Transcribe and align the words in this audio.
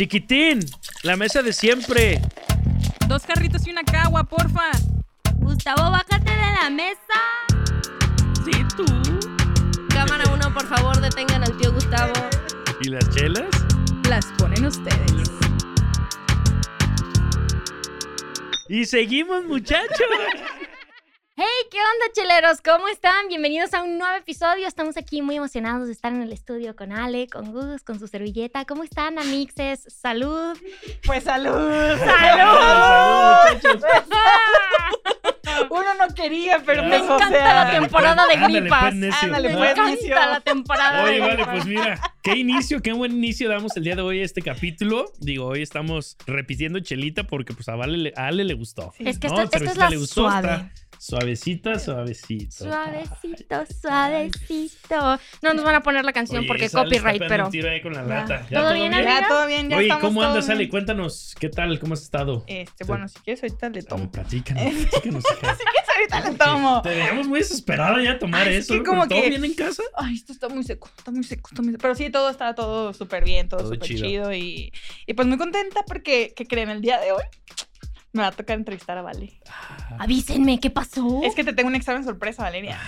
Chiquitín, 0.00 0.60
la 1.02 1.14
mesa 1.14 1.42
de 1.42 1.52
siempre. 1.52 2.22
Dos 3.06 3.24
carritos 3.24 3.66
y 3.66 3.70
una 3.70 3.84
cagua, 3.84 4.24
porfa. 4.24 4.70
Gustavo, 5.34 5.90
bájate 5.90 6.30
de 6.30 6.52
la 6.58 6.70
mesa. 6.70 7.20
Sí, 8.42 8.64
tú. 8.74 8.86
Cámara 9.90 10.24
uno, 10.32 10.54
por 10.54 10.66
favor, 10.68 10.98
detengan 11.02 11.44
al 11.44 11.54
tío 11.58 11.70
Gustavo. 11.74 12.14
¿Y 12.80 12.88
las 12.88 13.10
chelas? 13.10 13.44
Las 14.08 14.24
ponen 14.38 14.64
ustedes. 14.64 15.30
Y 18.70 18.86
seguimos, 18.86 19.44
muchachos. 19.44 20.08
Hey, 21.42 21.46
¿qué 21.70 21.78
onda, 21.78 22.12
cheleros? 22.12 22.60
¿Cómo 22.60 22.86
están? 22.88 23.28
Bienvenidos 23.28 23.72
a 23.72 23.82
un 23.82 23.96
nuevo 23.96 24.14
episodio. 24.14 24.68
Estamos 24.68 24.98
aquí 24.98 25.22
muy 25.22 25.36
emocionados 25.36 25.86
de 25.86 25.92
estar 25.94 26.12
en 26.12 26.20
el 26.20 26.32
estudio 26.32 26.76
con 26.76 26.92
Ale, 26.92 27.28
con 27.28 27.50
Gus, 27.52 27.82
con 27.82 27.98
su 27.98 28.08
servilleta. 28.08 28.66
¿Cómo 28.66 28.84
están, 28.84 29.18
amixes? 29.18 29.80
Salud. 29.88 30.58
Pues 31.06 31.24
salud. 31.24 31.96
Salud. 31.98 33.72
Uno 35.70 35.94
no 35.94 36.14
quería, 36.14 36.62
pero 36.66 36.82
Me 36.82 36.90
pues, 36.98 37.02
o 37.02 37.14
encanta 37.14 37.28
sea, 37.38 37.64
la 37.64 37.70
temporada 37.70 38.26
de 38.26 38.34
Ándale, 38.34 38.60
gripas. 38.60 38.94
pues. 38.98 39.14
Ándale, 39.22 39.48
Me 39.48 39.56
pues, 39.56 39.70
encanta 39.70 39.90
necio. 39.92 40.14
la 40.14 40.40
temporada 40.40 41.04
Oye, 41.04 41.12
de 41.14 41.20
vale, 41.20 41.32
gripas. 41.36 41.52
pues 41.54 41.64
mira, 41.66 42.00
qué 42.22 42.36
inicio, 42.36 42.82
qué 42.82 42.92
buen 42.92 43.12
inicio 43.12 43.48
damos 43.48 43.74
el 43.78 43.84
día 43.84 43.96
de 43.96 44.02
hoy 44.02 44.20
a 44.20 44.24
este 44.24 44.42
capítulo. 44.42 45.06
Digo, 45.20 45.46
hoy 45.46 45.62
estamos 45.62 46.18
repitiendo 46.26 46.80
chelita 46.80 47.24
porque 47.24 47.54
pues 47.54 47.66
a, 47.70 47.76
vale, 47.76 47.96
le- 47.96 48.12
a 48.16 48.26
Ale 48.26 48.44
le 48.44 48.52
gustó. 48.54 48.92
Es 48.98 49.18
que 49.18 49.28
¿no? 49.28 49.40
esto, 49.40 49.56
esto 49.56 49.70
es 49.70 49.76
la 49.78 49.88
le 49.88 49.96
gustó, 49.96 50.22
suave. 50.28 50.48
está 50.48 50.70
Suavecita, 51.02 51.78
suavecito. 51.78 52.64
Suavecito, 52.66 53.64
suavecito. 53.80 55.18
No 55.40 55.54
nos 55.54 55.64
van 55.64 55.76
a 55.76 55.82
poner 55.82 56.04
la 56.04 56.12
canción 56.12 56.40
Oye, 56.40 56.46
porque 56.46 56.68
copyright, 56.68 57.22
pero. 57.26 57.46
un 57.46 57.50
tiro 57.50 57.70
ahí 57.70 57.80
con 57.80 57.94
la 57.94 58.02
Ya. 58.02 58.08
lata. 58.08 58.46
¿Todo 58.50 58.74
bien? 58.74 58.92
Ya, 58.92 59.26
todo 59.26 59.46
bien, 59.46 59.70
ya 59.70 59.78
Oye, 59.78 59.86
estamos 59.86 60.04
¿cómo 60.04 60.22
andas, 60.22 60.50
Ale? 60.50 60.68
Cuéntanos, 60.68 61.34
¿qué 61.40 61.48
tal? 61.48 61.78
¿Cómo 61.80 61.94
has 61.94 62.02
estado? 62.02 62.44
Este, 62.46 62.84
bueno, 62.84 63.08
si 63.08 63.18
quieres 63.20 63.42
ahorita 63.42 63.70
le 63.70 63.82
tomo. 63.82 64.10
platícanos, 64.12 64.62
platícanos. 64.90 65.24
Si 65.24 65.34
quieres 65.36 65.58
ahorita 65.96 66.30
le 66.32 66.36
tomo. 66.36 66.82
Te 66.82 66.90
veíamos 66.90 67.26
muy 67.28 67.38
desesperada 67.38 68.02
ya 68.02 68.12
a 68.12 68.18
tomar 68.18 68.46
Ay, 68.46 68.56
es 68.56 68.64
eso. 68.66 68.74
que 68.74 68.82
como 68.82 69.08
¿Todo 69.08 69.22
que- 69.22 69.30
bien 69.30 69.42
en 69.42 69.54
casa? 69.54 69.82
Ay, 69.96 70.16
esto 70.16 70.34
está 70.34 70.50
muy 70.50 70.64
seco, 70.64 70.90
está 70.98 71.10
muy 71.10 71.24
seco, 71.24 71.48
está 71.50 71.62
muy 71.62 71.72
seco. 71.72 71.80
Pero 71.80 71.94
sí, 71.94 72.10
todo 72.10 72.28
está 72.28 72.54
todo 72.54 72.92
súper 72.92 73.24
bien, 73.24 73.48
todo, 73.48 73.60
Todo 73.60 73.72
súper 73.72 73.88
chido. 73.88 74.04
chido. 74.06 74.34
y, 74.34 74.70
y 75.06 75.14
pues 75.14 75.26
muy 75.26 75.38
contenta 75.38 75.82
porque, 75.86 76.34
¿qué 76.36 76.46
creen? 76.46 76.68
El 76.68 76.82
día 76.82 77.00
de 77.00 77.12
hoy 77.12 77.22
me 78.12 78.22
va 78.22 78.28
a 78.28 78.32
tocar 78.32 78.56
entrevistar 78.58 78.98
a 78.98 79.02
Vale. 79.02 79.40
Avísenme, 79.98 80.58
¿qué 80.58 80.68
pasó? 80.70 81.20
Es 81.22 81.34
que 81.34 81.44
te 81.44 81.52
tengo 81.52 81.68
un 81.68 81.74
examen 81.76 82.02
sorpresa, 82.04 82.42
Valeria. 82.42 82.78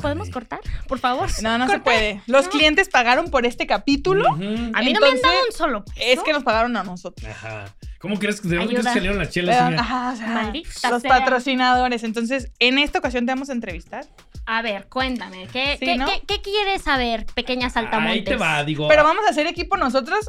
¿Podemos 0.00 0.30
cortar? 0.30 0.60
Por 0.88 0.98
favor. 0.98 1.28
No, 1.42 1.58
no 1.58 1.68
se 1.68 1.78
puede. 1.78 2.22
Los 2.26 2.46
No. 2.46 2.50
clientes 2.50 2.88
pagaron 2.88 3.30
por 3.30 3.44
este 3.46 3.66
capítulo. 3.66 4.30
Ujú. 4.32 4.42
A 4.74 4.82
mí 4.82 4.92
no 4.92 5.00
me 5.00 5.08
han 5.08 5.20
dado 5.20 5.34
un 5.46 5.52
solo 5.56 5.84
peso. 5.84 5.98
Es 6.00 6.20
que 6.22 6.32
nos 6.32 6.42
pagaron 6.42 6.76
a 6.76 6.82
nosotros. 6.84 7.28
Ajá. 7.28 7.74
¿Cómo 7.98 8.18
crees 8.18 8.40
que 8.40 8.48
de 8.48 8.56
dónde 8.56 8.68
crees 8.72 8.86
Ayuda. 8.86 8.92
que 8.94 8.98
salieron 8.98 9.18
las 9.18 9.30
chelas? 9.30 9.78
Ajá, 9.78 10.12
o 10.12 10.16
sea, 10.16 10.26
Maldita 10.28 10.90
los 10.90 11.02
sea. 11.02 11.10
patrocinadores. 11.10 12.02
Entonces, 12.04 12.50
en 12.58 12.78
esta 12.78 12.98
ocasión 12.98 13.26
te 13.26 13.32
vamos 13.32 13.50
a 13.50 13.52
entrevistar. 13.52 14.06
A 14.46 14.62
ver, 14.62 14.88
cuéntame. 14.88 15.46
¿Qué, 15.52 15.76
Sí, 15.78 15.84
qué, 15.84 15.96
¿no? 15.98 16.06
qué- 16.06 16.22
qué 16.26 16.40
quieres 16.40 16.82
saber, 16.82 17.26
pequeña 17.34 17.68
saltamontes? 17.68 18.12
Ahí 18.16 18.24
te 18.24 18.36
va, 18.36 18.64
digo. 18.64 18.88
Pero 18.88 19.04
vamos 19.04 19.24
a 19.26 19.30
hacer 19.30 19.46
equipo 19.46 19.76
nosotros 19.76 20.26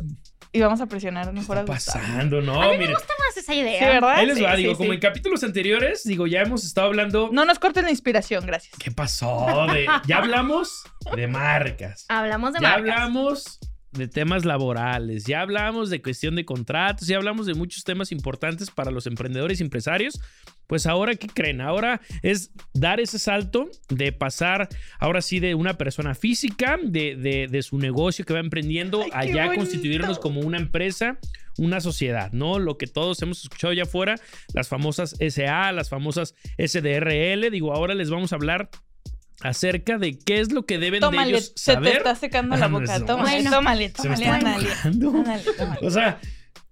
y 0.54 0.60
vamos 0.60 0.82
a 0.82 0.86
presionar 0.88 1.28
¿Qué 1.28 1.32
mejor 1.34 1.58
a 1.58 1.62
Gustavo. 1.64 2.00
pasando? 2.06 2.42
No, 2.42 2.62
A 2.62 2.66
mí 2.66 2.72
me 2.74 2.78
miren. 2.80 2.94
gusta 2.96 3.14
más 3.20 3.38
esa 3.38 3.54
idea. 3.56 3.80
Sí, 3.80 3.86
¿verdad? 3.86 4.12
Ahí 4.18 4.26
les 4.26 4.44
va, 4.44 4.52
Sí, 4.56 4.62
digo, 4.64 4.74
sí, 4.74 4.78
como 4.78 4.94
en 4.94 5.00
capítulos 5.00 5.44
anteriores, 5.44 6.04
digo, 6.04 6.28
ya 6.28 6.42
hemos 6.42 6.66
estado 6.66 6.88
hablando. 6.88 7.30
No 7.32 7.46
nos 7.46 7.58
corten 7.60 7.86
la 7.86 7.92
inspiración, 7.92 8.46
gracias. 8.46 8.76
¿Qué 8.78 8.92
pasó? 8.92 9.66
De- 9.74 9.88
ya 10.08 10.18
hablamos 10.18 10.84
de 11.16 11.28
marcas. 11.28 12.06
Hablamos 12.10 12.54
de 12.54 12.60
Ya 12.62 12.70
marcas. 12.70 12.80
hablamos 12.96 13.60
de 13.92 14.08
temas 14.08 14.46
laborales, 14.46 15.26
ya 15.26 15.42
hablamos 15.42 15.90
de 15.90 16.02
cuestión 16.02 16.36
de 16.36 16.46
contratos, 16.46 17.08
ya 17.08 17.18
hablamos 17.18 17.46
de 17.46 17.54
muchos 17.54 17.84
temas 17.84 18.12
importantes 18.12 18.72
para 18.72 18.90
los 18.92 19.06
emprendedores 19.08 19.60
y 19.60 19.64
empresarios. 19.64 20.20
Pues 20.68 20.86
ahora, 20.86 21.16
¿qué 21.16 21.28
creen? 21.28 21.60
Ahora 21.60 22.00
es 22.22 22.52
dar 22.74 23.02
ese 23.02 23.20
salto 23.20 23.70
de 23.90 24.14
pasar, 24.14 24.70
ahora 25.00 25.22
sí, 25.22 25.42
de 25.42 25.54
una 25.56 25.74
persona 25.78 26.16
física, 26.16 26.80
de, 26.82 27.18
de- 27.18 27.48
de 27.50 27.62
su 27.64 27.78
negocio 27.78 28.24
que 28.24 28.34
va 28.34 28.40
emprendiendo, 28.40 29.02
Ay, 29.04 29.10
a 29.14 29.22
qué 29.28 29.34
ya 29.34 29.46
bonito. 29.48 29.64
constituirnos 29.66 30.18
como 30.20 30.40
una 30.40 30.58
empresa, 30.58 31.20
una 31.58 31.82
sociedad, 31.82 32.32
¿no? 32.32 32.58
Lo 32.60 32.78
que 32.78 32.88
todos 32.88 33.22
hemos 33.22 33.44
escuchado 33.44 33.72
allá 33.74 33.84
afuera, 33.84 34.16
las 34.54 34.70
famosas 34.70 35.16
SA, 35.20 35.74
las 35.74 35.90
famosas 35.90 36.36
SDRL. 36.58 37.50
Digo, 37.52 37.74
ahora 37.74 37.94
les 37.94 38.10
vamos 38.10 38.32
a 38.32 38.36
hablar 38.38 38.70
acerca 39.44 39.98
de 39.98 40.18
qué 40.20 40.40
es 40.40 40.52
lo 40.52 40.66
que 40.66 40.78
deben 40.78 41.00
Tómale, 41.02 41.32
de 41.32 41.38
ellos 41.38 41.54
se 41.56 41.72
te 41.72 41.76
saber. 41.76 41.98
está 41.98 42.16
secando 42.16 42.56
la 42.58 42.68
no, 42.68 42.80
boca. 42.80 43.00
no. 43.00 43.06
Tómale, 43.06 43.32
Bueno. 43.42 43.52
tómale, 43.52 43.94
Se 43.96 44.10
me 44.10 44.16
tómale, 44.16 44.24
está 44.24 44.36
ándale. 44.36 44.70
mojando. 44.70 45.10
Ándale, 45.18 45.44
tómale. 45.58 45.88
O 45.88 45.90
sea, 45.92 46.20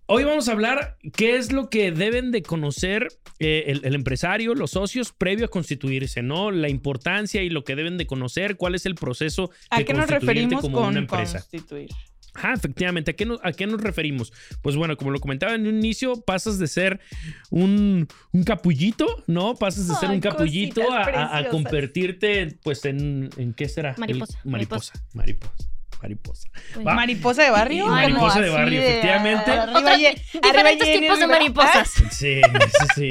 hoy 0.06 0.24
vamos 0.24 0.48
a 0.50 0.52
hablar 0.54 0.98
qué 1.16 1.38
es 1.38 1.52
lo 1.52 1.70
que 1.70 1.92
deben 1.92 2.32
de 2.32 2.42
conocer 2.42 3.08
eh, 3.40 3.66
el, 3.68 3.82
el 3.86 3.96
empresario, 3.96 4.54
los 4.56 4.72
socios, 4.72 5.14
previo 5.14 5.46
a 5.46 5.50
constituirse, 5.50 6.22
¿no? 6.22 6.52
La 6.52 6.68
importancia 6.70 7.42
y 7.42 7.50
lo 7.50 7.64
que 7.64 7.76
deben 7.76 7.98
de 7.98 8.06
conocer, 8.06 8.58
cuál 8.58 8.76
es 8.76 8.86
el 8.86 8.96
proceso 8.96 9.50
¿A 9.70 9.78
de 9.80 9.86
qué 9.86 9.94
nos 9.94 10.10
referimos 10.10 10.62
como 10.62 10.80
con 10.80 10.88
una 10.90 11.00
empresa. 11.00 11.40
constituir? 11.40 11.90
Ajá, 12.34 12.54
efectivamente. 12.54 13.12
¿A 13.12 13.14
qué, 13.16 13.26
nos, 13.26 13.40
¿A 13.44 13.52
qué 13.52 13.68
nos 13.68 13.82
referimos? 13.82 14.32
Pues 14.62 14.76
bueno, 14.76 14.98
como 14.98 15.12
lo 15.12 15.20
comentaba 15.20 15.56
en 15.56 15.68
un 15.68 15.76
inicio, 15.78 16.22
pasas 16.22 16.60
de 16.60 16.68
ser 16.68 17.00
un, 17.50 18.08
un 18.32 18.44
capullito, 18.44 19.24
¿no? 19.28 19.56
Pasas 19.56 19.88
de 19.88 19.96
ser 19.96 20.10
un 20.10 20.20
capullito 20.20 20.82
a, 20.92 21.48
convertirte, 21.50 22.58
pues, 22.64 22.86
en, 22.86 23.30
en 23.38 23.54
¿qué 23.54 23.68
será? 23.70 23.92
El- 23.92 24.00
Mariposa, 24.00 24.40
mariposa. 24.44 24.94
Mariposa. 25.14 25.69
Mariposa. 26.02 26.48
Va. 26.86 26.94
¿Mariposa 26.94 27.44
de 27.44 27.50
barrio? 27.50 27.88
Mariposa 27.88 28.40
de 28.42 28.50
barrio, 28.50 28.82
efectivamente. 28.82 29.52
arriba 29.52 29.64
Otros 29.66 29.84
arriba 29.86 30.12
diferentes 30.42 30.88
Jenny 30.88 31.02
tipos 31.02 31.20
de 31.20 31.28
mariposas. 31.28 31.94
Sí, 32.12 32.42
sí, 32.42 32.88
sí. 32.96 33.10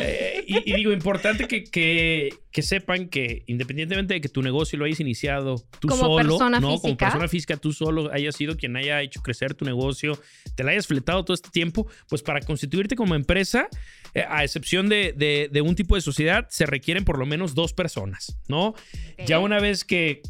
Eh, 0.00 0.44
y, 0.46 0.70
y 0.72 0.76
digo, 0.76 0.92
importante 0.92 1.46
que, 1.46 1.64
que, 1.64 2.30
que 2.50 2.62
sepan 2.62 3.08
que 3.08 3.44
independientemente 3.46 4.14
de 4.14 4.20
que 4.20 4.28
tu 4.28 4.42
negocio 4.42 4.78
lo 4.78 4.84
hayas 4.84 5.00
iniciado 5.00 5.62
tú 5.80 5.88
Como 5.88 6.02
solo, 6.02 6.16
persona 6.16 6.60
¿no? 6.60 6.78
Como 6.80 6.96
persona 6.96 7.28
física, 7.28 7.56
tú 7.56 7.72
solo 7.72 8.12
hayas 8.12 8.34
sido 8.36 8.56
quien 8.56 8.76
haya 8.76 9.00
hecho 9.02 9.22
crecer 9.22 9.54
tu 9.54 9.64
negocio, 9.64 10.18
te 10.56 10.64
la 10.64 10.72
hayas 10.72 10.86
fletado 10.86 11.24
todo 11.24 11.34
este 11.34 11.50
tiempo, 11.50 11.86
pues 12.08 12.22
para 12.22 12.40
constituirte 12.40 12.96
como 12.96 13.14
empresa, 13.14 13.68
eh, 14.14 14.24
a 14.28 14.42
excepción 14.44 14.88
de, 14.88 15.12
de- 15.16 15.48
de 15.50 15.60
un 15.60 15.74
tipo 15.76 15.94
de 15.94 16.00
sociedad, 16.00 16.46
se 16.50 16.66
requieren 16.66 17.04
por 17.04 17.18
lo 17.18 17.26
menos 17.26 17.54
dos 17.54 17.72
personas, 17.72 18.36
¿no? 18.48 18.74
Ya 19.26 19.38
una 19.38 19.60
vez 19.60 19.84
que 19.84 20.22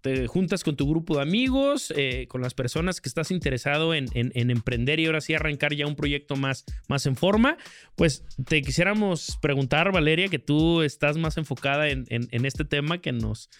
te 0.00 0.26
juntas 0.26 0.64
con 0.64 0.76
tu 0.76 0.88
grupo 0.88 1.16
de 1.16 1.22
amigos, 1.22 1.92
eh, 1.96 2.26
con 2.28 2.40
las 2.40 2.54
personas 2.54 3.00
que 3.00 3.08
estás 3.08 3.30
interesado 3.30 3.92
en, 3.94 4.06
en- 4.14 4.32
en 4.34 4.50
emprender 4.50 4.98
y 5.00 5.06
ahora 5.06 5.20
sí 5.20 5.34
arrancar 5.34 5.74
ya 5.74 5.86
un 5.86 5.96
proyecto 5.96 6.36
más, 6.36 6.64
más 6.88 7.06
en 7.06 7.16
forma, 7.16 7.56
pues 7.96 8.24
te 8.48 8.62
quisiéramos 8.62 9.38
preguntar, 9.42 9.92
Valeria, 9.92 10.28
que 10.28 10.38
tú 10.38 10.82
estás 10.82 11.16
más 11.18 11.36
enfocada 11.36 11.88
en, 11.88 12.06
en- 12.08 12.28
en 12.30 12.44
este 12.46 12.64
tema, 12.64 13.00
que 13.00 13.12
nos 13.12 13.50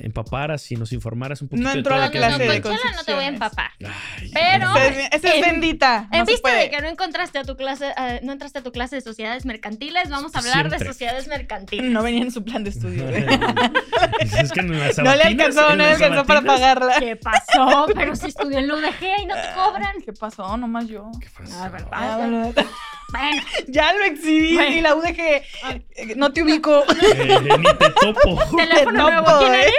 empaparas 0.00 0.70
y 0.72 0.76
nos 0.76 0.92
informaras 0.92 1.40
un 1.42 1.48
poquito 1.48 1.64
No 1.66 1.72
de 1.72 1.78
entró 1.78 1.94
todo 1.94 2.02
a 2.02 2.08
la 2.08 2.12
No, 2.12 2.24
has 2.26 2.32
no, 2.32 2.36
clase 2.38 2.52
de 2.88 2.94
no 2.96 3.04
te 3.04 3.14
voy 3.14 3.24
a 3.24 3.28
empapar. 3.28 3.70
Ay, 3.80 4.30
Pero- 4.34 4.76
Esa 5.12 5.34
es, 5.34 5.40
bendita. 5.46 6.08
En 6.12 6.20
no 6.20 6.24
vista 6.26 6.52
de 6.52 6.70
que 6.70 6.80
no 6.80 6.88
encontraste 6.88 7.38
a 7.38 7.44
tu 7.44 7.56
clase, 7.56 7.92
eh, 7.96 8.20
no 8.22 8.32
entraste 8.32 8.58
a 8.58 8.62
tu 8.62 8.72
clase 8.72 8.96
de 8.96 9.02
sociedades 9.02 9.46
mercantiles, 9.46 10.08
vamos 10.10 10.34
a 10.34 10.38
hablar 10.38 10.54
Siempre. 10.54 10.78
de 10.78 10.84
sociedades 10.86 11.28
mercantiles. 11.28 11.90
No 11.90 12.02
venía 12.02 12.22
en 12.22 12.30
su 12.32 12.44
plan 12.44 12.64
de 12.64 12.70
estudio. 12.70 13.04
güey. 13.08 13.24
es 14.40 14.52
que 14.52 14.60
en 14.60 14.78
las 14.78 14.98
No 14.98 15.14
le 15.14 15.22
alcanzó, 15.22 15.70
en 15.70 15.78
no 15.78 15.84
le 15.84 15.90
alcanzó 15.92 16.24
para 16.26 16.42
pagarla. 16.42 16.96
¿Qué 16.98 17.16
pasó? 17.16 17.86
Pero 17.94 18.16
si 18.16 18.26
estudió 18.28 18.58
en 18.58 18.68
la 18.68 18.74
UDG 18.74 19.22
y 19.22 19.26
no 19.26 19.34
te 19.34 19.48
cobran. 19.54 19.94
¿Qué 20.04 20.12
pasó? 20.12 20.56
Nomás 20.56 20.88
yo. 20.88 21.10
¿Qué 21.20 21.28
pasó? 21.36 21.56
Ah, 21.62 21.68
¿verdad? 21.68 21.88
Ah, 21.92 22.16
bueno, 22.18 22.52
Bueno, 23.12 23.42
ya 23.68 23.92
lo 23.92 24.04
exhibí 24.04 24.54
Bueno. 24.56 24.76
y 24.76 24.80
la 24.80 24.94
UDG. 24.96 25.18
eh, 25.20 25.44
No 26.16 26.32
te 26.32 26.42
ubico. 26.42 26.82
Eh, 26.88 27.38
ni 27.58 27.64
te 27.64 27.90
topo. 28.00 28.56
teléfono 28.56 28.92
No 28.98 29.02
nuevo, 29.10 29.24
puedo, 29.24 29.38
¿quién 29.40 29.54
¿eh? 29.54 29.60
eres? 29.62 29.74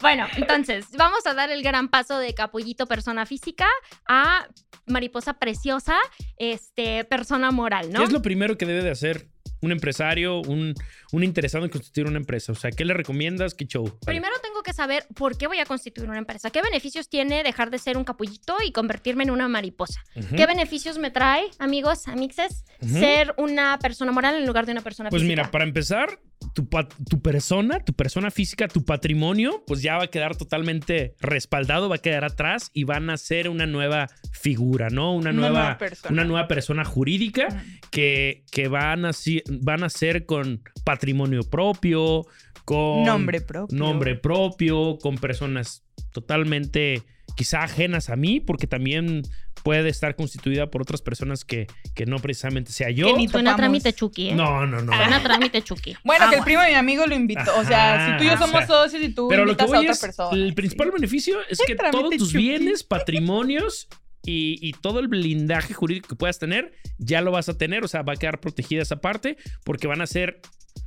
Bueno, 0.00 0.26
entonces, 0.36 0.86
vamos 0.96 1.26
a 1.26 1.34
dar 1.34 1.50
el 1.50 1.62
gran 1.62 1.88
paso 1.88 2.18
de 2.18 2.34
capullito 2.34 2.86
persona 2.86 3.26
física 3.26 3.66
a 4.06 4.48
mariposa 4.86 5.34
preciosa, 5.34 5.96
este, 6.36 7.04
persona 7.04 7.50
moral, 7.50 7.92
¿no? 7.92 8.00
¿Qué 8.00 8.04
es 8.04 8.12
lo 8.12 8.22
primero 8.22 8.58
que 8.58 8.66
debe 8.66 8.82
de 8.82 8.90
hacer 8.90 9.28
un 9.60 9.70
empresario, 9.70 10.40
un, 10.40 10.74
un 11.12 11.24
interesado 11.24 11.64
en 11.64 11.70
constituir 11.70 12.06
una 12.06 12.18
empresa? 12.18 12.52
O 12.52 12.56
sea, 12.56 12.70
¿qué 12.70 12.84
le 12.84 12.94
recomiendas? 12.94 13.54
¿Qué 13.54 13.66
show? 13.66 13.84
Vale. 13.84 14.00
Primero 14.04 14.34
tengo 14.42 14.51
que 14.62 14.72
saber 14.72 15.06
por 15.14 15.36
qué 15.36 15.46
voy 15.46 15.58
a 15.58 15.64
constituir 15.66 16.08
una 16.08 16.18
empresa. 16.18 16.50
¿Qué 16.50 16.62
beneficios 16.62 17.08
tiene 17.08 17.42
dejar 17.42 17.70
de 17.70 17.78
ser 17.78 17.96
un 17.96 18.04
capullito 18.04 18.56
y 18.66 18.72
convertirme 18.72 19.24
en 19.24 19.30
una 19.30 19.48
mariposa? 19.48 20.00
¿Qué 20.36 20.46
beneficios 20.46 20.98
me 20.98 21.10
trae, 21.10 21.44
amigos, 21.58 22.08
amixes, 22.08 22.64
Ujú. 22.80 22.98
ser 22.98 23.34
una 23.38 23.78
persona 23.78 24.12
moral 24.12 24.36
en 24.36 24.46
lugar 24.46 24.66
de 24.66 24.72
una 24.72 24.80
persona 24.80 25.10
Pues 25.10 25.22
física? 25.22 25.42
mira, 25.42 25.50
para 25.50 25.64
empezar, 25.64 26.18
tu, 26.54 26.68
tu 27.08 27.22
persona, 27.22 27.80
tu 27.80 27.92
persona 27.92 28.30
física, 28.30 28.68
tu 28.68 28.84
patrimonio, 28.84 29.62
pues 29.66 29.80
ya 29.82 29.96
va 29.96 30.04
a 30.04 30.08
quedar 30.08 30.36
totalmente 30.36 31.14
respaldado, 31.20 31.88
va 31.88 31.96
a 31.96 31.98
quedar 31.98 32.24
atrás 32.24 32.70
y 32.72 32.84
van 32.84 33.10
a 33.10 33.16
ser 33.16 33.48
una 33.48 33.66
nueva 33.66 34.08
figura, 34.32 34.88
¿no? 34.90 35.12
Una 35.14 35.30
Una 35.30 35.32
nueva, 35.32 35.60
nueva 35.60 35.78
persona. 35.78 36.12
una 36.12 36.24
nueva 36.24 36.48
persona 36.48 36.84
jurídica 36.84 37.46
que, 37.90 38.44
que 38.50 38.68
van, 38.68 39.04
a, 39.04 39.12
si- 39.12 39.42
van 39.48 39.84
a 39.84 39.88
ser 39.88 40.26
con 40.26 40.62
patrimonio 40.84 41.42
propio, 41.48 42.26
con 42.64 43.04
Nombre 43.04 43.40
propio. 43.40 43.76
nombre 43.76 44.14
propio, 44.16 44.98
con 44.98 45.16
personas 45.16 45.82
totalmente 46.12 47.02
quizá 47.36 47.62
ajenas 47.62 48.10
a 48.10 48.16
mí, 48.16 48.40
porque 48.40 48.66
también 48.66 49.22
puede 49.62 49.88
estar 49.88 50.16
constituida 50.16 50.70
por 50.70 50.82
otras 50.82 51.00
personas 51.02 51.44
que, 51.44 51.66
que 51.94 52.04
no 52.04 52.18
precisamente 52.18 52.72
sea 52.72 52.90
yo. 52.90 53.06
Que 53.06 53.12
ni 53.14 53.28
Suena 53.28 53.52
topamos. 53.52 53.56
trámite 53.56 53.92
Chucky, 53.92 54.30
¿eh? 54.30 54.34
No, 54.34 54.66
no, 54.66 54.82
no. 54.82 54.92
Suena 54.94 55.22
trámite 55.22 55.62
Chucky. 55.62 55.96
Bueno, 56.04 56.28
que 56.30 56.36
el 56.36 56.42
primo 56.42 56.60
de 56.62 56.68
mi 56.70 56.74
amigo 56.74 57.06
lo 57.06 57.14
invitó. 57.14 57.56
O 57.58 57.64
sea, 57.64 58.10
si 58.12 58.18
tú 58.18 58.24
y 58.24 58.26
yo 58.26 58.34
o 58.34 58.38
somos 58.38 58.58
sea, 58.58 58.66
socios 58.66 59.02
y 59.02 59.14
tú 59.14 59.28
Pero 59.28 59.44
lo 59.44 59.56
que 59.56 59.62
invitas 59.64 59.72
a 59.72 59.76
voy 59.76 59.86
otra 59.86 59.92
es, 59.92 60.00
persona. 60.00 60.36
el 60.36 60.54
principal 60.54 60.88
sí. 60.88 60.92
beneficio 60.94 61.38
es 61.48 61.60
que 61.66 61.74
todos 61.76 62.16
tus 62.16 62.32
chuki. 62.32 62.38
bienes, 62.38 62.82
patrimonios 62.82 63.88
y, 64.24 64.58
y 64.60 64.72
todo 64.72 64.98
el 64.98 65.08
blindaje 65.08 65.74
jurídico 65.74 66.08
que 66.08 66.16
puedas 66.16 66.38
tener, 66.38 66.72
ya 66.98 67.20
lo 67.22 67.30
vas 67.30 67.48
a 67.48 67.56
tener. 67.56 67.84
O 67.84 67.88
sea, 67.88 68.02
va 68.02 68.14
a 68.14 68.16
quedar 68.16 68.40
protegida 68.40 68.82
esa 68.82 68.96
parte 69.00 69.36
porque 69.64 69.86
van 69.86 70.00
a 70.02 70.06
ser 70.06 70.40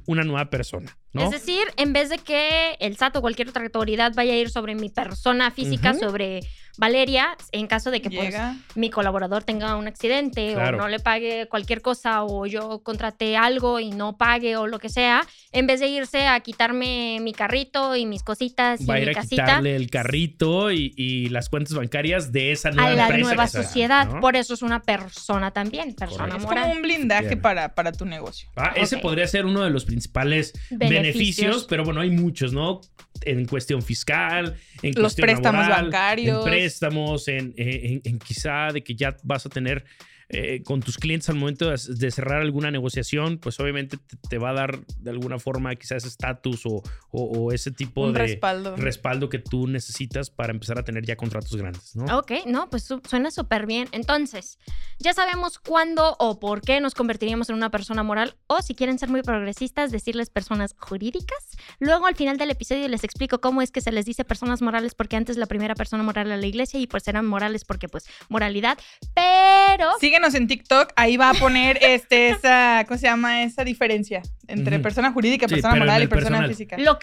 una 0.07 0.23
nueva 0.23 0.49
persona, 0.49 0.97
¿no? 1.13 1.23
Es 1.23 1.31
decir, 1.31 1.63
en 1.77 1.93
vez 1.93 2.09
de 2.09 2.17
que 2.17 2.77
el 2.79 2.97
SAT 2.97 3.17
o 3.17 3.21
cualquier 3.21 3.49
otra 3.49 3.63
autoridad 3.63 4.13
vaya 4.15 4.33
a 4.33 4.37
ir 4.37 4.49
sobre 4.49 4.75
mi 4.75 4.89
persona 4.89 5.51
física, 5.51 5.93
sobre 5.93 6.41
Valeria, 6.77 7.37
en 7.51 7.67
caso 7.67 7.91
de 7.91 8.01
que 8.01 8.09
pues, 8.09 8.35
mi 8.75 8.89
colaborador 8.89 9.43
tenga 9.43 9.75
un 9.75 9.87
accidente 9.87 10.53
Claro. 10.53 10.77
o 10.77 10.81
no 10.81 10.87
le 10.87 10.99
pague 10.99 11.47
cualquier 11.47 11.81
cosa 11.81 12.23
o 12.23 12.45
yo 12.45 12.81
contraté 12.83 13.37
algo 13.37 13.79
y 13.79 13.91
no 13.91 14.17
pague 14.17 14.57
o 14.57 14.67
lo 14.67 14.79
que 14.79 14.89
sea, 14.89 15.25
en 15.51 15.67
vez 15.67 15.79
de 15.79 15.87
irse 15.87 16.27
a 16.27 16.39
quitarme 16.41 17.19
mi 17.21 17.33
carrito 17.33 17.95
y 17.95 18.05
mis 18.05 18.23
cositas 18.23 18.81
y 18.81 18.85
va 18.85 18.95
a 18.95 18.99
ir 18.99 19.05
mi 19.07 19.11
a 19.11 19.15
casita 19.15 19.43
quitarle 19.43 19.75
el 19.75 19.89
carrito 19.89 20.71
y, 20.71 20.93
y 20.97 21.29
las 21.29 21.49
cuentas 21.49 21.73
bancarias 21.75 22.31
de 22.31 22.51
esa 22.51 22.71
nueva 22.71 22.89
a 22.89 22.93
la 22.93 23.03
empresa 23.07 23.23
nueva 23.23 23.47
sociedad. 23.47 24.07
¿no? 24.07 24.19
Por 24.19 24.35
eso 24.35 24.53
es 24.53 24.61
una 24.61 24.81
persona 24.81 25.51
también, 25.51 25.93
persona 25.95 26.27
Correcto. 26.35 26.53
Es 26.53 26.61
como 26.61 26.71
un 26.73 26.81
blindaje 26.81 27.27
Bien. 27.29 27.41
para, 27.41 27.73
para 27.75 27.91
tu 27.91 28.05
negocio. 28.05 28.49
Ah, 28.55 28.73
ese 28.75 28.97
podría 28.97 29.27
ser 29.27 29.45
uno 29.45 29.61
de 29.61 29.69
los 29.69 29.85
principales 29.85 30.53
beneficios. 30.69 30.89
Beneficios. 30.89 31.65
pero 31.69 31.83
bueno, 31.83 32.01
hay 32.01 32.09
muchos, 32.09 32.53
¿no? 32.53 32.81
En 33.21 33.45
cuestión 33.45 33.81
fiscal, 33.81 34.55
en 34.81 34.93
Los 34.93 35.01
cuestión 35.15 35.25
préstamos 35.27 35.61
laboral, 35.61 35.83
bancarios. 35.85 36.43
Préstamos, 36.65 37.27
en, 37.27 37.53
en- 37.57 38.01
en 38.03 38.17
quizá 38.17 38.71
de 38.73 38.81
que 38.81 38.95
ya 38.95 39.15
vas 39.23 39.45
a 39.45 39.49
tener 39.49 39.83
eh, 40.29 40.63
con 40.63 40.81
tus 40.81 40.97
clientes 40.97 41.29
al 41.29 41.35
momento 41.35 41.69
de, 41.69 41.77
de 41.95 42.11
cerrar 42.11 42.41
alguna 42.41 42.71
negociación, 42.71 43.37
pues 43.37 43.59
obviamente 43.59 43.97
te, 43.97 44.17
te 44.29 44.37
va 44.37 44.49
a 44.49 44.53
dar 44.53 44.79
de 44.99 45.11
alguna 45.11 45.39
forma 45.39 45.75
quizás 45.75 46.05
estatus 46.05 46.65
o, 46.65 46.81
o- 47.11 47.23
o 47.39 47.51
ese 47.51 47.71
tipo 47.71 48.01
Un 48.07 48.13
de 48.13 48.19
respaldo. 48.19 48.75
respaldo 48.75 49.29
que 49.29 49.39
tú 49.39 49.67
necesitas 49.67 50.29
para 50.29 50.51
empezar 50.51 50.79
a 50.79 50.83
tener 50.83 51.05
ya 51.05 51.15
contratos 51.15 51.55
grandes, 51.55 51.95
¿no? 51.95 52.05
Ok, 52.17 52.31
no, 52.47 52.69
pues 52.69 52.83
su- 52.83 53.01
suena 53.07 53.31
súper 53.31 53.65
bien. 53.65 53.87
Entonces, 53.91 54.57
ya 54.99 55.13
sabemos 55.13 55.59
cuándo 55.59 56.15
o 56.19 56.39
por 56.39 56.61
qué 56.61 56.79
nos 56.81 56.95
convertiríamos 56.95 57.49
en 57.49 57.55
una 57.55 57.69
persona 57.69 58.03
moral 58.03 58.35
o 58.47 58.61
si 58.61 58.75
quieren 58.75 58.97
ser 58.99 59.09
muy 59.09 59.21
progresistas, 59.21 59.91
decirles 59.91 60.29
personas 60.29 60.75
jurídicas. 60.77 61.37
Luego 61.79 62.07
al 62.07 62.15
final 62.15 62.37
del 62.37 62.49
episodio 62.51 62.87
les 62.87 63.03
explico 63.03 63.41
cómo 63.41 63.61
es 63.61 63.71
que 63.71 63.81
se 63.81 63.91
les 63.91 64.05
dice 64.05 64.25
personas 64.25 64.61
morales 64.61 64.95
porque 64.95 65.15
antes 65.15 65.37
la 65.37 65.45
primera 65.45 65.75
persona 65.75 66.03
moral 66.03 66.27
era 66.27 66.37
la 66.37 66.45
iglesia 66.47 66.79
y 66.79 66.87
pues 66.87 67.07
eran 67.07 67.25
morales 67.25 67.63
porque 67.65 67.87
pues 67.87 68.05
moralidad. 68.29 68.77
Pero... 69.13 69.89
Síguenos 70.15 70.35
en 70.35 70.47
TikTok, 70.47 70.93
ahí 70.95 71.17
va 71.17 71.31
a 71.31 71.33
poner 71.33 71.77
este, 71.81 72.29
esa, 72.29 72.85
¿cómo 72.87 72.97
se 72.97 73.07
llama? 73.07 73.43
Esa 73.43 73.65
diferencia 73.65 74.21
entre 74.47 74.79
persona 74.79 75.11
jurídica, 75.11 75.45
Sí, 75.45 75.55
persona 75.55 75.75
moral 75.75 76.03
y 76.03 76.07
persona 76.07 76.37
personal. 76.37 76.49
física. 76.49 76.77
Lo 76.77 76.97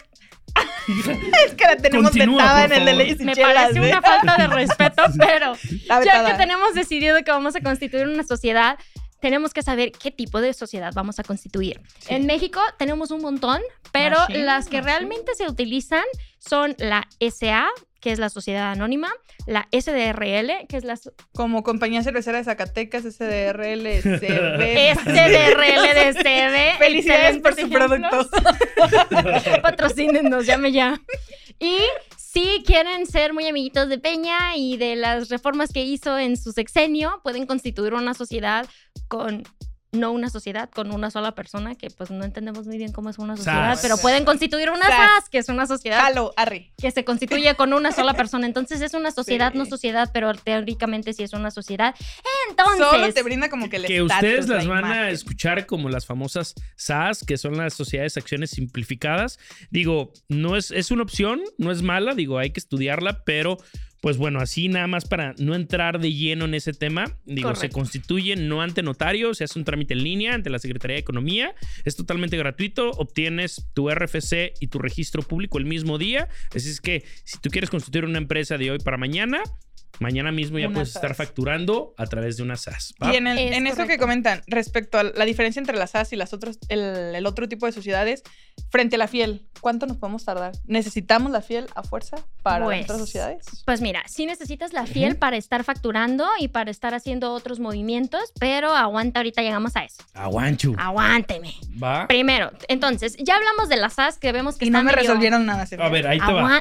Es 1.45 1.53
que 1.53 1.63
la 1.63 1.75
tenemos 1.77 2.09
Continúa, 2.09 2.41
vetada 2.41 2.65
en 2.65 2.71
el 2.73 2.79
de 2.85 2.91
favor. 2.91 3.05
leyes 3.05 3.21
y 3.21 3.23
me 3.25 3.33
chelas, 3.35 3.53
parece 3.55 3.79
¿eh? 3.79 3.91
una 3.91 4.01
falta 4.01 4.37
de 4.37 4.47
respeto, 4.55 5.03
pero 5.19 5.53
ya 6.03 6.25
que 6.25 6.33
tenemos 6.37 6.73
decidido 6.73 7.23
que 7.23 7.29
vamos 7.29 7.55
a 7.55 7.61
constituir 7.61 8.07
una 8.07 8.23
sociedad, 8.23 8.79
tenemos 9.23 9.53
que 9.53 9.63
saber 9.63 9.93
qué 9.93 10.11
tipo 10.11 10.41
de 10.41 10.51
sociedad 10.53 10.91
vamos 10.93 11.17
a 11.17 11.23
constituir. 11.23 11.79
Sí. 11.99 12.13
En 12.13 12.25
México 12.25 12.59
tenemos 12.77 13.09
un 13.09 13.21
montón, 13.21 13.61
pero 13.93 14.17
Machín, 14.17 14.45
las 14.45 14.67
que 14.67 14.81
machín. 14.81 14.85
realmente 14.85 15.33
se 15.35 15.47
utilizan 15.47 16.03
son 16.39 16.75
la 16.77 17.07
SA, 17.21 17.69
que 18.01 18.11
es 18.11 18.19
la 18.19 18.27
sociedad 18.27 18.69
anónima, 18.73 19.13
la 19.47 19.69
SDRL, 19.71 20.67
que 20.67 20.75
es 20.75 20.83
la 20.83 20.99
Como 21.31 21.63
compañía 21.63 22.03
cervecera 22.03 22.39
de 22.39 22.43
Zacatecas, 22.43 23.03
SDRL, 23.03 24.01
CB. 24.03 24.93
SDRL 24.93 25.93
de 25.95 26.13
CB. 26.21 26.77
Felicidades 26.79 27.37
por 27.37 27.55
su 27.55 27.69
producto. 27.69 28.29
Patrocínenos, 29.61 30.45
llame 30.45 30.73
ya. 30.73 31.01
Y 31.61 31.77
si 32.17 32.63
quieren 32.65 33.05
ser 33.05 33.31
muy 33.31 33.47
amiguitos 33.47 33.87
de 33.89 33.99
Peña 33.99 34.57
y 34.57 34.77
de 34.77 34.95
las 34.95 35.29
reformas 35.29 35.71
que 35.71 35.83
hizo 35.83 36.17
en 36.17 36.35
su 36.35 36.51
sexenio, 36.51 37.21
pueden 37.23 37.45
constituir 37.45 37.93
una 37.93 38.15
sociedad 38.15 38.67
con 39.17 39.43
no 39.91 40.11
una 40.11 40.29
sociedad 40.29 40.71
con 40.71 40.91
una 40.91 41.11
sola 41.11 41.35
persona, 41.35 41.75
que 41.75 41.91
pues 41.91 42.09
no 42.09 42.23
entendemos 42.25 42.65
muy 42.65 42.77
bien 42.77 42.91
cómo 42.91 43.11
es 43.11 43.19
una 43.19 43.37
sociedad, 43.37 43.73
SAS. 43.75 43.81
pero 43.83 43.97
pueden 43.97 44.25
constituir 44.25 44.71
una 44.71 44.87
SAS. 44.87 44.97
SAS, 44.97 45.29
que 45.29 45.37
es 45.37 45.49
una 45.49 45.67
sociedad 45.67 46.11
arre. 46.35 46.73
que 46.77 46.89
se 46.89 47.05
constituye 47.05 47.53
con 47.55 47.73
una 47.73 47.91
sola 47.91 48.15
persona. 48.15 48.47
Entonces 48.47 48.81
es 48.81 48.95
una 48.95 49.11
sociedad, 49.11 49.51
Sí. 49.51 49.57
no 49.59 49.65
sociedad, 49.65 50.09
pero 50.11 50.33
teóricamente 50.33 51.13
sí 51.13 51.21
es 51.21 51.33
una 51.33 51.51
sociedad. 51.51 51.93
Entonces, 52.49 52.87
Solo 52.89 53.13
te 53.13 53.21
brinda 53.21 53.49
como 53.49 53.69
que 53.69 53.75
el 53.77 53.85
que 53.85 54.01
ustedes 54.01 54.47
la 54.47 54.55
las 54.55 54.67
van 54.67 54.85
a 54.85 55.09
escuchar 55.11 55.67
como 55.67 55.89
las 55.89 56.07
famosas 56.07 56.55
SAS, 56.75 57.23
que 57.23 57.37
son 57.37 57.55
las 57.57 57.75
sociedades 57.75 58.15
de 58.15 58.21
acciones 58.21 58.49
simplificadas. 58.49 59.37
Digo, 59.69 60.11
no 60.27 60.57
es, 60.57 60.71
es 60.71 60.89
una 60.89 61.03
opción, 61.03 61.41
no 61.59 61.71
es 61.71 61.83
mala, 61.83 62.15
digo, 62.15 62.39
hay 62.39 62.49
que 62.49 62.59
estudiarla, 62.59 63.23
pero 63.25 63.57
pues 64.03 64.17
bueno, 64.17 64.41
así 64.41 64.67
nada 64.67 64.85
más 64.85 65.05
para 65.05 65.33
no 65.37 65.55
entrar 65.55 65.97
de 66.01 66.11
lleno 66.11 66.43
en 66.43 66.55
ese 66.55 66.73
tema, 66.73 67.05
digo, 67.23 67.55
se 67.55 67.69
constituye 67.69 68.35
no 68.35 68.61
ante 68.61 68.83
notario, 68.83 69.33
se 69.33 69.45
hace 69.45 69.57
un 69.57 69.63
trámite 69.63 69.93
en 69.93 70.03
línea 70.03 70.33
ante 70.33 70.49
la 70.49 70.59
Secretaría 70.59 70.95
de 70.95 70.99
Economía, 70.99 71.55
es 71.85 71.95
totalmente 71.95 72.35
gratuito, 72.35 72.89
obtienes 72.91 73.65
tu 73.73 73.89
RFC 73.89 74.55
y 74.59 74.67
tu 74.67 74.79
registro 74.79 75.21
público 75.23 75.57
el 75.57 75.63
mismo 75.63 75.97
día, 75.97 76.27
así 76.53 76.69
es 76.69 76.81
que 76.81 77.05
si 77.23 77.37
tú 77.39 77.49
quieres 77.49 77.69
constituir 77.69 78.03
una 78.03 78.17
empresa 78.17 78.57
de 78.57 78.71
hoy 78.71 78.79
para 78.79 78.97
mañana, 78.97 79.41
mañana 80.01 80.33
mismo 80.33 80.59
ya 80.59 80.67
Una 80.67 80.73
puedes 80.73 80.93
estar 80.93 81.15
facturando 81.15 81.93
a 81.97 82.05
través 82.05 82.35
de 82.35 82.43
una 82.43 82.57
SAS. 82.57 82.95
¿va? 83.01 83.13
Y 83.13 83.15
en, 83.15 83.27
el- 83.27 83.37
Es 83.37 83.55
en 83.55 83.67
eso 83.67 83.87
que 83.87 83.97
comentan, 83.97 84.41
respecto 84.47 84.99
a 84.99 85.03
la 85.03 85.23
diferencia 85.23 85.61
entre 85.61 85.77
las 85.77 85.91
SAS 85.91 86.11
y 86.11 86.17
las 86.17 86.33
otros, 86.33 86.59
el, 86.67 87.15
el 87.15 87.25
otro 87.25 87.47
tipo 87.47 87.67
de 87.67 87.71
sociedades, 87.71 88.21
frente 88.69 88.97
a 88.97 88.99
la 88.99 89.07
fiel, 89.07 89.47
¿cuánto 89.63 89.87
nos 89.87 89.97
podemos 89.97 90.23
tardar? 90.25 90.51
¿Necesitamos 90.65 91.31
la 91.31 91.41
fiel 91.41 91.65
a 91.73 91.81
fuerza 91.81 92.17
para 92.43 92.65
Pues, 92.65 92.77
las 92.81 92.85
otras 92.85 92.99
sociedades? 92.99 93.45
Pues 93.65 93.81
mira, 93.81 94.03
sí 94.07 94.27
necesitas 94.27 94.73
la 94.73 94.85
fiel 94.85 95.15
para 95.15 95.37
estar 95.37 95.63
facturando 95.63 96.27
y 96.39 96.49
para 96.49 96.69
estar 96.69 96.93
haciendo 96.93 97.31
otros 97.33 97.59
movimientos, 97.59 98.21
pero 98.39 98.75
aguanta, 98.75 99.21
ahorita 99.21 99.41
llegamos 99.41 99.75
a 99.75 99.85
eso. 99.85 100.03
Aguanchu. 100.13 100.75
Aguánteme. 100.77 101.53
Va. 101.81 102.07
Primero, 102.07 102.51
entonces, 102.67 103.15
ya 103.17 103.35
hablamos 103.37 103.69
de 103.69 103.77
las 103.77 103.93
SAS 103.93 104.19
que 104.19 104.31
vemos 104.31 104.57
que 104.57 104.65
Y 104.65 104.69
no 104.69 104.79
me 104.79 104.91
medio- 104.91 104.97
resolvieron 104.97 105.45
nada. 105.45 105.65
A 105.79 105.89
ver, 105.89 106.05
ahí 106.07 106.19
te 106.19 106.31
va. 106.31 106.57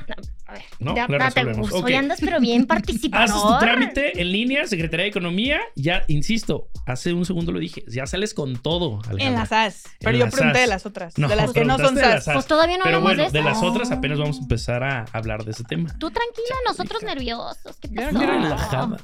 A 0.46 0.55
ver, 0.55 0.62
No, 0.81 0.94
ya- 0.94 1.06
la 1.08 1.16
date 1.19 1.40
el 1.40 1.46
resolvemos. 1.46 1.58
gusto. 1.70 1.76
Ok. 1.78 1.84
Hoy 1.87 1.94
andas 1.94 2.20
pero 2.20 2.38
bien 2.38 2.66
participador. 2.66 3.28
Haces 3.31 3.43
tu 3.43 3.58
trámite 3.58 4.20
en 4.20 4.32
línea, 4.32 4.66
Secretaría 4.66 5.05
de 5.05 5.08
Economía. 5.10 5.60
Ya, 5.76 6.03
insisto, 6.08 6.69
hace 6.86 7.12
un 7.15 7.24
segundo 7.24 7.53
lo 7.53 7.58
dije. 7.58 7.82
Ya 7.88 8.06
sales 8.06 8.34
con 8.34 8.56
todo. 8.60 9.00
En 9.05 9.10
Alejandra. 9.10 9.41
las 9.41 9.48
SAS. 9.48 9.82
Pero 10.00 10.10
En 10.12 10.19
yo 10.19 10.24
las 10.26 10.34
pregunté 10.34 10.58
de 10.60 10.67
las 10.67 10.84
otras. 10.86 11.17
No, 11.17 11.29
de 11.29 11.36
las 11.36 11.53
que 11.53 11.65
no 11.65 11.79
son. 11.79 11.96
SAS. 11.96 12.24
Pues 12.32 12.46
todavía 12.46 12.76
no 12.76 12.84
Pero 12.93 13.01
bueno, 13.01 13.31
de 13.31 13.43
las 13.43 13.63
otras 13.63 13.91
apenas 13.91 14.19
vamos 14.19 14.39
a 14.39 14.43
empezar 14.43 14.84
a 14.84 15.05
hablar 15.13 15.44
de 15.44 15.53
ese 15.53 15.65
tema. 15.65 15.89
Tú 15.99 16.11
tranquila, 16.11 16.55
nosotros 16.67 17.03
nerviosos. 17.03 17.77
¿Qué 17.81 17.89
pasó? 17.89 18.19
Relajada. 18.19 18.99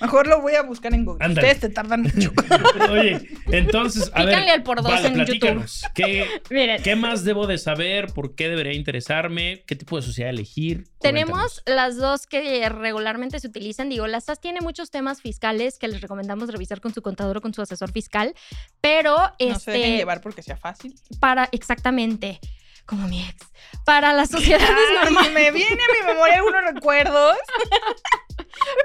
Mejor 0.00 0.26
lo 0.26 0.40
voy 0.40 0.54
a 0.54 0.62
buscar 0.62 0.92
en 0.92 1.04
Google. 1.04 1.24
Ándale. 1.24 1.46
Ustedes 1.46 1.60
te 1.60 1.74
tardan 1.74 2.02
mucho. 2.02 2.32
Oye, 2.90 3.28
entonces, 3.46 4.10
a 4.14 4.24
ver. 4.24 4.28
Pícanle 4.30 4.50
al 4.50 4.62
por 4.62 4.82
dos 4.82 4.90
vale, 4.90 5.08
en 5.08 5.14
platícanos. 5.14 5.82
¿Qué, 5.94 6.26
Miren, 6.50 6.82
¿Qué 6.82 6.96
más 6.96 7.24
debo 7.24 7.46
de 7.46 7.58
saber? 7.58 8.08
¿Por 8.12 8.34
qué 8.34 8.48
debería 8.48 8.72
interesarme? 8.72 9.64
¿Qué 9.66 9.76
tipo 9.76 9.96
de 9.96 10.02
sociedad 10.02 10.30
elegir? 10.30 10.84
Tenemos 11.00 11.62
las 11.66 11.96
dos 11.96 12.26
que 12.26 12.68
regularmente 12.68 13.38
se 13.40 13.46
utilizan. 13.46 13.88
Digo, 13.88 14.06
la 14.06 14.20
SAS 14.20 14.40
tiene 14.40 14.60
muchos 14.60 14.90
temas 14.90 15.20
fiscales 15.22 15.78
que 15.78 15.88
les 15.88 16.00
recomendamos 16.00 16.50
revisar 16.50 16.80
con 16.80 16.92
su 16.92 17.02
contador 17.02 17.38
o 17.38 17.40
con 17.40 17.54
su 17.54 17.62
asesor 17.62 17.92
fiscal, 17.92 18.34
pero 18.80 19.16
No 19.16 19.58
se 19.58 19.70
dejen 19.70 19.84
este, 19.86 19.96
llevar 19.96 20.20
porque 20.20 20.42
sea 20.42 20.56
fácil. 20.56 20.94
para 21.20 21.48
exactamente 21.52 22.40
como 22.88 23.06
mi 23.06 23.22
ex, 23.22 23.46
para 23.84 24.12
las 24.14 24.30
sociedades 24.30 24.70
Ay, 24.70 25.04
normales. 25.04 25.32
me 25.32 25.50
viene 25.50 25.80
a 25.82 26.00
mi 26.06 26.12
memoria 26.12 26.36
algunos 26.36 26.64
recuerdos 26.74 27.36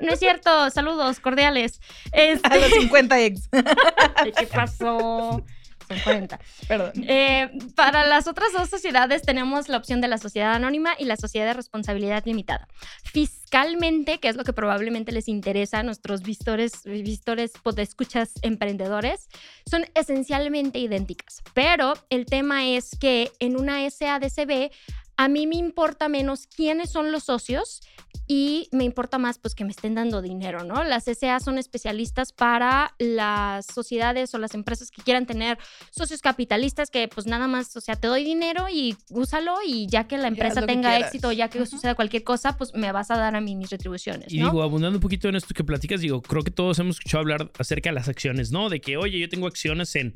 No 0.02 0.14
es 0.14 0.20
cierto, 0.20 0.70
saludos 0.70 1.20
cordiales. 1.20 1.80
Este, 2.12 2.48
a 2.48 2.58
los 2.58 2.70
50 2.70 3.20
ex. 3.22 3.50
¿Qué 4.38 4.48
pasó? 4.48 5.42
Son 5.88 6.00
40. 6.00 6.40
Perdón. 6.68 6.92
Eh, 7.08 7.52
para 7.76 8.06
las 8.08 8.28
otras 8.28 8.54
dos 8.54 8.70
sociedades 8.70 9.22
tenemos 9.22 9.70
la 9.70 9.78
opción 9.78 10.02
de 10.02 10.08
la 10.08 10.18
sociedad 10.18 10.54
anónima 10.54 10.92
y 10.98 11.06
la 11.06 11.18
sociedad 11.18 11.46
de 11.48 11.54
responsabilidad 11.54 12.24
limitada. 12.26 12.68
Fiscalmente, 13.04 14.20
que 14.20 14.30
es 14.30 14.36
lo 14.36 14.44
que 14.44 14.54
probablemente 14.54 15.12
les 15.12 15.28
interesa 15.28 15.80
a 15.80 15.84
nuestros 15.84 16.22
vistores, 16.24 16.84
vistores 16.84 17.54
escuchas 17.78 18.34
emprendedores, 18.42 19.30
son 19.70 19.86
esencialmente 19.96 20.80
idénticas. 20.80 21.44
Pero 21.54 21.94
el 22.10 22.26
tema 22.26 22.66
es 22.68 22.98
que 23.00 23.32
en 23.40 23.58
una 23.58 23.90
SADCB 23.90 24.72
a 25.18 25.28
mí 25.28 25.48
me 25.48 25.56
importa 25.56 26.10
menos 26.10 26.48
quiénes 26.48 26.90
son 26.90 27.12
los 27.12 27.24
socios 27.24 27.82
y 28.28 28.70
me 28.72 28.84
importa 28.84 29.18
más 29.18 29.38
pues 29.38 29.54
que 29.54 29.66
me 29.66 29.72
estén 29.72 29.96
dando 29.96 30.22
dinero, 30.22 30.64
¿no? 30.64 30.84
Las 30.84 31.06
SA 31.06 31.40
son 31.40 31.58
especialistas 31.58 32.32
para 32.32 32.94
las 32.98 33.66
sociedades 33.66 34.34
o 34.34 34.38
las 34.38 34.54
empresas 34.54 34.92
que 34.92 35.02
quieran 35.02 35.26
tener 35.26 35.58
socios 35.92 36.22
capitalistas 36.22 36.90
que 36.90 37.08
pues 37.08 37.28
nada 37.28 37.48
más, 37.48 37.76
o 37.76 37.82
sea, 37.82 37.96
te 37.96 38.08
doy 38.08 38.24
dinero 38.24 38.68
y 38.72 38.96
úsalo 39.10 39.58
y 39.66 39.88
ya 39.88 40.08
que 40.08 40.18
la 40.18 40.30
empresa 40.30 40.66
tenga 40.66 40.98
éxito, 40.98 41.32
ya 41.32 41.50
que 41.50 41.66
suceda 41.66 41.96
cualquier 41.96 42.24
cosa, 42.24 42.58
pues 42.58 42.74
me 42.74 42.92
vas 42.92 43.12
a 43.12 43.18
dar 43.18 43.36
a 43.36 43.42
mí 43.42 43.56
mis 43.56 43.70
retribuciones, 43.70 44.32
Y 44.32 44.38
digo, 44.38 44.62
abundando 44.64 44.98
un 44.98 45.02
poquito 45.02 45.28
en 45.28 45.36
esto 45.36 45.54
que 45.54 45.64
platicas, 45.64 46.02
digo, 46.02 46.22
creo 46.22 46.44
que 46.44 46.52
todos 46.52 46.80
hemos 46.80 46.98
escuchado 46.98 47.22
hablar 47.22 47.52
acerca 47.60 47.90
de 47.90 47.96
las 47.96 48.08
acciones, 48.08 48.52
¿no? 48.52 48.70
De 48.70 48.80
que, 48.80 48.98
oye, 48.98 49.20
yo 49.20 49.30
tengo 49.30 49.48
acciones 49.48 49.96
en 49.96 50.14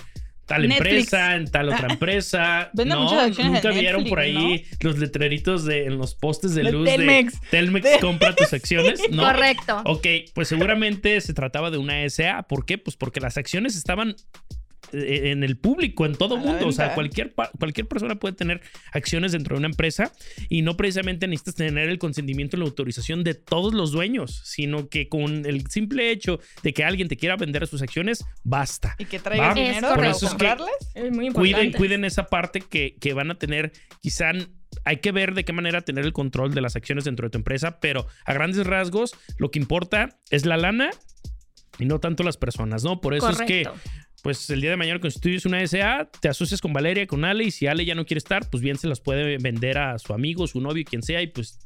tal 0.48 0.68
Netflix. 0.68 0.90
empresa, 1.14 1.36
en 1.36 1.46
tal 1.52 1.70
otra 1.70 1.88
empresa. 1.92 2.70
Venden 2.74 2.98
no, 2.98 3.04
muchas 3.04 3.28
acciones 3.28 3.54
nunca 3.54 3.70
en 3.70 3.80
vieron 3.80 4.04
por 4.06 4.20
ahí 4.20 4.66
los 4.82 4.98
letreritos 4.98 5.66
de, 5.66 5.86
en 5.86 5.98
los 5.98 6.16
postes 6.16 6.56
de 6.56 6.64
De 6.64 6.72
luz 6.72 6.86
Telmex. 6.90 7.40
de 7.42 7.48
Telmex 7.52 7.84
De- 7.86 8.00
compra 8.00 8.36
tus 8.36 8.52
acciones, 8.54 9.00
¿no? 9.12 9.24
Correcto. 9.24 9.82
Ok, 9.86 10.08
pues 10.34 10.48
seguramente 10.48 11.22
se 11.22 11.34
trataba 11.34 11.70
de 11.70 11.78
una 11.78 12.10
SA. 12.10 12.44
¿Por 12.44 12.66
qué? 12.66 12.78
Pues 12.78 12.96
porque 12.98 13.20
las 13.20 13.38
acciones 13.38 13.76
estaban 13.76 14.16
en 14.92 15.44
el 15.44 15.58
público, 15.58 16.06
en 16.06 16.16
todo 16.16 16.38
mundo. 16.38 16.68
O 16.68 16.72
sea, 16.72 16.86
venta. 16.86 16.96
cualquier, 16.96 17.34
cualquier 17.34 17.88
persona 17.88 18.16
puede 18.16 18.36
tener 18.36 18.62
acciones 18.92 19.32
dentro 19.32 19.56
de 19.56 19.60
una 19.60 19.68
empresa 19.68 20.12
y 20.50 20.62
no 20.62 20.78
precisamente 20.78 21.28
necesitas 21.28 21.56
tener 21.56 21.90
el 21.90 22.00
consentimiento 22.00 22.56
y 22.56 22.60
la 22.60 22.66
autorización 22.66 23.24
de 23.24 23.34
todos 23.34 23.74
los 23.74 23.92
dueños, 23.92 24.42
sino 24.46 24.90
que 24.90 25.08
con 25.10 25.46
el 25.46 25.68
simple 25.70 26.12
hecho 26.12 26.40
de 26.64 26.74
que 26.74 26.84
alguien 26.84 27.08
te 27.08 27.18
quiera 27.18 27.36
vender 27.36 27.68
sus 27.68 27.82
acciones, 27.82 28.26
basta. 28.44 28.96
Y 28.98 29.06
que 29.06 29.20
traigas 29.20 29.50
Va. 29.50 29.54
Dinero 29.54 29.90
correcto. 29.90 29.96
para 29.96 30.10
es 30.12 30.20
comprarles. 30.20 30.70
Es 30.96 31.12
muy 31.12 31.32
Cuiden, 31.32 31.66
importante. 31.66 31.78
cuiden 31.78 32.06
esa 32.06 32.24
parte 32.28 32.62
que, 32.62 32.96
que 33.00 33.14
van 33.14 33.32
a 33.32 33.38
tener, 33.38 33.72
quizá 34.02 34.32
hay 34.86 34.98
que 34.98 35.12
ver 35.12 35.34
de 35.34 35.44
qué 35.44 35.54
manera 35.54 35.82
tener 35.82 36.06
el 36.06 36.14
control 36.14 36.54
de 36.54 36.62
las 36.62 36.76
acciones 36.76 37.06
dentro 37.06 37.26
de 37.28 37.32
tu 37.32 37.38
empresa, 37.38 37.80
pero 37.80 38.08
a 38.26 38.34
grandes 38.34 38.66
rasgos 38.66 39.16
lo 39.38 39.52
que 39.52 39.60
importa 39.60 40.18
es 40.30 40.46
la 40.46 40.58
lana 40.58 40.90
y 41.80 41.86
no 41.86 42.00
tanto 42.00 42.24
las 42.24 42.38
personas, 42.38 42.84
¿no? 42.84 43.02
Por 43.02 43.14
eso 43.14 43.30
es 43.30 43.38
que 43.40 43.64
Correcto. 43.64 43.90
Pues 44.28 44.50
el 44.50 44.60
día 44.60 44.72
de 44.72 44.76
mañana 44.76 45.00
constituyes 45.00 45.46
una 45.46 45.66
SA, 45.66 46.10
te 46.20 46.28
asocias 46.28 46.60
con 46.60 46.74
Valeria, 46.74 47.08
con 47.08 47.24
Ale, 47.24 47.46
y 47.46 47.52
si 47.52 47.66
Ale 47.66 47.86
ya 47.86 47.96
no 47.96 48.06
quiere 48.06 48.18
estar, 48.18 48.50
pues 48.50 48.62
bien 48.62 48.78
se 48.78 48.90
las 48.90 49.00
puede 49.00 49.38
vender 49.38 49.78
a 49.78 49.98
su 50.00 50.14
amigo, 50.14 50.46
su 50.48 50.60
novio, 50.60 50.84
quien 50.84 51.02
sea, 51.02 51.22
y 51.22 51.28
pues 51.28 51.60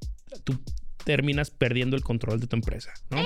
tú 0.44 0.64
terminas 1.04 1.50
perdiendo 1.50 1.96
el 1.96 2.04
control 2.04 2.40
de 2.40 2.46
tu 2.46 2.56
empresa, 2.56 2.94
¿no? 3.10 3.18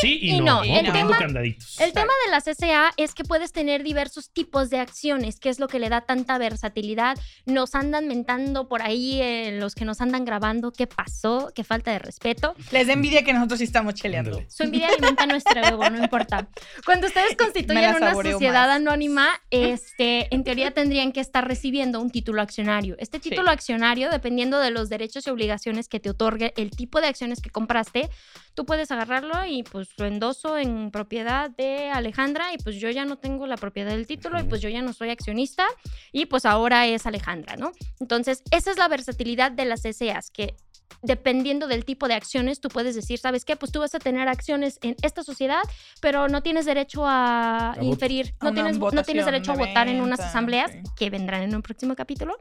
Sí, 0.00 0.18
sí 0.18 0.18
y, 0.22 0.30
y 0.36 0.38
no, 0.40 0.44
no. 0.44 0.64
¿no? 0.64 0.78
El 0.78 0.92
tema- 0.92 1.18
candaditos. 1.18 1.80
El 1.80 1.92
tema 1.92 2.12
de 2.24 2.30
las 2.30 2.44
SA 2.44 2.92
es 2.96 3.14
que 3.14 3.24
puedes 3.24 3.52
tener 3.52 3.82
diversos 3.82 4.30
tipos 4.30 4.70
de 4.70 4.78
acciones, 4.78 5.38
que 5.40 5.48
es 5.48 5.58
lo 5.58 5.68
que 5.68 5.78
le 5.78 5.88
da 5.88 6.00
tanta 6.02 6.38
versatilidad. 6.38 7.16
Nos 7.44 7.74
andan 7.74 8.08
mentando 8.08 8.68
por 8.68 8.82
ahí 8.82 9.20
eh, 9.22 9.56
los 9.58 9.74
que 9.74 9.84
nos 9.84 10.00
andan 10.00 10.24
grabando 10.24 10.72
qué 10.72 10.86
pasó, 10.86 11.50
qué 11.54 11.64
falta 11.64 11.90
de 11.92 11.98
respeto. 11.98 12.54
Les 12.72 12.86
da 12.86 12.92
envidia 12.92 13.22
que 13.24 13.32
nosotros 13.32 13.58
sí 13.58 13.64
estamos 13.64 13.94
cheleando. 13.94 14.42
Su 14.48 14.62
envidia 14.64 14.88
alimenta 14.88 15.26
nuestro 15.26 15.60
ego, 15.64 15.88
no 15.90 15.98
importa. 16.02 16.48
Cuando 16.84 17.06
ustedes 17.06 17.36
constituyen 17.38 17.94
una 17.96 18.12
sociedad 18.14 18.66
más. 18.68 18.76
anónima, 18.76 19.28
este, 19.50 20.32
en 20.34 20.44
teoría 20.44 20.72
tendrían 20.72 21.12
que 21.12 21.20
estar 21.20 21.46
recibiendo 21.46 22.00
un 22.00 22.10
título 22.10 22.42
accionario. 22.42 22.96
Este 22.98 23.16
Sí. 23.18 23.30
título 23.30 23.50
accionario, 23.50 24.10
dependiendo 24.10 24.58
de 24.60 24.70
los 24.70 24.88
derechos 24.88 25.26
y 25.26 25.30
obligaciones 25.30 25.88
que 25.88 26.00
te 26.00 26.10
otorgue 26.10 26.52
el 26.56 26.70
tipo 26.70 27.00
de 27.00 27.06
acciones 27.08 27.40
que 27.40 27.50
compraste, 27.50 28.08
tú 28.56 28.64
puedes 28.64 28.90
agarrarlo 28.90 29.44
y 29.44 29.62
pues 29.62 29.90
lo 29.98 30.06
endoso 30.06 30.58
en 30.58 30.90
propiedad 30.90 31.50
de 31.50 31.90
Alejandra 31.90 32.54
y 32.54 32.58
pues 32.58 32.76
yo 32.76 32.90
ya 32.90 33.04
no 33.04 33.18
tengo 33.18 33.46
la 33.46 33.56
propiedad 33.56 33.90
del 33.90 34.06
título 34.06 34.40
y 34.40 34.44
pues 34.44 34.62
yo 34.62 34.70
ya 34.70 34.82
no 34.82 34.94
soy 34.94 35.10
accionista 35.10 35.66
y 36.10 36.26
pues 36.26 36.46
ahora 36.46 36.86
es 36.86 37.06
Alejandra, 37.06 37.56
¿no? 37.56 37.72
Entonces, 38.00 38.42
esa 38.50 38.70
es 38.70 38.78
la 38.78 38.88
versatilidad 38.88 39.52
de 39.52 39.66
las 39.66 39.82
SAs, 39.82 40.30
que 40.30 40.56
dependiendo 41.02 41.68
del 41.68 41.84
tipo 41.84 42.08
de 42.08 42.14
acciones, 42.14 42.60
tú 42.60 42.68
puedes 42.70 42.94
decir, 42.94 43.18
¿sabes 43.18 43.44
qué? 43.44 43.56
Pues 43.56 43.70
tú 43.70 43.80
vas 43.80 43.94
a 43.94 43.98
tener 43.98 44.26
acciones 44.26 44.78
en 44.82 44.96
esta 45.02 45.22
sociedad, 45.22 45.60
pero 46.00 46.28
no 46.28 46.42
tienes 46.42 46.64
derecho 46.64 47.02
a, 47.04 47.76
inferir, 47.82 48.34
A 48.40 48.46
no 48.46 48.54
tienes, 48.54 48.78
no 48.78 49.02
tienes 49.02 49.26
derecho 49.26 49.52
a 49.52 49.56
votar 49.56 49.88
en 49.88 50.00
unas 50.00 50.20
asambleas 50.20 50.72
que 50.96 51.10
vendrán 51.10 51.42
en 51.42 51.54
un 51.54 51.60
próximo 51.60 51.94
capítulo. 51.94 52.38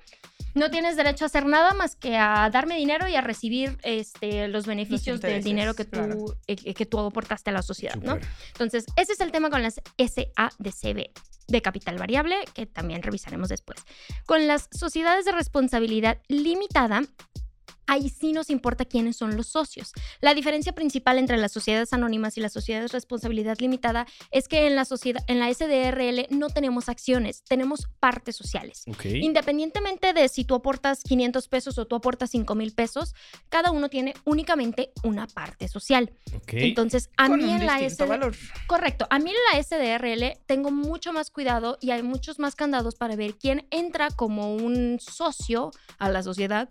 No 0.55 0.71
tienes 0.71 0.95
derecho 0.95 1.25
a 1.25 1.27
hacer 1.27 1.45
nada 1.45 1.73
más 1.73 1.95
que 1.95 2.17
a 2.17 2.49
darme 2.49 2.77
dinero 2.77 3.07
y 3.07 3.15
a 3.15 3.21
recibir 3.21 3.77
este, 3.83 4.47
los 4.47 4.65
beneficios 4.65 5.21
del 5.21 5.43
dinero 5.43 5.73
que 5.73 5.83
tú, 5.83 5.91
claro. 5.91 6.25
eh, 6.47 6.73
que 6.73 6.85
tú 6.85 6.99
aportaste 6.99 7.49
a 7.49 7.53
la 7.53 7.61
sociedad, 7.61 7.95
¿no? 7.95 8.17
Entonces, 8.53 8.85
ese 8.95 9.13
es 9.13 9.19
el 9.19 9.31
tema 9.31 9.49
con 9.49 9.61
las 9.61 9.81
SADCB 9.97 11.09
de 11.47 11.61
capital 11.61 11.97
variable, 11.97 12.37
que 12.53 12.65
también 12.65 13.03
revisaremos 13.03 13.49
después. 13.49 13.83
Con 14.25 14.47
las 14.47 14.69
sociedades 14.71 15.25
de 15.25 15.33
responsabilidad 15.33 16.19
limitada, 16.27 17.03
ahí 17.87 18.09
sí 18.09 18.33
nos 18.33 18.49
importa 18.49 18.85
quiénes 18.85 19.17
son 19.17 19.35
los 19.35 19.47
socios. 19.47 19.91
La 20.21 20.33
diferencia 20.33 20.73
principal 20.73 21.17
entre 21.17 21.37
las 21.37 21.51
sociedades 21.51 21.93
anónimas 21.93 22.37
y 22.37 22.41
las 22.41 22.53
sociedades 22.53 22.91
de 22.91 22.95
responsabilidad 22.95 23.57
limitada 23.59 24.05
es 24.31 24.47
que 24.47 24.67
en 24.67 24.75
la 24.75 24.85
sociedad 24.85 25.23
en 25.27 25.39
la 25.39 25.53
SDRL 25.53 26.27
no 26.29 26.49
tenemos 26.49 26.89
acciones, 26.89 27.43
tenemos 27.43 27.87
partes 27.99 28.35
sociales. 28.35 28.83
Independientemente 29.03 30.13
de 30.13 30.27
si 30.29 30.45
tú 30.45 30.55
aportas 30.55 31.03
500 31.03 31.47
pesos 31.47 31.77
o 31.77 31.85
tú 31.85 31.95
aportas 31.95 32.29
5 32.31 32.55
mil 32.55 32.73
pesos, 32.73 33.13
cada 33.49 33.71
uno 33.71 33.89
tiene 33.89 34.13
únicamente 34.25 34.91
una 35.03 35.27
parte 35.27 35.67
social. 35.67 36.11
Entonces, 36.47 37.09
a 37.17 37.27
Con 37.27 37.39
mí 37.39 37.45
un 37.45 37.61
en 37.61 37.65
la 37.65 37.77
distinto 37.77 38.05
SD 38.05 38.09
valor. 38.09 38.35
Correcto. 38.67 39.07
A 39.09 39.19
mí 39.19 39.31
en 39.31 39.35
la 39.53 39.63
SDRL 39.63 40.39
tengo 40.45 40.71
mucho 40.71 41.13
más 41.13 41.31
cuidado 41.31 41.77
y 41.81 41.91
hay 41.91 42.03
muchos 42.03 42.39
más 42.39 42.55
candados 42.55 42.95
para 42.95 43.15
ver 43.15 43.35
quién 43.35 43.67
entra 43.71 44.09
como 44.09 44.55
un 44.55 44.99
socio 44.99 45.71
a 45.97 46.09
la 46.09 46.23
sociedad. 46.23 46.67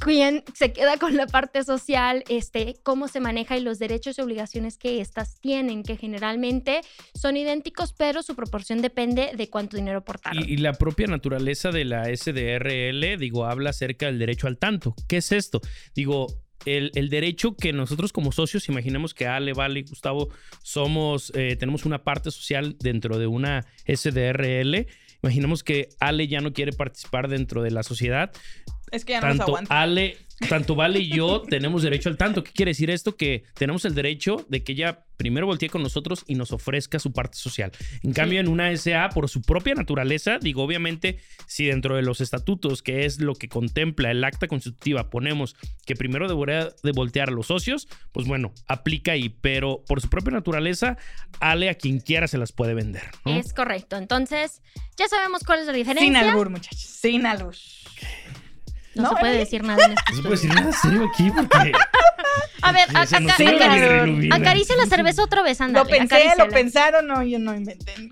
Quién 0.00 0.42
se 0.54 0.72
queda 0.72 0.96
con 0.96 1.16
la 1.16 1.26
parte 1.26 1.62
social, 1.62 2.24
este, 2.28 2.74
cómo 2.82 3.06
se 3.06 3.20
maneja 3.20 3.56
y 3.56 3.60
los 3.60 3.78
derechos 3.78 4.18
y 4.18 4.20
obligaciones 4.22 4.76
que 4.76 5.00
éstas 5.00 5.38
tienen, 5.40 5.84
que 5.84 5.96
generalmente 5.96 6.80
son 7.14 7.36
idénticos, 7.36 7.92
pero 7.92 8.22
su 8.22 8.34
proporción 8.34 8.82
depende 8.82 9.30
de 9.36 9.48
cuánto 9.48 9.76
dinero 9.76 9.98
aportaron. 9.98 10.42
Y, 10.48 10.56
la 10.56 10.72
propia 10.72 11.06
naturaleza 11.06 11.70
de 11.70 11.84
la 11.84 12.04
SDRL, 12.04 13.18
digo, 13.18 13.44
habla 13.44 13.70
acerca 13.70 14.06
del 14.06 14.18
derecho 14.18 14.48
al 14.48 14.58
tanto. 14.58 14.94
¿Qué 15.08 15.18
es 15.18 15.30
esto? 15.30 15.60
Digo, 15.94 16.26
el, 16.64 16.90
el 16.94 17.08
derecho 17.08 17.56
que 17.56 17.72
nosotros 17.72 18.12
como 18.12 18.32
socios, 18.32 18.68
imaginemos 18.68 19.14
que 19.14 19.26
Ale, 19.26 19.52
Vale 19.52 19.80
y 19.80 19.82
Gustavo 19.84 20.28
somos, 20.62 21.32
eh, 21.34 21.56
tenemos 21.56 21.84
una 21.84 22.02
parte 22.02 22.30
social 22.30 22.76
dentro 22.80 23.18
de 23.18 23.26
una 23.26 23.66
SDRL. 23.86 24.86
Imaginemos 25.22 25.62
que 25.62 25.88
Ale 26.00 26.26
ya 26.26 26.40
no 26.40 26.52
quiere 26.52 26.72
participar 26.72 27.28
dentro 27.28 27.62
de 27.62 27.70
la 27.70 27.82
sociedad. 27.82 28.32
Es 28.90 29.04
que 29.04 29.12
ya 29.12 29.20
no 29.20 29.28
nos 29.28 29.38
Tanto 29.38 29.52
aguanta. 29.52 29.80
Ale, 29.80 30.18
tanto 30.48 30.74
Vale 30.74 31.00
y 31.00 31.08
yo 31.08 31.42
tenemos 31.42 31.82
derecho 31.82 32.08
al 32.08 32.16
tanto. 32.16 32.42
¿Qué 32.42 32.52
quiere 32.52 32.70
decir 32.70 32.90
esto? 32.90 33.16
Que 33.16 33.44
tenemos 33.54 33.84
el 33.84 33.94
derecho 33.94 34.44
de 34.48 34.62
que 34.62 34.72
ella 34.72 35.04
primero 35.16 35.46
voltee 35.46 35.68
con 35.68 35.82
nosotros 35.82 36.24
y 36.26 36.34
nos 36.34 36.52
ofrezca 36.52 36.98
su 36.98 37.12
parte 37.12 37.36
social. 37.36 37.70
En 38.02 38.12
cambio, 38.12 38.40
en 38.40 38.48
una 38.48 38.74
SA, 38.76 39.10
por 39.10 39.28
su 39.28 39.42
propia 39.42 39.74
naturaleza, 39.74 40.38
digo, 40.40 40.62
obviamente, 40.62 41.18
si 41.46 41.66
dentro 41.66 41.94
de 41.94 42.02
los 42.02 42.20
estatutos, 42.20 42.82
que 42.82 43.04
es 43.04 43.20
lo 43.20 43.34
que 43.34 43.48
contempla 43.48 44.10
el 44.10 44.24
acta 44.24 44.48
constitutiva, 44.48 45.10
ponemos 45.10 45.54
que 45.86 45.94
primero 45.94 46.28
debería 46.28 46.70
de 46.82 46.92
voltear 46.92 47.28
a 47.28 47.32
los 47.32 47.46
socios, 47.46 47.88
pues 48.10 48.26
bueno, 48.26 48.52
aplica 48.66 49.12
ahí. 49.12 49.28
Pero 49.28 49.84
por 49.86 50.00
su 50.00 50.08
propia 50.08 50.32
naturaleza, 50.32 50.96
Ale 51.40 51.70
a 51.70 51.74
quien 51.74 52.00
quiera 52.00 52.26
se 52.26 52.38
las 52.38 52.52
puede 52.52 52.74
vender. 52.74 53.04
¿no? 53.24 53.36
Es 53.36 53.52
correcto. 53.52 53.96
Entonces, 53.96 54.60
ya 54.96 55.06
sabemos 55.08 55.42
cuál 55.44 55.60
es 55.60 55.66
la 55.66 55.72
diferencia. 55.72 56.06
Sin 56.06 56.16
albur, 56.16 56.50
muchachos. 56.50 56.80
Sin 56.80 57.26
albur. 57.26 57.54
No, 58.94 59.02
¿No, 59.04 59.08
se 59.10 59.14
puede 59.16 59.32
Emily? 59.32 59.44
decir 59.44 59.64
nada 59.64 59.84
en 59.86 59.92
este 59.92 60.02
No 60.10 60.16
se 60.16 60.22
puede 60.22 60.34
decir 60.34 60.54
nada 60.54 60.72
serio 60.72 61.10
aquí 61.12 61.30
porque 61.30 61.72
A 62.64 62.70
ver, 62.72 62.88
acá- 62.90 63.02
acá- 63.02 64.36
acaricia 64.36 64.76
la 64.76 64.86
cerveza 64.86 65.24
otra 65.24 65.42
vez, 65.42 65.60
ándale. 65.60 65.84
Lo 65.84 65.90
pensé, 65.90 66.14
acaríciala. 66.14 66.44
lo 66.44 66.50
pensaron, 66.50 67.06
no, 67.08 67.22
yo 67.24 67.38
no 67.40 67.54
inventé. 67.54 67.92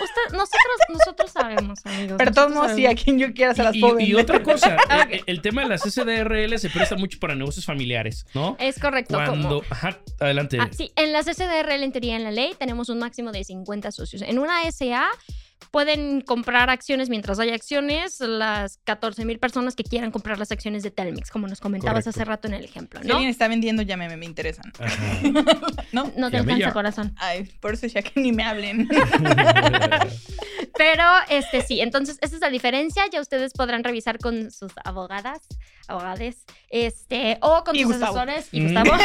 Usted- 0.00 0.32
nosotros, 0.32 0.76
nosotros 0.90 1.30
sabemos, 1.30 1.78
amigos. 1.84 2.16
Pero 2.18 2.32
todos 2.32 2.72
sí, 2.72 2.86
a 2.86 2.94
quien 2.94 3.18
yo 3.18 3.32
quiera 3.34 3.54
se 3.54 3.62
las 3.62 3.74
Y, 3.74 3.80
puedo 3.80 4.00
y 4.00 4.14
otra 4.14 4.42
cosa, 4.42 4.76
el, 5.10 5.22
el 5.26 5.40
tema 5.42 5.62
de 5.62 5.68
las 5.68 5.82
SDRL 5.82 6.58
se 6.58 6.70
presta 6.70 6.96
mucho 6.96 7.18
para 7.18 7.34
negocios 7.34 7.64
familiares, 7.66 8.24
¿no? 8.34 8.56
Es 8.58 8.78
correcto. 8.78 9.14
Cuando, 9.14 9.62
ajá, 9.70 9.98
adelante. 10.18 10.58
Ah, 10.60 10.68
sí, 10.70 10.90
en 10.96 11.12
las 11.12 11.26
SDRL, 11.26 11.82
en 11.82 11.92
teoría, 11.92 12.16
en 12.16 12.24
la 12.24 12.30
ley, 12.30 12.54
tenemos 12.58 12.88
un 12.90 12.98
máximo 12.98 13.30
de 13.32 13.44
50 13.44 13.92
socios. 13.92 14.22
En 14.22 14.38
una 14.38 14.62
SA 14.70 15.06
pueden 15.70 16.20
comprar 16.22 16.70
acciones 16.70 17.08
mientras 17.08 17.38
hay 17.38 17.50
acciones 17.50 18.18
las 18.20 18.78
14 18.84 19.24
mil 19.24 19.38
personas 19.38 19.76
que 19.76 19.84
quieran 19.84 20.10
comprar 20.10 20.38
las 20.38 20.50
acciones 20.52 20.82
de 20.82 20.90
Telmex, 20.90 21.30
como 21.30 21.46
nos 21.46 21.60
comentabas 21.60 22.04
Correcto. 22.04 22.10
hace 22.10 22.24
rato 22.24 22.48
en 22.48 22.54
el 22.54 22.64
ejemplo, 22.64 23.00
Si 23.02 23.08
¿no? 23.08 23.14
alguien 23.14 23.30
está 23.30 23.46
vendiendo, 23.48 23.82
llámeme, 23.82 24.16
me 24.16 24.26
interesan. 24.26 24.72
¿No? 25.92 26.10
No 26.16 26.30
te 26.30 26.38
alcanza 26.38 26.72
corazón. 26.72 27.14
Ay, 27.18 27.44
por 27.60 27.74
eso 27.74 27.86
ya 27.86 28.02
que 28.02 28.20
ni 28.20 28.32
me 28.32 28.42
hablen. 28.44 28.88
Pero, 30.76 31.02
este 31.28 31.60
sí, 31.62 31.80
entonces 31.80 32.16
esa 32.22 32.36
es 32.36 32.40
la 32.40 32.48
diferencia. 32.50 33.04
Ya 33.12 33.20
ustedes 33.20 33.52
podrán 33.52 33.84
revisar 33.84 34.18
con 34.18 34.50
sus 34.50 34.72
abogadas, 34.84 35.40
abogades, 35.88 36.44
este, 36.70 37.38
o 37.42 37.62
con 37.64 37.76
Y 37.76 37.82
sus 37.82 37.92
Gustavo. 37.92 38.18
asesores. 38.18 38.48
Y 38.52 38.60
Mm. 38.60 38.64
Gustavo. 38.64 38.90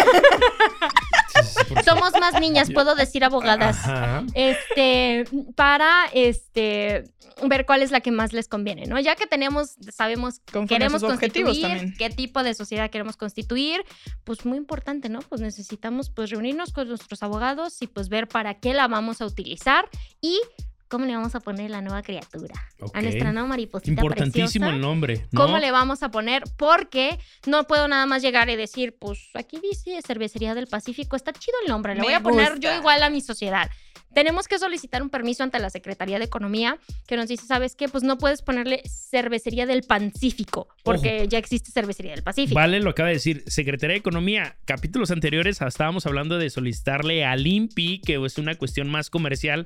Somos 1.85 2.13
más 2.19 2.39
niñas, 2.39 2.71
puedo 2.71 2.95
decir 2.95 3.23
abogadas. 3.23 3.77
Ajá. 3.85 4.23
Este, 4.33 5.25
para 5.55 6.05
este 6.13 7.03
ver 7.43 7.65
cuál 7.65 7.81
es 7.81 7.91
la 7.91 7.99
que 8.01 8.11
más 8.11 8.33
les 8.33 8.47
conviene, 8.47 8.85
¿no? 8.85 8.99
Ya 8.99 9.15
que 9.15 9.27
tenemos, 9.27 9.75
sabemos, 9.91 10.39
Conforme 10.39 10.67
queremos 10.67 11.03
constituir, 11.03 11.61
también. 11.61 11.95
qué 11.97 12.09
tipo 12.09 12.43
de 12.43 12.53
sociedad 12.53 12.89
queremos 12.89 13.17
constituir, 13.17 13.83
pues 14.23 14.45
muy 14.45 14.57
importante, 14.57 15.09
¿no? 15.09 15.19
Pues 15.19 15.41
necesitamos 15.41 16.09
pues 16.09 16.29
reunirnos 16.29 16.71
con 16.71 16.87
nuestros 16.87 17.23
abogados 17.23 17.81
y 17.81 17.87
pues 17.87 18.09
ver 18.09 18.27
para 18.27 18.55
qué 18.55 18.73
la 18.73 18.87
vamos 18.87 19.21
a 19.21 19.25
utilizar 19.25 19.89
y 20.21 20.39
cómo 20.87 21.05
le 21.05 21.15
vamos 21.15 21.35
a 21.35 21.39
poner 21.39 21.71
la 21.71 21.81
nueva 21.81 22.01
criatura 22.03 22.55
a 22.93 23.01
nuestra 23.01 23.31
nueva 23.31 23.47
mariposita 23.47 23.91
Importantísimo 23.91 24.65
preciosa. 24.65 24.75
el 24.75 24.81
nombre. 24.81 25.27
¿no? 25.31 25.41
¿Cómo 25.41 25.57
le 25.57 25.71
vamos 25.71 26.03
a 26.03 26.11
poner? 26.11 26.43
Porque 26.57 27.17
no 27.45 27.65
puedo 27.65 27.87
nada 27.87 28.05
más 28.05 28.21
llegar 28.21 28.49
y 28.49 28.55
decir, 28.55 28.95
pues 28.99 29.29
aquí 29.33 29.59
dice 29.61 29.99
Cervecería 30.05 30.53
del 30.55 30.67
Pacífico, 30.67 31.15
está 31.15 31.33
chido 31.33 31.57
el 31.63 31.69
nombre, 31.69 31.95
le 31.95 32.01
voy 32.01 32.13
a 32.13 32.21
poner 32.21 32.53
gusta. 32.53 32.71
yo 32.71 32.77
igual 32.77 33.03
a 33.03 33.09
mi 33.09 33.21
sociedad. 33.21 33.69
Tenemos 34.13 34.47
que 34.47 34.57
solicitar 34.57 35.01
un 35.01 35.09
permiso 35.09 35.43
ante 35.43 35.59
la 35.59 35.69
Secretaría 35.69 36.19
de 36.19 36.23
Economía 36.23 36.77
que 37.05 37.17
nos 37.17 37.27
dice, 37.27 37.45
¿sabes 37.45 37.75
qué? 37.75 37.89
Pues 37.89 38.01
no 38.01 38.17
puedes 38.17 38.41
ponerle 38.41 38.81
Cervecería 38.87 39.65
del 39.65 39.83
Pacífico, 39.83 40.69
porque 40.83 41.27
ya 41.27 41.37
existe 41.37 41.69
Cervecería 41.71 42.13
del 42.13 42.23
Pacífico. 42.23 42.55
Vale, 42.55 42.79
lo 42.79 42.91
acaba 42.91 43.09
de 43.09 43.15
decir. 43.15 43.43
Secretaría 43.47 43.95
de 43.95 43.99
Economía, 43.99 44.55
capítulos 44.63 45.11
anteriores 45.11 45.59
estábamos 45.61 46.05
hablando 46.05 46.37
de 46.37 46.49
solicitarle 46.49 47.25
al 47.25 47.45
INPI, 47.45 47.99
que 47.99 48.23
es 48.25 48.37
una 48.37 48.55
cuestión 48.55 48.89
más 48.89 49.09
comercial, 49.09 49.65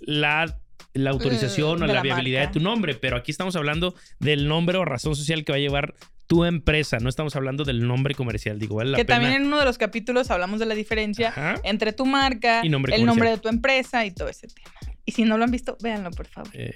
la, 0.00 0.58
la 0.94 1.10
autorización 1.10 1.80
Mm, 1.80 1.82
o 1.82 1.86
la 1.86 1.94
la 1.94 2.02
viabilidad 2.02 2.40
marca. 2.40 2.52
de 2.52 2.58
tu 2.58 2.64
nombre. 2.64 2.94
Pero 2.94 3.16
aquí 3.16 3.30
estamos 3.30 3.56
hablando 3.56 3.94
del 4.20 4.48
nombre 4.48 4.78
o 4.78 4.84
razón 4.84 5.14
social 5.16 5.44
que 5.44 5.52
va 5.52 5.56
a 5.56 5.60
llevar 5.60 5.94
tu 6.26 6.44
empresa. 6.44 6.98
No 6.98 7.08
estamos 7.08 7.34
hablando 7.36 7.64
del 7.64 7.86
nombre 7.86 8.14
comercial. 8.14 8.58
Digo, 8.58 8.76
vale 8.76 8.90
la 8.90 8.96
que 8.98 9.04
pena. 9.04 9.20
también 9.20 9.40
en 9.40 9.46
uno 9.48 9.58
de 9.58 9.64
los 9.64 9.78
capítulos 9.78 10.30
hablamos 10.30 10.60
de 10.60 10.66
la 10.66 10.74
diferencia 10.74 11.28
Ajá. 11.30 11.54
entre 11.64 11.92
tu 11.92 12.04
marca, 12.04 12.60
Y 12.64 12.68
nombre 12.68 12.94
el 12.94 13.00
comercial. 13.00 13.06
nombre 13.06 13.30
de 13.30 13.38
tu 13.38 13.48
empresa 13.48 14.04
y 14.04 14.10
todo 14.10 14.28
ese 14.28 14.46
tema. 14.48 14.68
Y 15.08 15.12
si 15.12 15.24
no 15.24 15.38
lo 15.38 15.44
han 15.44 15.50
visto, 15.50 15.74
véanlo, 15.80 16.10
por 16.10 16.26
favor. 16.26 16.50
Eh. 16.52 16.74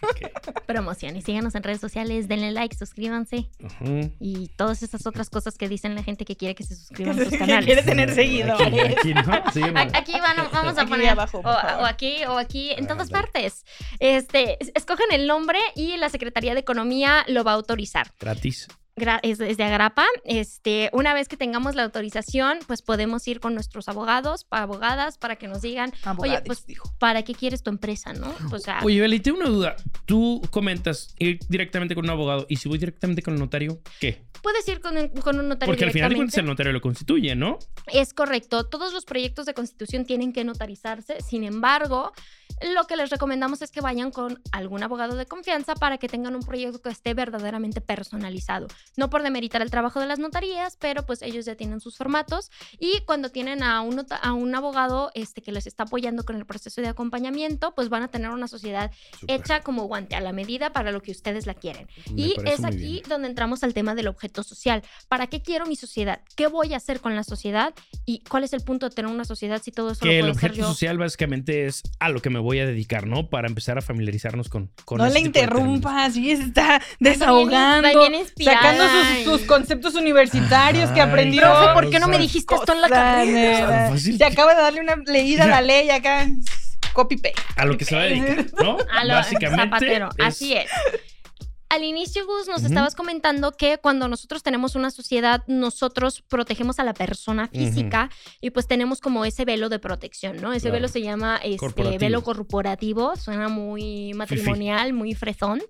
Promoción 0.66 1.14
y 1.14 1.20
síganos 1.20 1.54
en 1.54 1.62
redes 1.62 1.78
sociales, 1.80 2.26
denle 2.26 2.50
like, 2.52 2.74
suscríbanse 2.74 3.50
y 4.18 4.48
todas 4.56 4.82
esas 4.82 5.06
otras 5.06 5.28
cosas 5.28 5.58
que 5.58 5.68
dicen 5.68 5.94
la 5.94 6.02
gente 6.02 6.24
que 6.24 6.36
quiere 6.36 6.54
que 6.54 6.64
se 6.64 6.74
suscriban 6.74 7.14
a 7.14 7.18
Que 7.18 7.24
sus 7.24 7.32
que 7.32 7.38
canales. 7.38 7.64
quiere 7.66 7.82
tener 7.82 8.08
Aquí, 8.10 8.16
seguidores. 8.16 8.96
aquí, 8.98 9.12
¿no? 9.14 9.22
Sí, 9.52 9.62
A- 9.62 9.98
Aquí 9.98 10.12
van, 10.12 10.36
vamos 10.52 10.78
a 10.78 10.82
Aquí 10.82 10.90
poner 10.90 11.08
abajo, 11.10 11.38
o, 11.44 11.48
o 11.50 11.84
aquí 11.84 12.24
o 12.26 12.38
aquí 12.38 12.70
en 12.70 12.86
todas 12.86 13.10
partes. 13.10 13.64
Este, 14.00 14.56
es- 14.62 14.72
escogen 14.74 15.06
el 15.12 15.26
nombre 15.26 15.58
y 15.74 15.98
la 15.98 16.08
Secretaría 16.08 16.54
de 16.54 16.60
Economía 16.60 17.24
lo 17.28 17.44
va 17.44 17.52
a 17.52 17.54
autorizar. 17.56 18.10
Gratis. 18.18 18.68
Es, 18.96 19.40
es 19.40 19.58
de 19.58 19.64
Agrapa. 19.64 20.06
Este, 20.24 20.88
una 20.94 21.12
vez 21.12 21.28
que 21.28 21.36
tengamos 21.36 21.74
la 21.74 21.82
autorización, 21.84 22.60
pues 22.66 22.80
podemos 22.80 23.28
ir 23.28 23.40
con 23.40 23.52
nuestros 23.52 23.88
abogados, 23.88 24.44
pa- 24.44 24.62
abogadas, 24.62 25.18
para 25.18 25.36
que 25.36 25.48
nos 25.48 25.60
digan, 25.60 25.92
Abogadis, 26.02 26.40
pues, 26.46 26.64
dijo. 26.64 26.90
¿para 26.98 27.22
qué 27.22 27.34
quieres 27.34 27.62
tu 27.62 27.68
empresa, 27.68 28.14
no? 28.14 28.34
O 28.50 28.58
sea, 28.58 28.80
Oye, 28.82 28.98
Beli, 29.02 29.20
tengo 29.20 29.38
una 29.38 29.50
duda. 29.50 29.76
Tú 30.06 30.40
comentas 30.50 31.14
ir 31.18 31.40
directamente 31.50 31.94
con 31.94 32.06
un 32.06 32.10
abogado 32.10 32.46
y 32.48 32.56
si 32.56 32.70
voy 32.70 32.78
directamente 32.78 33.20
con 33.20 33.34
el 33.34 33.40
notario, 33.40 33.82
¿qué? 34.00 34.24
puedes 34.42 34.66
ir 34.68 34.80
con 34.80 34.96
un, 34.96 35.08
con 35.08 35.40
un 35.40 35.48
notario 35.48 35.72
Porque 35.72 35.84
al 35.84 35.90
final 35.90 36.10
de 36.10 36.16
cuentas 36.16 36.38
el 36.38 36.46
notario 36.46 36.72
lo 36.72 36.80
constituye, 36.80 37.34
¿no? 37.34 37.58
Es 37.88 38.14
correcto. 38.14 38.64
Todos 38.66 38.92
los 38.92 39.04
proyectos 39.04 39.44
de 39.44 39.54
constitución 39.54 40.04
tienen 40.06 40.32
que 40.32 40.44
notarizarse. 40.44 41.20
Sin 41.20 41.42
embargo, 41.42 42.12
lo 42.74 42.86
que 42.86 42.96
les 42.96 43.10
recomendamos 43.10 43.62
es 43.62 43.70
que 43.70 43.80
vayan 43.80 44.10
con 44.10 44.40
algún 44.52 44.82
abogado 44.82 45.16
de 45.16 45.26
confianza 45.26 45.74
para 45.74 45.98
que 45.98 46.08
tengan 46.08 46.34
un 46.34 46.42
proyecto 46.42 46.80
que 46.80 46.88
esté 46.88 47.14
verdaderamente 47.14 47.80
personalizado. 47.80 48.66
No 48.96 49.10
por 49.10 49.22
demeritar 49.22 49.62
el 49.62 49.70
trabajo 49.70 50.00
de 50.00 50.06
las 50.06 50.18
notarías, 50.18 50.76
pero 50.80 51.04
pues 51.04 51.22
ellos 51.22 51.44
ya 51.44 51.54
tienen 51.54 51.80
sus 51.80 51.96
formatos 51.96 52.50
y 52.78 53.00
cuando 53.06 53.30
tienen 53.30 53.62
a 53.62 53.80
un, 53.82 54.06
a 54.22 54.32
un 54.32 54.54
abogado 54.54 55.10
este, 55.14 55.42
que 55.42 55.52
les 55.52 55.66
está 55.66 55.84
apoyando 55.84 56.24
con 56.24 56.36
el 56.36 56.46
proceso 56.46 56.80
de 56.80 56.88
acompañamiento, 56.88 57.74
pues 57.74 57.88
van 57.88 58.02
a 58.02 58.08
tener 58.08 58.30
una 58.30 58.48
sociedad 58.48 58.90
Súper. 59.20 59.40
hecha 59.40 59.60
como 59.60 59.84
guante 59.84 60.16
a 60.16 60.20
la 60.20 60.32
medida 60.32 60.72
para 60.72 60.92
lo 60.92 61.02
que 61.02 61.10
ustedes 61.10 61.46
la 61.46 61.54
quieren. 61.54 61.88
Me 62.12 62.22
Y 62.22 62.36
es 62.46 62.64
aquí 62.64 63.02
donde 63.08 63.28
entramos 63.28 63.62
al 63.64 63.74
tema 63.74 63.94
del 63.94 64.08
objeto 64.08 64.42
social. 64.42 64.82
¿Para 65.08 65.26
qué 65.26 65.42
quiero 65.42 65.66
mi 65.66 65.76
sociedad? 65.76 66.20
¿Qué 66.36 66.46
voy 66.46 66.72
a 66.74 66.78
hacer 66.78 67.00
con 67.00 67.14
la 67.16 67.24
sociedad? 67.24 67.74
¿Y 68.04 68.20
cuál 68.20 68.44
es 68.44 68.52
el 68.52 68.62
punto 68.62 68.88
de 68.88 68.94
tener 68.94 69.10
una 69.10 69.24
sociedad 69.24 69.60
si 69.62 69.72
todo 69.72 69.90
eso 69.90 70.00
Que 70.00 70.06
lo 70.06 70.12
el 70.12 70.20
puedo 70.20 70.32
hacer 70.38 70.50
objeto 70.52 70.66
yo? 70.68 70.72
social 70.72 70.98
básicamente 70.98 71.66
es 71.66 71.82
a 72.00 72.08
lo 72.08 72.20
que 72.22 72.30
me 72.30 72.38
voy 72.38 72.45
a 72.60 72.66
dedicar, 72.66 73.06
¿no? 73.06 73.28
Para 73.28 73.48
empezar 73.48 73.78
a 73.78 73.82
familiarizarnos 73.82 74.48
con, 74.48 74.70
con 74.84 74.98
No 74.98 75.06
ese 75.06 75.14
le 75.14 75.20
interrumpas, 75.20 76.14
sí 76.14 76.36
se 76.36 76.44
está 76.44 76.80
desahogando, 77.00 77.88
bien 78.08 78.24
sacando 78.44 78.84
sus, 78.88 79.24
sus 79.24 79.40
conceptos 79.46 79.94
universitarios 79.94 80.90
que 80.90 81.00
aprendió. 81.00 81.42
Profe, 81.42 81.72
¿por 81.74 81.90
qué 81.90 81.98
no 81.98 82.08
me 82.08 82.18
dijiste 82.18 82.54
esto 82.54 82.72
en 82.72 82.80
la 82.80 82.88
carrera? 82.88 83.96
Se 83.98 84.24
acaba 84.24 84.54
de 84.54 84.62
darle 84.62 84.80
una 84.80 84.96
leída 85.06 85.44
a 85.44 85.48
la 85.48 85.60
ley 85.60 85.90
acá. 85.90 86.26
Copy 86.92 87.16
paste. 87.16 87.34
A 87.56 87.66
lo 87.66 87.76
que 87.76 87.84
se 87.84 87.94
va 87.94 88.02
a 88.02 88.04
dedicar, 88.04 88.46
¿no? 88.62 88.78
A 88.90 89.04
lo 89.04 89.14
básicamente. 89.14 89.64
zapatero. 89.64 90.08
Así 90.18 90.54
es. 90.54 90.70
Al 91.68 91.82
inicio, 91.82 92.24
Gus, 92.26 92.46
nos 92.46 92.58
Ujú. 92.58 92.66
estabas 92.68 92.94
comentando 92.94 93.50
que 93.52 93.78
cuando 93.78 94.06
nosotros 94.08 94.42
tenemos 94.44 94.76
una 94.76 94.90
sociedad, 94.92 95.42
nosotros 95.48 96.22
protegemos 96.28 96.78
a 96.78 96.84
la 96.84 96.94
persona 96.94 97.48
física 97.48 98.08
y 98.40 98.50
pues 98.50 98.68
tenemos 98.68 99.00
como 99.00 99.24
ese 99.24 99.44
velo 99.44 99.68
de 99.68 99.80
protección, 99.80 100.36
¿no? 100.40 100.52
Ese 100.52 100.68
Claro. 100.68 100.74
velo 100.74 100.88
se 100.88 101.02
llama 101.02 101.36
este, 101.42 101.58
Corporativo. 101.58 101.98
velo 102.00 102.22
corporativo, 102.22 103.16
suena 103.16 103.48
muy 103.48 104.12
matrimonial, 104.14 104.92
muy 104.92 105.14
fresón. 105.14 105.60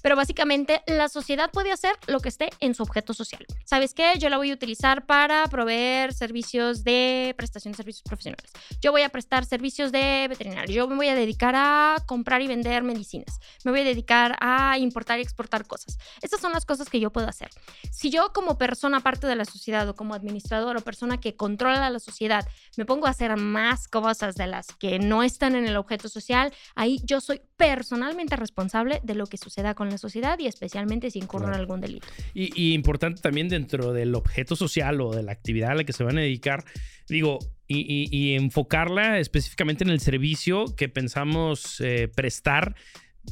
Pero 0.00 0.14
básicamente 0.14 0.80
la 0.86 1.08
sociedad 1.08 1.50
puede 1.50 1.72
hacer 1.72 1.92
lo 2.06 2.20
que 2.20 2.28
esté 2.28 2.50
en 2.60 2.72
su 2.74 2.84
objeto 2.84 3.14
social. 3.14 3.44
¿Sabes 3.64 3.94
qué? 3.94 4.12
Yo 4.18 4.28
la 4.28 4.36
voy 4.36 4.52
a 4.52 4.54
utilizar 4.54 5.06
para 5.06 5.44
proveer 5.48 6.12
servicios 6.14 6.84
de 6.84 7.34
prestación 7.36 7.72
de 7.72 7.78
servicios 7.78 8.02
profesionales. 8.04 8.52
Yo 8.80 8.92
voy 8.92 9.02
a 9.02 9.08
prestar 9.08 9.44
servicios 9.44 9.90
de 9.90 10.26
veterinario. 10.28 10.72
Yo 10.72 10.86
me 10.88 10.94
voy 10.94 11.08
a 11.08 11.16
dedicar 11.16 11.54
a 11.56 11.96
comprar 12.06 12.42
y 12.42 12.46
vender 12.46 12.84
medicinas. 12.84 13.40
Me 13.64 13.72
voy 13.72 13.80
a 13.80 13.84
dedicar 13.84 14.36
a 14.40 14.78
importar 14.78 15.18
y 15.18 15.22
exportar 15.22 15.37
cosas. 15.66 15.98
Estas 16.20 16.40
son 16.40 16.52
las 16.52 16.66
cosas 16.66 16.88
que 16.88 16.98
yo 17.00 17.10
puedo 17.10 17.28
hacer. 17.28 17.48
Si 17.92 18.10
yo 18.10 18.32
como 18.34 18.58
persona 18.58 19.00
parte 19.00 19.26
de 19.26 19.36
la 19.36 19.44
sociedad 19.44 19.88
o 19.88 19.94
como 19.94 20.14
administrador 20.14 20.76
o 20.76 20.80
persona 20.80 21.20
que 21.20 21.36
controla 21.36 21.88
la 21.90 22.00
sociedad 22.00 22.46
me 22.76 22.84
pongo 22.84 23.06
a 23.06 23.10
hacer 23.10 23.36
más 23.36 23.86
cosas 23.88 24.34
de 24.34 24.46
las 24.48 24.66
que 24.78 24.98
no 24.98 25.22
están 25.22 25.54
en 25.54 25.66
el 25.66 25.76
objeto 25.76 26.08
social, 26.08 26.52
ahí 26.74 27.00
yo 27.04 27.20
soy 27.20 27.40
personalmente 27.56 28.34
responsable 28.36 29.00
de 29.04 29.14
lo 29.14 29.26
que 29.26 29.36
suceda 29.36 29.74
con 29.74 29.90
la 29.90 29.98
sociedad 29.98 30.38
y 30.38 30.46
especialmente 30.46 31.10
si 31.10 31.18
incurro 31.20 31.44
en 31.44 31.50
Claro. 31.50 31.60
algún 31.62 31.80
delito. 31.80 32.06
Y, 32.34 32.50
y 32.60 32.74
importante 32.74 33.20
también 33.20 33.48
dentro 33.48 33.92
del 33.92 34.14
objeto 34.14 34.56
social 34.56 35.00
o 35.00 35.14
de 35.14 35.22
la 35.22 35.32
actividad 35.32 35.70
a 35.70 35.74
la 35.76 35.84
que 35.84 35.92
se 35.92 36.02
van 36.04 36.18
a 36.18 36.20
dedicar, 36.20 36.64
digo, 37.08 37.38
y, 37.66 37.80
y- 37.80 38.08
y 38.10 38.34
enfocarla 38.34 39.18
específicamente 39.18 39.84
en 39.84 39.90
el 39.90 40.00
servicio 40.00 40.64
que 40.76 40.88
pensamos 40.88 41.80
eh, 41.80 42.08
prestar 42.08 42.74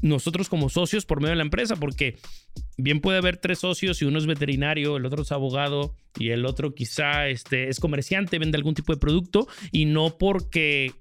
nosotros 0.03 0.49
como 0.49 0.69
socios 0.69 1.07
por 1.07 1.21
medio 1.21 1.31
de 1.31 1.37
la 1.37 1.43
empresa, 1.43 1.77
porque 1.77 2.17
bien 2.77 3.01
puede 3.01 3.19
haber 3.19 3.37
tres 3.37 3.61
socios 3.61 4.01
y 4.03 4.05
uno 4.05 4.19
es 4.19 4.27
veterinario, 4.27 4.97
el 4.97 5.07
otro 5.07 5.23
es 5.23 5.33
abogado 5.33 5.95
y 6.19 6.31
el 6.31 6.47
otro 6.47 6.75
quizá 6.75 7.29
este, 7.29 7.69
es 7.69 7.81
comerciante, 7.81 8.39
vende 8.39 8.57
algún 8.57 8.75
tipo 8.75 8.93
de 8.93 8.99
producto 8.99 9.49
y 9.73 9.85
no 9.87 10.19
porque 10.19 10.93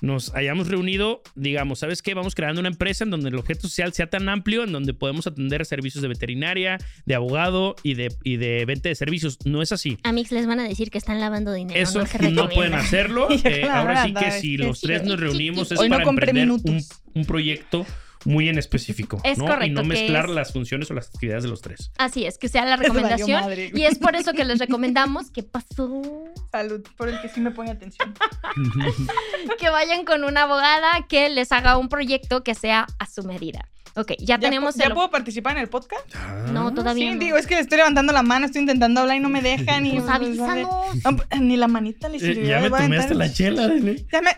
nos 0.00 0.34
hayamos 0.34 0.68
reunido, 0.68 1.22
digamos, 1.34 1.78
¿sabes 1.78 2.02
qué? 2.02 2.14
Vamos 2.14 2.34
creando 2.34 2.60
una 2.60 2.68
empresa 2.68 3.04
en 3.04 3.10
donde 3.10 3.30
el 3.30 3.36
objeto 3.36 3.62
social 3.62 3.92
sea 3.92 4.08
tan 4.08 4.28
amplio, 4.28 4.64
en 4.64 4.72
donde 4.72 4.92
podemos 4.92 5.26
atender 5.26 5.64
servicios 5.64 6.02
de 6.02 6.08
veterinaria, 6.08 6.78
de 7.06 7.14
abogado 7.14 7.74
y 7.82 7.94
de, 7.94 8.14
y 8.22 8.36
de 8.36 8.64
venta 8.66 8.88
de 8.88 8.94
servicios. 8.94 9.38
No 9.44 9.62
es 9.62 9.72
así. 9.72 9.98
A 10.02 10.12
Mix 10.12 10.30
les 10.30 10.46
van 10.46 10.60
a 10.60 10.68
decir 10.68 10.90
que 10.90 10.98
están 10.98 11.20
lavando 11.20 11.52
dinero. 11.52 11.80
Eso 11.80 12.00
no, 12.00 12.06
se 12.06 12.30
no 12.30 12.48
pueden 12.48 12.74
hacerlo. 12.74 13.28
Eh, 13.44 13.64
ahora 13.68 14.04
sí 14.04 14.14
que 14.14 14.30
si 14.30 14.56
los 14.56 14.80
tres 14.80 15.04
nos 15.04 15.20
reunimos 15.20 15.70
es 15.70 15.78
Hoy 15.78 15.88
no 15.88 15.96
para 15.96 16.08
emprender 16.08 16.50
un 16.50 17.24
proyecto 17.26 17.84
muy 18.24 18.48
en 18.48 18.58
específico. 18.58 19.20
Es 19.24 19.38
¿no? 19.38 19.44
Y 19.44 19.48
correcto, 19.48 19.74
no 19.74 19.82
que 19.82 19.88
mezclar 19.88 20.24
es- 20.26 20.30
las 20.30 20.52
funciones 20.52 20.90
o 20.90 20.94
las 20.94 21.08
actividades 21.08 21.42
de 21.44 21.48
los 21.50 21.60
tres. 21.62 21.90
Así 21.98 22.24
es, 22.26 22.38
que 22.38 22.48
sea 22.48 22.64
la 22.64 22.76
recomendación. 22.76 23.40
madre. 23.42 23.70
Y 23.74 23.82
es 23.84 23.98
por 23.98 24.16
eso 24.16 24.32
que 24.32 24.44
les 24.44 24.58
recomendamos 24.58 25.30
que 25.30 25.42
pasó. 25.42 26.02
Salud, 26.52 26.82
por 26.96 27.08
el 27.08 27.20
que 27.20 27.28
sí 27.28 27.40
me 27.40 27.50
pone 27.50 27.70
atención. 27.70 28.14
que 29.58 29.68
vayan 29.70 30.04
con 30.04 30.24
una 30.24 30.42
abogada 30.42 31.06
que 31.08 31.28
les 31.28 31.52
haga 31.52 31.76
un 31.78 31.88
proyecto 31.88 32.42
que 32.42 32.54
sea 32.54 32.86
a 32.98 33.06
su 33.06 33.22
medida. 33.24 33.68
Ok, 33.96 34.10
ya, 34.18 34.24
¿Ya, 34.26 34.38
tenemos 34.40 34.74
¿Ya 34.74 34.86
el... 34.86 34.92
puedo 34.94 35.08
participar 35.08 35.52
en 35.56 35.62
el 35.62 35.68
podcast? 35.68 36.02
No, 36.50 36.74
todavía 36.74 37.10
sí, 37.10 37.14
no. 37.14 37.20
digo, 37.20 37.36
es 37.36 37.46
que 37.46 37.56
estoy 37.60 37.78
levantando 37.78 38.12
la 38.12 38.24
mano, 38.24 38.46
estoy 38.46 38.62
intentando 38.62 39.00
hablar 39.02 39.18
y 39.18 39.20
no 39.20 39.28
me 39.28 39.40
dejan. 39.40 39.86
Y, 39.86 39.92
Pues 40.00 40.08
avísanos. 40.08 40.68
No, 41.04 41.16
pues, 41.16 41.28
ni 41.40 41.56
la 41.56 41.68
manita 41.68 42.08
le 42.08 42.16
Eh, 42.16 42.20
sirvió. 42.20 42.48
ya 42.48 42.68
me 42.88 42.96
hasta 42.98 43.14
la 43.14 43.32
chela, 43.32 43.68
René. 43.68 44.04
Ya 44.12 44.20
me... 44.20 44.30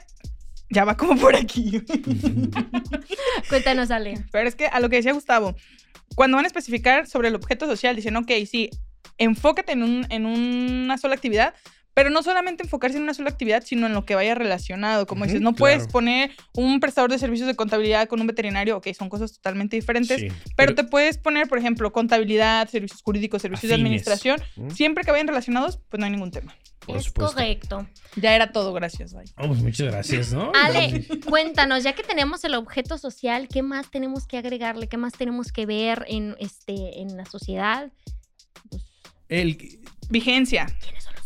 Ya 0.70 0.84
va 0.84 0.96
como 0.96 1.16
por 1.16 1.36
aquí. 1.36 1.80
Cuéntanos, 3.48 3.90
Ale. 3.90 4.24
Pero 4.32 4.48
es 4.48 4.54
que 4.54 4.66
a 4.66 4.80
lo 4.80 4.88
que 4.88 4.96
decía 4.96 5.12
Gustavo, 5.12 5.54
cuando 6.14 6.36
van 6.36 6.44
a 6.44 6.48
especificar 6.48 7.06
sobre 7.06 7.28
el 7.28 7.34
objeto 7.34 7.66
social, 7.66 7.94
dicen, 7.96 8.16
ok, 8.16 8.30
sí, 8.50 8.70
enfócate 9.18 9.72
en, 9.72 9.82
un- 9.82 10.06
en 10.10 10.26
una 10.26 10.98
sola 10.98 11.14
actividad, 11.14 11.54
pero 11.96 12.10
no 12.10 12.22
solamente 12.22 12.62
enfocarse 12.62 12.98
en 12.98 13.04
una 13.04 13.14
sola 13.14 13.30
actividad, 13.30 13.64
sino 13.64 13.86
en 13.86 13.94
lo 13.94 14.04
que 14.04 14.14
vaya 14.14 14.34
relacionado. 14.34 15.06
Como 15.06 15.24
dices, 15.24 15.40
no 15.40 15.54
puedes 15.54 15.88
poner 15.88 16.30
un 16.52 16.78
prestador 16.78 17.10
de 17.10 17.18
servicios 17.18 17.46
de 17.48 17.56
contabilidad 17.56 18.06
con 18.06 18.20
un 18.20 18.26
veterinario, 18.26 18.76
ok, 18.76 18.88
son 18.92 19.08
cosas 19.08 19.32
totalmente 19.32 19.76
diferentes, 19.76 20.20
Sí, 20.20 20.28
pero, 20.56 20.74
te 20.74 20.84
puedes 20.84 21.16
poner, 21.16 21.48
por 21.48 21.56
ejemplo, 21.56 21.90
contabilidad, 21.94 22.68
servicios 22.68 23.00
jurídicos, 23.00 23.40
servicios 23.40 23.70
de 23.70 23.76
administración, 23.76 24.42
siempre 24.74 25.04
que 25.04 25.10
vayan 25.10 25.26
relacionados, 25.26 25.78
pues 25.88 25.98
no 25.98 26.04
hay 26.04 26.12
ningún 26.12 26.30
tema. 26.30 26.54
Por 26.80 26.98
es 26.98 27.04
supuesto. 27.04 27.32
correcto. 27.32 27.88
Ya 28.16 28.34
era 28.34 28.52
todo, 28.52 28.74
gracias. 28.74 29.14
bye. 29.14 29.24
Oh, 29.38 29.48
pues 29.48 29.62
muchas 29.62 29.86
gracias, 29.86 30.34
¿no? 30.34 30.52
Ale, 30.54 31.06
cuéntanos, 31.26 31.82
ya 31.82 31.94
que 31.94 32.02
tenemos 32.02 32.44
el 32.44 32.56
objeto 32.56 32.98
social, 32.98 33.48
¿qué 33.48 33.62
más 33.62 33.90
tenemos 33.90 34.26
que 34.26 34.36
agregarle? 34.36 34.86
¿Qué 34.86 34.98
más 34.98 35.14
tenemos 35.14 35.50
que 35.50 35.64
ver 35.64 36.04
en, 36.08 36.36
este, 36.40 37.00
en 37.00 37.16
la 37.16 37.24
sociedad? 37.24 37.90
El, 39.30 39.56
Vigencia. 40.08 40.66
¿Quiénes 40.80 41.04
son 41.04 41.14
los? 41.14 41.25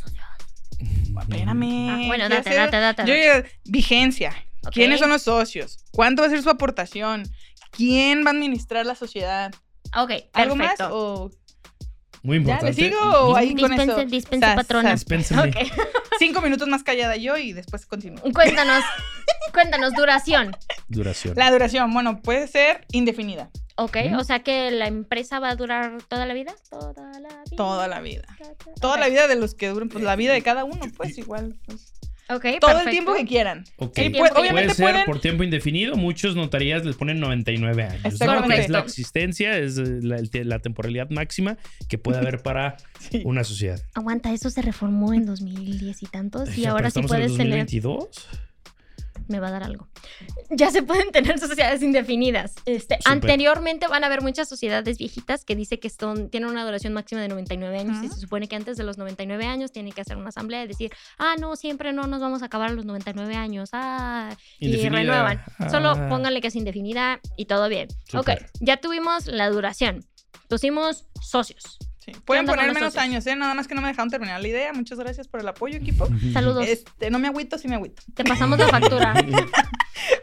Espérame. 1.21 1.89
Ah, 1.91 2.03
bueno, 2.07 2.29
ya 2.29 2.37
date, 2.37 2.55
date, 2.55 2.77
date. 2.77 3.03
Yo 3.07 3.15
date. 3.15 3.49
ya- 3.49 3.51
vigencia. 3.65 4.35
Ok. 4.67 4.73
¿Quiénes 4.73 5.01
son 5.01 5.11
los 5.11 5.23
socios? 5.23 5.79
¿Cuánto 5.93 6.23
va 6.23 6.29
a 6.29 6.31
ser 6.31 6.43
su 6.43 6.51
aportación? 6.51 7.23
¿Quién 7.71 8.25
va 8.25 8.31
a 8.31 8.35
administrar 8.35 8.85
la 8.87 8.95
sociedad? 8.95 9.53
Ok, 9.97 10.13
¿Algo 10.33 10.57
más? 10.57 10.69
perfecto. 10.77 10.91
O 10.97 11.31
muy 12.23 12.37
ya 12.37 12.41
importante. 12.41 12.67
le 12.83 12.89
sigo 12.91 13.01
o 13.01 13.37
ahí 13.37 13.55
con 13.55 13.71
Dispense, 13.71 13.93
eso. 13.93 14.05
dispense, 14.05 14.47
Sas, 14.47 14.57
patrona. 14.57 14.91
sas. 14.91 15.01
Dispénsame. 15.01 15.49
Ok, 15.51 15.57
Cinco 16.19 16.43
minutos 16.43 16.69
más 16.69 16.83
callada 16.83 17.17
yo 17.17 17.37
y 17.39 17.53
después 17.55 17.87
continúo. 17.87 18.21
cuéntanos, 18.35 18.85
cuéntanos, 19.55 19.95
duración. 19.95 20.55
Duración. 20.89 21.35
La 21.37 21.51
duración, 21.51 21.93
bueno, 21.93 22.21
puede 22.21 22.47
ser 22.49 22.87
indefinida. 22.93 23.49
Ok, 23.83 23.97
o 24.19 24.25
sea 24.25 24.41
que 24.41 24.71
la 24.71 24.87
empresa 24.89 25.41
va 25.41 25.49
a 25.51 25.57
durar 25.57 26.03
toda 26.09 26.27
la 26.27 26.35
vida. 26.35 26.55
Toda 26.69 27.19
la 27.19 27.29
vida. 27.29 27.57
Toda 27.57 27.89
la 27.89 28.01
vida. 28.01 28.27
Toda 28.81 28.99
la 28.99 29.09
vida 29.09 29.27
de 29.27 29.37
los 29.37 29.55
que 29.55 29.69
duren, 29.69 29.89
pues 29.89 30.05
la 30.05 30.17
vida 30.17 30.35
de 30.35 30.43
cada 30.43 30.65
uno, 30.65 30.81
pues 30.97 31.17
igual. 31.17 31.57
pues. 31.67 31.95
Ok, 32.29 32.45
Todo 32.61 32.79
el 32.83 32.91
tiempo 32.91 33.13
que 33.15 33.25
quieran. 33.25 33.65
Ok. 33.79 33.99
El 33.99 34.05
Y 34.07 34.11
tiempo 34.11 34.19
pues, 34.21 34.33
que 34.33 34.39
obviamente 34.39 34.67
Puede 34.69 34.77
ser 34.77 34.85
pueden. 34.93 35.07
por 35.07 35.21
tiempo 35.21 35.43
indefinido. 35.43 35.97
Muchos 35.97 36.37
notarías 36.37 36.85
les 36.85 36.95
ponen 36.95 37.19
99 37.19 37.83
años. 37.83 38.21
¿no? 38.21 38.47
Que 38.47 38.61
es 38.61 38.69
la 38.69 38.81
existencia, 38.81 39.57
es 39.59 39.79
eh, 39.79 40.01
la, 40.45 40.59
temporalidad 40.61 41.09
máxima 41.11 41.57
que 41.89 41.99
puede 41.99 42.19
haber 42.19 42.41
para 42.43 42.77
Sí. 43.01 43.23
una 43.25 43.43
sociedad. 43.45 43.81
Aguanta, 43.95 44.31
eso 44.33 44.49
se 44.51 44.63
reformó 44.63 45.13
en 45.15 45.25
2010 45.27 46.03
y 46.03 46.07
tantos 46.07 46.57
y 46.57 46.61
Ya, 46.63 46.71
ahora 46.73 46.91
sí 46.91 47.01
estamos 47.01 47.11
en 47.13 47.17
el 47.17 47.23
puedes 47.23 47.39
tener... 47.39 47.59
2022. 47.67 48.29
Me 49.31 49.41
va 49.41 49.49
a 49.49 49.51
dar 49.53 49.63
algo. 49.63 49.89
Ya 50.51 50.71
se 50.71 50.83
pueden 50.83 51.11
tener 51.13 51.39
sociedades 51.39 51.83
indefinidas. 51.83 52.55
Este, 52.67 52.99
anteriormente 53.05 53.87
van 53.87 54.03
a 54.05 54.09
haber 54.09 54.21
muchas 54.23 54.49
sociedades 54.49 54.99
viejitas 54.99 55.45
que 55.45 55.57
dice 55.57 55.79
que 55.79 55.89
son, 55.91 56.29
tienen 56.31 56.51
una 56.51 56.65
duración 56.65 56.93
máxima 56.93 57.21
de 57.21 57.29
99 57.29 57.79
años 57.79 58.05
y 58.05 58.09
se 58.09 58.19
supone 58.21 58.49
que 58.49 58.57
antes 58.57 58.77
de 58.77 58.85
los 58.85 58.99
99 58.99 59.47
años 59.47 59.73
tienen 59.73 59.93
que 59.93 60.01
hacer 60.01 60.17
una 60.17 60.29
asamblea 60.31 60.65
y 60.65 60.69
decir, 60.69 60.91
ah, 61.19 61.37
no, 61.39 61.57
siempre 61.57 61.93
no 61.93 62.07
nos 62.07 62.21
vamos 62.21 62.43
a 62.43 62.47
acabar 62.47 62.71
a 62.71 62.73
los 62.73 62.85
99 62.85 63.35
años. 63.37 63.71
Ah, 63.73 64.35
y 64.59 64.89
renuevan. 64.89 65.43
Solo 65.71 65.91
Ah. 65.91 66.09
pónganle 66.09 66.41
que 66.41 66.49
es 66.49 66.57
indefinida 66.57 67.21
y 67.37 67.47
todo 67.47 67.69
bien. 67.69 67.89
Súper. 68.07 68.45
Ok, 68.45 68.51
ya 68.61 68.77
tuvimos 68.79 69.27
la 69.27 69.49
duración. 69.51 70.05
Pusimos 70.49 71.07
socios. 71.21 71.79
Sí. 72.01 72.13
Pueden 72.25 72.47
poner 72.47 72.67
menos 72.73 72.95
socios? 72.95 73.03
años, 73.03 73.27
¿eh? 73.27 73.37
Nada 73.37 73.55
más 73.55 73.69
que 73.69 73.75
no 73.75 73.83
me 73.83 73.89
dejaron 73.89 74.11
terminar 74.11 74.41
la 74.41 74.49
idea. 74.49 74.73
Muchas 74.73 74.99
gracias 74.99 75.29
por 75.29 75.41
el 75.41 75.49
apoyo, 75.49 75.77
equipo. 75.77 76.09
Saludos. 76.33 76.67
Este, 76.67 77.11
no 77.11 77.19
me 77.19 77.29
agüito, 77.29 77.59
sí 77.59 77.69
me 77.69 77.75
agüito. 77.75 78.03
Te 78.15 78.25
pasamos 78.25 78.59
la 78.59 78.69
factura. 78.69 79.13
Ahora 79.13 79.55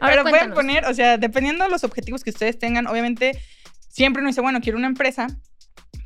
Pero 0.00 0.24
pueden 0.24 0.52
poner, 0.52 0.84
o 0.86 0.94
sea, 0.94 1.18
dependiendo 1.18 1.64
de 1.64 1.70
los 1.70 1.84
objetivos 1.84 2.24
que 2.24 2.30
ustedes 2.30 2.58
tengan, 2.58 2.88
obviamente, 2.88 3.40
siempre 3.88 4.20
uno 4.20 4.28
dice, 4.28 4.40
bueno, 4.40 4.60
quiero 4.60 4.76
una 4.76 4.88
empresa 4.88 5.28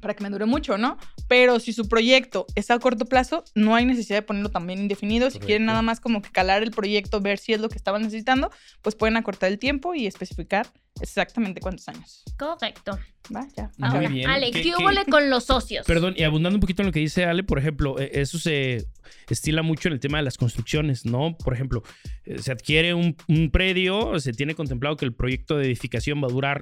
para 0.02 0.12
que 0.14 0.22
me 0.22 0.28
dure 0.28 0.44
mucho, 0.44 0.76
¿no? 0.76 0.98
Pero 1.28 1.58
si 1.60 1.72
su 1.72 1.88
proyecto 1.88 2.44
es 2.54 2.70
a 2.70 2.78
corto 2.78 3.06
plazo, 3.06 3.44
no 3.54 3.74
hay 3.74 3.86
necesidad 3.86 4.18
de 4.18 4.22
ponerlo 4.22 4.50
también 4.50 4.80
indefinido. 4.80 5.30
Si 5.30 5.38
quieren 5.38 5.64
nada 5.64 5.80
más 5.80 6.00
como 6.00 6.20
que 6.20 6.30
calar 6.30 6.62
el 6.62 6.72
proyecto, 6.72 7.20
ver 7.20 7.38
si 7.38 7.54
es 7.54 7.60
lo 7.60 7.70
que 7.70 7.76
estaban 7.76 8.02
necesitando, 8.02 8.50
pues 8.82 8.94
pueden 8.96 9.16
acortar 9.16 9.50
el 9.50 9.58
tiempo 9.58 9.94
y 9.94 10.06
especificar 10.06 10.66
exactamente 11.00 11.60
cuántos 11.60 11.88
años. 11.88 12.22
Correcto. 12.38 12.98
¿Va? 13.34 13.46
Ya. 13.56 13.70
Muy 13.78 13.88
Ahora, 13.88 14.08
bien. 14.08 14.28
Ale, 14.28 14.50
¿Qué- 14.50 14.62
¿qué, 14.62 14.70
qué- 14.70 14.76
hubo 14.76 14.90
con 15.10 15.30
los 15.30 15.44
socios? 15.44 15.86
Perdón, 15.86 16.14
y 16.16 16.24
abundando 16.24 16.56
un 16.56 16.60
poquito 16.60 16.82
en 16.82 16.86
lo 16.86 16.92
que 16.92 16.98
dice 17.00 17.24
Ale, 17.24 17.44
por 17.44 17.58
ejemplo, 17.58 17.98
eh, 18.00 18.10
eso 18.14 18.38
se 18.38 18.84
estila 19.30 19.62
mucho 19.62 19.88
en 19.88 19.94
el 19.94 20.00
tema 20.00 20.18
de 20.18 20.24
las 20.24 20.36
construcciones, 20.36 21.06
¿no? 21.06 21.36
Por 21.38 21.54
ejemplo, 21.54 21.82
eh, 22.24 22.38
se 22.38 22.50
adquiere 22.50 22.94
un, 22.94 23.16
un 23.28 23.50
predio, 23.50 24.18
se 24.18 24.32
tiene 24.32 24.54
contemplado 24.56 24.96
que 24.96 25.04
el 25.04 25.14
proyecto 25.14 25.56
de 25.56 25.66
edificación 25.66 26.20
va 26.22 26.26
a 26.26 26.30
durar 26.32 26.60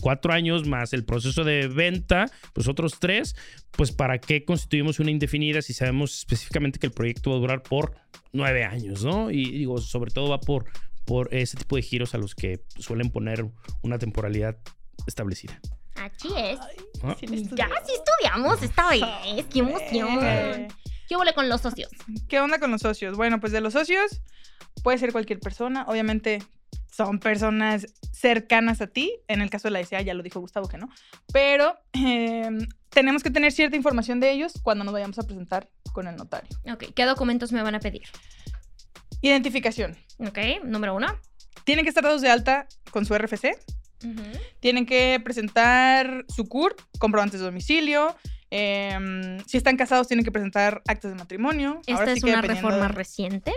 cuatro 0.00 0.32
años 0.32 0.66
más 0.66 0.92
el 0.92 1.04
proceso 1.04 1.44
de 1.44 1.68
venta, 1.68 2.30
pues 2.52 2.68
otros 2.68 2.98
tres, 3.00 3.34
pues 3.70 3.92
¿para 3.92 4.18
qué 4.18 4.44
constituimos 4.44 5.00
una 5.00 5.10
indefinida 5.10 5.62
si 5.62 5.72
sabemos 5.72 6.18
específicamente 6.18 6.78
que 6.78 6.86
el 6.86 6.92
proyecto 6.92 7.30
va 7.30 7.36
a 7.36 7.40
durar 7.40 7.62
por 7.62 7.94
nueve 8.32 8.64
años, 8.64 9.04
¿no? 9.04 9.30
Y 9.30 9.50
digo, 9.50 9.78
sobre 9.78 10.10
todo 10.10 10.28
va 10.28 10.40
por, 10.40 10.66
por 11.04 11.32
ese 11.34 11.56
tipo 11.56 11.76
de 11.76 11.82
giros 11.82 12.14
a 12.14 12.18
los 12.18 12.34
que 12.34 12.60
suelen 12.78 13.10
poner 13.10 13.46
una 13.82 13.98
temporalidad 13.98 14.58
establecida. 15.06 15.60
Así 15.94 16.28
es. 16.36 16.58
¿no? 17.02 17.16
Sí. 17.16 17.26
Ya 17.52 17.68
sí 17.86 17.92
estudiamos 17.94 18.62
esta 18.62 18.88
vez. 18.90 19.46
¡Qué 19.52 19.60
emoción! 19.60 20.18
Eh, 20.22 20.68
¿Qué 21.08 21.16
hubo 21.16 21.24
con 21.34 21.48
los 21.48 21.60
socios? 21.60 21.90
¿Qué 22.28 22.40
onda 22.40 22.58
con 22.58 22.70
los 22.70 22.80
socios? 22.80 23.16
Bueno, 23.16 23.40
pues 23.40 23.52
de 23.52 23.60
los 23.60 23.74
socios 23.74 24.22
puede 24.82 24.98
ser 24.98 25.12
cualquier 25.12 25.38
persona. 25.38 25.84
Obviamente 25.86 26.42
son 26.94 27.18
personas 27.18 27.86
cercanas 28.12 28.80
a 28.80 28.86
ti. 28.86 29.12
En 29.28 29.40
el 29.42 29.50
caso 29.50 29.68
de 29.68 29.72
la 29.72 29.80
SA 29.84 30.00
ya 30.02 30.14
lo 30.14 30.22
dijo 30.22 30.40
Gustavo 30.40 30.68
que 30.68 30.78
no. 30.78 30.88
Pero 31.32 31.76
eh, 31.92 32.48
tenemos 32.90 33.22
que 33.22 33.30
tener 33.30 33.50
cierta 33.52 33.76
información 33.76 34.20
de 34.20 34.30
ellos 34.30 34.52
cuando 34.62 34.84
nos 34.84 34.92
vayamos 34.94 35.18
a 35.18 35.22
presentar 35.24 35.68
con 35.92 36.06
el 36.06 36.16
notario. 36.16 36.50
Ok, 36.72 36.84
¿qué 36.94 37.04
documentos 37.04 37.52
me 37.52 37.62
van 37.62 37.74
a 37.74 37.80
pedir? 37.80 38.02
Identificación. 39.22 39.96
Ok, 40.18 40.38
número 40.64 40.94
uno. 40.94 41.06
Tienen 41.64 41.84
que 41.84 41.88
estar 41.88 42.04
dados 42.04 42.20
de 42.22 42.28
alta 42.30 42.66
con 42.90 43.06
su 43.06 43.14
RFC. 43.16 43.56
Tienen 44.60 44.84
que 44.84 45.18
presentar 45.24 46.26
su 46.28 46.46
CUR, 46.46 46.76
comprobantes 46.98 47.40
de 47.40 47.46
domicilio. 47.46 48.14
em, 48.56 49.40
si 49.46 49.56
están 49.56 49.76
casados, 49.76 50.06
tienen 50.06 50.24
que 50.24 50.30
presentar 50.30 50.80
actas 50.86 51.10
de 51.10 51.16
matrimonio. 51.16 51.80
Esta 51.86 51.94
Ahora 51.94 52.12
es 52.12 52.20
sí 52.20 52.24
que 52.26 52.32
una 52.32 52.42
reforma 52.42 52.86
de- 52.86 52.88
reciente. 52.88 53.52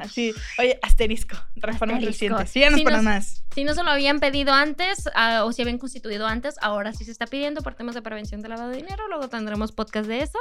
Así, 0.00 0.32
oye, 0.58 0.78
asterisco, 0.82 1.36
reforma 1.56 1.94
Asterisco. 1.94 2.36
reciente. 2.36 2.46
Síganos 2.46 2.78
Sí, 2.78 2.84
para 2.84 2.96
nos- 2.96 3.04
más. 3.04 3.44
Si 3.54 3.64
no 3.64 3.74
se 3.74 3.82
lo 3.82 3.90
habían 3.90 4.20
pedido 4.20 4.52
antes 4.52 5.08
ah, 5.14 5.42
o 5.44 5.52
si 5.52 5.62
habían 5.62 5.78
constituido 5.78 6.26
antes, 6.26 6.54
ahora 6.60 6.92
sí 6.92 7.04
se 7.04 7.10
está 7.10 7.26
pidiendo 7.26 7.62
por 7.62 7.74
temas 7.74 7.94
de 7.94 8.02
prevención 8.02 8.40
de 8.40 8.48
lavado 8.48 8.70
de 8.70 8.76
dinero. 8.76 9.08
Luego 9.08 9.28
tendremos 9.28 9.72
podcast 9.72 10.06
de 10.08 10.22
eso. 10.22 10.38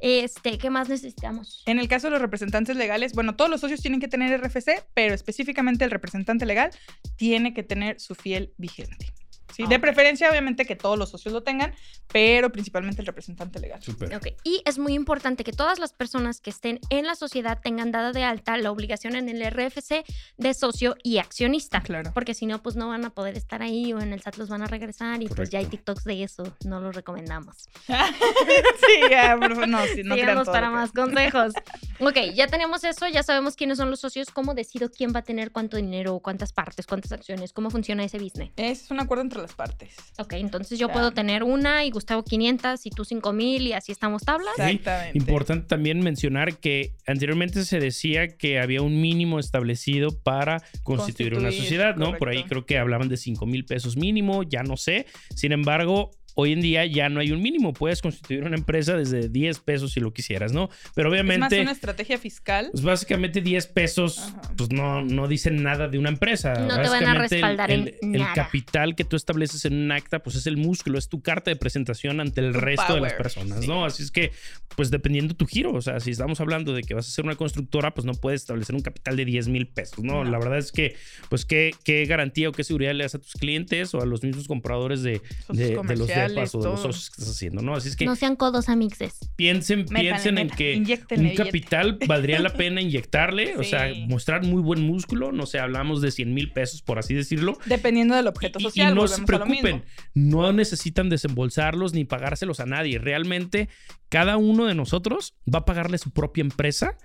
Este, 0.00 0.58
¿qué 0.58 0.68
más 0.70 0.88
necesitamos? 0.88 1.62
En 1.66 1.78
el 1.78 1.88
caso 1.88 2.08
de 2.08 2.12
los 2.12 2.20
representantes 2.20 2.76
legales, 2.76 3.14
bueno, 3.14 3.34
todos 3.36 3.50
los 3.50 3.60
socios 3.60 3.80
tienen 3.80 4.00
que 4.00 4.08
tener 4.08 4.30
RFC, 4.40 4.84
pero 4.94 5.14
específicamente 5.14 5.84
el 5.84 5.90
representante 5.90 6.44
legal 6.46 6.70
tiene 7.16 7.54
que 7.54 7.62
tener 7.62 8.00
su 8.00 8.14
fiel 8.14 8.52
vigente. 8.58 9.12
¿Sí? 9.52 9.64
De 9.66 9.76
Ok. 9.76 9.80
preferencia, 9.82 10.30
obviamente, 10.30 10.64
que 10.64 10.76
todos 10.76 10.98
los 10.98 11.10
socios 11.10 11.32
lo 11.32 11.42
tengan, 11.42 11.74
pero 12.12 12.50
principalmente 12.52 13.00
el 13.02 13.06
representante 13.06 13.60
legal. 13.60 13.82
Súper. 13.82 14.14
Ok, 14.14 14.28
Y 14.44 14.62
es 14.64 14.78
muy 14.78 14.94
importante 14.94 15.44
que 15.44 15.52
todas 15.52 15.78
las 15.78 15.92
personas 15.92 16.40
que 16.40 16.50
estén 16.50 16.80
en 16.90 17.06
la 17.06 17.14
sociedad 17.14 17.58
tengan 17.62 17.90
dada 17.92 18.12
de 18.12 18.24
alta 18.24 18.56
la 18.56 18.70
obligación 18.70 19.16
en 19.16 19.28
el 19.28 19.42
RFC 19.50 20.04
de 20.36 20.54
socio 20.54 20.96
y 21.02 21.18
accionista. 21.18 21.80
Claro. 21.82 22.10
Porque 22.14 22.34
si 22.34 22.46
no, 22.46 22.62
pues 22.62 22.76
no 22.76 22.88
van 22.88 23.04
a 23.04 23.10
poder 23.10 23.36
estar 23.36 23.62
ahí 23.62 23.92
o 23.92 24.00
en 24.00 24.12
el 24.12 24.20
SAT 24.22 24.36
los 24.36 24.48
van 24.48 24.62
a 24.62 24.66
regresar 24.66 25.22
y 25.22 25.28
pues 25.28 25.50
ya 25.50 25.58
hay 25.58 25.64
Correcto. 25.66 25.94
TikToks 25.94 26.04
de 26.04 26.22
eso. 26.24 26.42
No 26.64 26.80
los 26.80 26.94
recomendamos. 26.94 27.68
sí, 27.86 29.00
ya, 29.10 29.36
por 29.38 29.50
favor, 29.50 29.68
no, 29.68 29.84
sí, 29.86 30.02
no 30.04 30.14
crean 30.14 30.34
todo 30.42 30.52
para 30.52 30.68
que- 30.68 30.72
más 30.74 30.92
consejos. 30.92 31.52
ok, 32.00 32.16
ya 32.34 32.46
tenemos 32.46 32.84
eso, 32.84 33.08
ya 33.08 33.22
sabemos 33.22 33.56
quiénes 33.56 33.78
son 33.78 33.90
los 33.90 34.00
socios, 34.00 34.28
cómo 34.30 34.54
decido 34.54 34.90
quién 34.90 35.12
va 35.14 35.20
a 35.20 35.22
tener 35.22 35.52
cuánto 35.52 35.76
dinero, 35.76 36.18
cuántas 36.20 36.52
partes, 36.52 36.86
cuántas 36.86 37.12
acciones, 37.12 37.52
cómo 37.52 37.70
funciona 37.70 38.04
ese 38.04 38.18
business. 38.18 38.50
Es 38.56 38.90
un 38.90 39.00
acuerdo 39.00 39.22
entre 39.22 39.39
las 39.40 39.54
partes. 39.54 39.94
Ok, 40.18 40.34
entonces 40.34 40.78
yo 40.78 40.88
puedo 40.88 41.12
tener 41.12 41.42
una 41.42 41.84
y 41.84 41.90
Gustavo 41.90 42.22
500 42.22 42.86
y 42.86 42.90
tú 42.90 43.04
5000 43.04 43.66
y 43.66 43.72
así 43.72 43.92
estamos 43.92 44.22
tablas. 44.22 44.52
Sí, 44.56 44.62
Exactamente. 44.62 45.18
Importante 45.18 45.66
también 45.66 46.00
mencionar 46.00 46.58
que 46.58 46.94
anteriormente 47.06 47.64
se 47.64 47.78
decía 47.78 48.36
que 48.36 48.60
había 48.60 48.82
un 48.82 49.00
mínimo 49.00 49.38
establecido 49.38 50.10
para 50.22 50.62
constituir, 50.82 51.34
una 51.34 51.52
sociedad, 51.52 51.96
¿no? 51.96 52.16
Por 52.16 52.28
ahí 52.28 52.44
creo 52.44 52.66
que 52.66 52.78
hablaban 52.78 53.08
de 53.08 53.16
5 53.16 53.46
mil 53.46 53.64
pesos 53.64 53.96
mínimo, 53.96 54.42
ya 54.42 54.62
no 54.62 54.76
sé. 54.76 55.06
Sin 55.34 55.52
embargo, 55.52 56.10
hoy 56.40 56.52
en 56.52 56.60
día 56.60 56.86
ya 56.86 57.08
no 57.08 57.20
hay 57.20 57.30
un 57.32 57.42
mínimo. 57.42 57.72
Puedes 57.72 58.00
constituir 58.02 58.42
una 58.44 58.56
empresa 58.56 58.96
desde 58.96 59.28
10 59.28 59.60
pesos 59.60 59.92
si 59.92 60.00
lo 60.00 60.12
quisieras, 60.12 60.52
¿no? 60.52 60.68
Pero 60.94 61.08
Es 61.14 61.22
más 61.24 61.26
obviamente, 61.26 61.60
una 61.60 61.72
estrategia 61.72 62.18
fiscal. 62.18 62.68
pues 62.72 62.82
básicamente 62.82 63.40
10 63.40 63.66
pesos 63.68 64.18
Ajá. 64.18 64.40
pues 64.56 64.70
no, 64.70 65.02
no 65.02 65.28
dicen 65.28 65.62
nada 65.62 65.88
de 65.88 65.98
una 65.98 66.08
empresa. 66.08 66.54
No 66.54 66.80
te 66.80 66.88
van 66.88 67.04
a 67.06 67.14
Básicamente, 67.14 67.34
el- 67.36 67.40
respaldar 67.42 67.70
en 67.70 67.80
el, 67.80 67.94
el 68.14 68.20
nada. 68.20 68.34
capital 68.34 68.94
que 68.96 69.04
tú 69.04 69.16
estableces 69.16 69.64
en 69.64 69.74
un 69.74 69.92
acta, 69.92 70.20
pues 70.22 70.36
es 70.36 70.46
el 70.46 70.56
músculo, 70.56 70.98
es 70.98 71.08
tu 71.08 71.20
carta 71.22 71.50
de 71.50 71.56
presentación 71.56 72.20
ante 72.20 72.40
el 72.40 72.52
Tu 72.52 72.60
resto 72.60 72.94
de 72.94 73.00
las 73.00 73.12
personas, 73.14 73.60
sí. 73.60 73.66
¿no? 73.68 73.84
Así 73.84 74.02
es 74.02 74.10
que, 74.10 74.32
pues 74.76 74.90
dependiendo 74.90 75.34
tu 75.34 75.46
giro, 75.46 75.72
o 75.74 75.80
sea, 75.82 76.00
si 76.00 76.10
estamos 76.10 76.40
hablando 76.40 76.72
de 76.72 76.82
que 76.82 76.94
vas 76.94 77.06
a 77.06 77.10
ser 77.10 77.24
una 77.24 77.36
constructora, 77.36 77.92
pues 77.94 78.04
no 78.04 78.14
puedes 78.14 78.40
establecer 78.42 78.74
un 78.74 78.82
capital 78.82 79.16
de 79.16 79.24
10 79.24 79.48
mil 79.48 79.66
pesos, 79.68 80.02
¿no? 80.04 80.24
No. 80.24 80.30
La 80.30 80.38
verdad 80.38 80.58
es 80.58 80.72
que, 80.72 80.96
pues, 81.28 81.44
¿qué, 81.44 81.72
qué 81.84 82.04
garantía 82.06 82.48
o 82.48 82.52
qué 82.52 82.64
seguridad 82.64 82.92
le 82.94 83.04
das 83.04 83.14
a 83.14 83.18
tus 83.18 83.32
clientes 83.34 83.94
o 83.94 84.00
a 84.00 84.06
los 84.06 84.22
mismos 84.22 84.46
compradores 84.48 85.02
de, 85.02 85.20
de, 85.48 85.54
de 85.64 85.68
los 85.70 85.76
comerciales, 85.78 86.29
depas 86.34 86.54
o 86.54 86.58
de 86.60 86.68
los 86.68 86.80
socios 86.80 87.10
que 87.10 87.22
estás 87.22 87.34
haciendo, 87.36 87.62
¿no? 87.62 87.74
Así 87.74 87.88
es 87.88 87.96
que 87.96 88.04
No 88.04 88.16
sean 88.16 88.36
codos 88.36 88.68
amixes. 88.68 89.18
piensen, 89.36 89.84
piensen 89.86 90.38
en 90.38 90.48
que 90.50 90.76
un 90.76 90.84
billete. 90.84 91.34
capital 91.34 91.98
valdría 92.06 92.40
la 92.40 92.52
pena 92.54 92.80
inyectarle, 92.80 93.56
o 93.56 93.64
sea, 93.64 93.88
mostrar 94.08 94.44
muy 94.44 94.62
buen 94.62 94.80
músculo, 94.82 95.32
no 95.32 95.46
sé, 95.46 95.58
hablamos 95.58 96.00
de 96.02 96.10
100 96.10 96.32
mil 96.34 96.52
pesos, 96.52 96.82
por 96.82 96.98
así 96.98 97.14
decirlo. 97.14 97.58
Dependiendo 97.66 98.14
del 98.14 98.26
objeto 98.26 98.58
Y- 98.58 98.62
y- 98.62 98.64
social. 98.64 98.92
y 98.92 98.94
no 98.94 99.06
se 99.08 99.22
preocupen, 99.22 99.84
no 100.14 100.52
necesitan 100.52 101.08
desembolsarlos 101.08 101.92
ni 101.94 102.04
pagárselos 102.04 102.60
a 102.60 102.66
nadie. 102.66 102.98
Realmente, 102.98 103.68
cada 104.08 104.36
uno 104.36 104.66
de 104.66 104.74
nosotros 104.74 105.34
va 105.52 105.60
a 105.60 105.64
pagarle 105.64 105.98
su 105.98 106.10
propia 106.10 106.42
empresa 106.42 106.96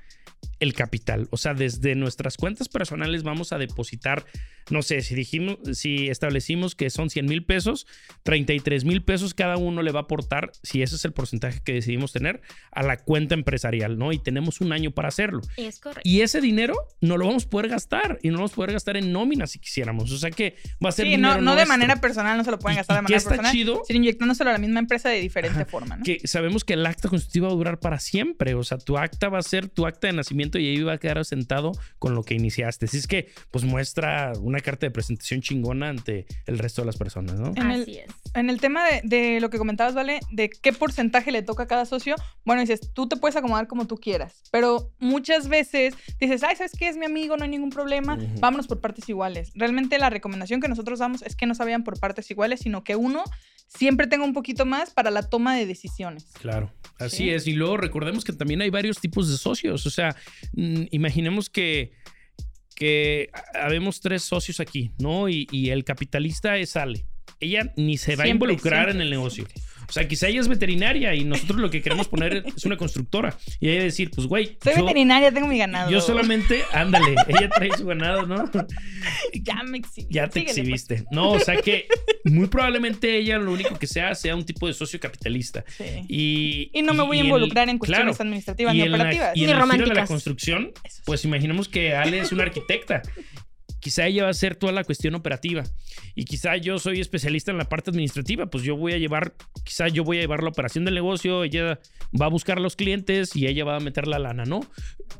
el 0.59 0.73
capital. 0.73 1.27
O 1.31 1.37
sea, 1.37 1.53
desde 1.53 1.95
nuestras 1.95 2.37
cuentas 2.37 2.69
personales 2.69 3.23
vamos 3.23 3.51
a 3.53 3.57
depositar, 3.57 4.25
no 4.69 4.81
sé, 4.81 5.01
si 5.01 5.15
dijimos, 5.15 5.57
si 5.73 6.09
establecimos 6.09 6.75
que 6.75 6.89
son 6.89 7.09
100 7.09 7.25
mil 7.25 7.43
pesos, 7.43 7.85
33 8.23 8.85
mil 8.85 9.03
pesos 9.03 9.33
cada 9.33 9.57
uno 9.57 9.81
le 9.81 9.91
va 9.91 10.01
a 10.01 10.03
aportar, 10.03 10.51
si 10.63 10.81
ese 10.81 10.95
es 10.95 11.05
el 11.05 11.11
porcentaje 11.13 11.61
que 11.63 11.73
decidimos 11.73 12.11
tener, 12.13 12.41
a 12.71 12.83
la 12.83 12.97
cuenta 12.97 13.33
empresarial, 13.35 13.97
¿no? 13.97 14.11
Y 14.11 14.19
tenemos 14.19 14.61
un 14.61 14.71
año 14.73 14.91
para 14.91 15.09
hacerlo. 15.09 15.41
Es 15.57 15.79
correcto. 15.79 16.01
Y 16.03 16.21
ese 16.21 16.41
dinero 16.41 16.75
no 17.01 17.17
lo 17.17 17.27
vamos 17.27 17.45
a 17.45 17.49
poder 17.49 17.69
gastar 17.69 18.19
y 18.23 18.27
no 18.29 18.33
lo 18.33 18.39
vamos 18.39 18.53
a 18.53 18.55
poder 18.55 18.71
gastar 18.73 18.97
en 18.97 19.11
nómina 19.11 19.47
si 19.47 19.59
quisiéramos. 19.59 20.11
O 20.11 20.17
sea 20.17 20.31
que 20.31 20.55
va 20.83 20.89
a 20.89 20.91
ser 20.91 21.05
Sí, 21.05 21.11
dinero 21.11 21.35
no, 21.35 21.41
no 21.41 21.55
de 21.55 21.65
manera 21.65 22.01
personal, 22.01 22.37
no 22.37 22.43
se 22.43 22.51
lo 22.51 22.59
pueden 22.59 22.77
gastar 22.77 22.95
de 22.97 23.01
manera 23.03 23.17
está 23.17 23.29
personal. 23.29 23.51
chido 23.51 23.81
Sino 23.87 23.97
inyectándoselo 23.99 24.49
a 24.49 24.53
la 24.53 24.59
misma 24.59 24.79
empresa 24.79 25.09
de 25.09 25.19
diferente 25.19 25.59
Ajá. 25.61 25.65
forma, 25.69 25.97
¿no? 25.97 26.03
que 26.03 26.21
sabemos 26.25 26.63
que 26.63 26.73
el 26.73 26.85
acta 26.85 27.09
constitutiva 27.09 27.47
va 27.47 27.53
a 27.53 27.57
durar 27.57 27.79
para 27.79 27.99
siempre. 27.99 28.55
O 28.55 28.63
sea, 28.63 28.77
tu 28.77 28.97
acta 28.97 29.29
va 29.29 29.39
a 29.39 29.43
ser 29.43 29.69
tu 29.69 29.85
acta 29.85 30.07
de 30.07 30.13
nacimiento 30.13 30.54
y 30.59 30.67
ahí 30.67 30.83
va 30.83 30.93
a 30.93 30.97
quedar 30.97 31.17
asentado 31.17 31.71
con 31.99 32.15
lo 32.15 32.23
que 32.23 32.33
iniciaste. 32.33 32.85
Así 32.85 32.97
es 32.97 33.07
que, 33.07 33.29
pues 33.51 33.63
muestra 33.63 34.33
una 34.39 34.59
carta 34.59 34.85
de 34.85 34.91
presentación 34.91 35.41
chingona 35.41 35.89
ante 35.89 36.25
el 36.45 36.57
resto 36.59 36.81
de 36.81 36.85
las 36.87 36.97
personas, 36.97 37.39
¿no? 37.39 37.53
En 37.55 37.71
el- 37.71 37.81
Así 37.81 37.97
es. 37.97 38.05
En 38.33 38.49
el 38.49 38.59
tema 38.59 38.85
de, 38.85 39.01
de 39.03 39.39
lo 39.39 39.49
que 39.49 39.57
comentabas, 39.57 39.93
¿vale? 39.95 40.19
De 40.31 40.49
qué 40.49 40.73
porcentaje 40.73 41.31
le 41.31 41.41
toca 41.41 41.63
a 41.63 41.67
cada 41.67 41.85
socio, 41.85 42.15
bueno, 42.43 42.61
dices, 42.61 42.81
tú 42.93 43.07
te 43.07 43.15
puedes 43.15 43.35
acomodar 43.35 43.67
como 43.67 43.87
tú 43.87 43.95
quieras, 43.97 44.43
pero 44.51 44.91
muchas 44.99 45.47
veces 45.47 45.93
dices, 46.19 46.43
ay, 46.43 46.55
¿sabes 46.57 46.73
qué? 46.77 46.89
Es 46.89 46.97
mi 46.97 47.05
amigo, 47.05 47.37
no 47.37 47.43
hay 47.43 47.49
ningún 47.49 47.69
problema, 47.69 48.17
vámonos 48.41 48.67
por 48.67 48.81
partes 48.81 49.07
iguales. 49.09 49.51
Realmente 49.55 49.97
la 49.99 50.09
recomendación 50.09 50.59
que 50.61 50.67
nosotros 50.67 50.99
damos 50.99 51.21
es 51.21 51.35
que 51.35 51.45
no 51.45 51.55
se 51.55 51.63
vayan 51.63 51.83
por 51.83 51.99
partes 51.99 52.29
iguales, 52.29 52.59
sino 52.59 52.83
que 52.83 52.95
uno 52.95 53.23
siempre 53.67 54.07
tenga 54.07 54.23
un 54.25 54.33
poquito 54.33 54.65
más 54.65 54.91
para 54.91 55.11
la 55.11 55.29
toma 55.29 55.55
de 55.57 55.65
decisiones. 55.65 56.25
Claro, 56.41 56.71
así 56.99 57.17
Sí. 57.17 57.29
es. 57.29 57.47
Y 57.47 57.53
luego 57.53 57.77
recordemos 57.77 58.23
que 58.23 58.33
también 58.33 58.61
hay 58.61 58.69
varios 58.69 58.99
tipos 58.99 59.29
de 59.29 59.37
socios. 59.37 59.85
O 59.85 59.89
sea, 59.89 60.15
mm, 60.53 60.83
imaginemos 60.91 61.49
que, 61.49 61.91
que 62.75 63.29
habemos 63.53 64.01
tres 64.01 64.23
socios 64.23 64.59
aquí, 64.59 64.91
¿no? 64.99 65.29
Y, 65.29 65.47
y 65.51 65.69
el 65.69 65.83
capitalista 65.83 66.57
es 66.57 66.75
Ale. 66.75 67.05
Ella 67.39 67.73
ni 67.75 67.97
se 67.97 68.15
va 68.15 68.23
a 68.23 68.27
involucrar 68.27 68.85
siempre, 68.85 68.91
en 68.95 69.01
el 69.01 69.09
negocio. 69.09 69.45
siempre. 69.45 69.63
O 69.87 69.91
sea, 69.91 70.07
quizá 70.07 70.27
ella 70.27 70.41
es 70.41 70.47
veterinaria 70.47 71.13
y 71.15 71.23
nosotros 71.23 71.59
lo 71.59 71.69
que 71.69 71.81
queremos 71.81 72.07
poner 72.07 72.43
es 72.55 72.65
una 72.65 72.77
constructora. 72.77 73.37
Y 73.59 73.69
ella 73.69 73.83
decir, 73.83 74.11
pues, 74.11 74.27
güey, 74.27 74.57
Soy 74.63 74.73
yo, 74.77 74.81
veterinaria, 74.85 75.31
tengo 75.31 75.47
mi 75.47 75.57
ganado. 75.57 75.89
yo 75.91 76.01
solamente, 76.01 76.63
ándale, 76.73 77.15
ella 77.27 77.49
trae 77.49 77.69
su 77.77 77.85
ganado, 77.85 78.25
¿no? 78.25 78.49
Ya 79.33 79.61
me 79.63 79.77
exhibí. 79.77 80.07
Ya 80.11 80.27
te 80.27 80.39
Síguele, 80.41 80.45
pues. 80.45 80.57
exhibiste. 80.57 81.05
No, 81.11 81.31
o 81.31 81.39
sea 81.39 81.61
que 81.61 81.87
muy 82.23 82.47
probablemente 82.47 83.17
ella 83.17 83.37
lo 83.37 83.51
único 83.51 83.77
que 83.77 83.87
sea 83.87 84.15
sea 84.15 84.35
un 84.35 84.45
tipo 84.45 84.67
de 84.67 84.73
socio 84.73 84.99
capitalista. 84.99 85.63
Sí. 85.77 85.83
Y, 86.07 86.71
Y 86.73 86.81
no 86.81 86.93
me 86.93 87.03
voy 87.03 87.17
a 87.17 87.19
el- 87.21 87.25
involucrar 87.27 87.69
en 87.69 87.77
cuestiones 87.77 88.15
claro, 88.15 88.27
administrativas 88.29 88.73
ni 88.73 88.81
operativas. 88.81 89.31
y 89.35 89.41
en 89.41 89.45
Ni 89.47 89.51
el 89.51 89.57
giro 89.57 89.57
de 89.57 89.67
la 89.67 89.75
románticas. 89.75 90.07
construcción, 90.07 90.71
pues 91.05 91.23
imaginemos 91.25 91.67
que 91.69 91.93
Ale 91.95 92.19
es 92.19 92.31
una 92.31 92.43
arquitecta. 92.43 93.01
Quizá 93.85 94.07
ella 94.07 94.23
va 94.23 94.29
a 94.29 94.31
hacer 94.31 94.55
toda 94.55 94.73
la 94.73 94.83
cuestión 94.83 95.13
operativa 95.13 95.63
y 96.15 96.25
quizá 96.25 96.57
yo 96.57 96.79
soy 96.79 97.01
especialista 97.01 97.51
en 97.51 97.59
la 97.59 97.69
parte 97.69 97.91
administrativa, 97.91 98.47
pues 98.47 98.63
yo 98.63 98.75
voy 98.75 98.93
a 98.93 98.97
llevar, 98.97 99.35
quizá 99.63 99.89
yo 99.89 100.03
voy 100.03 100.17
a 100.17 100.21
llevar 100.21 100.41
la 100.41 100.49
operación 100.49 100.85
del 100.85 100.95
negocio, 100.95 101.43
ella 101.43 101.79
va 102.19 102.25
a 102.25 102.29
buscar 102.29 102.57
a 102.57 102.61
los 102.61 102.75
clientes 102.75 103.35
y 103.35 103.45
ella 103.45 103.63
va 103.63 103.75
a 103.75 103.79
meter 103.79 104.07
la 104.07 104.17
lana, 104.17 104.43
¿no? 104.43 104.61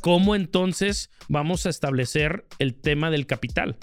¿Cómo 0.02 0.34
entonces 0.34 1.12
vamos 1.28 1.68
a 1.68 1.70
establecer 1.70 2.48
el 2.58 2.74
tema 2.74 3.12
del 3.12 3.28
capital? 3.28 3.78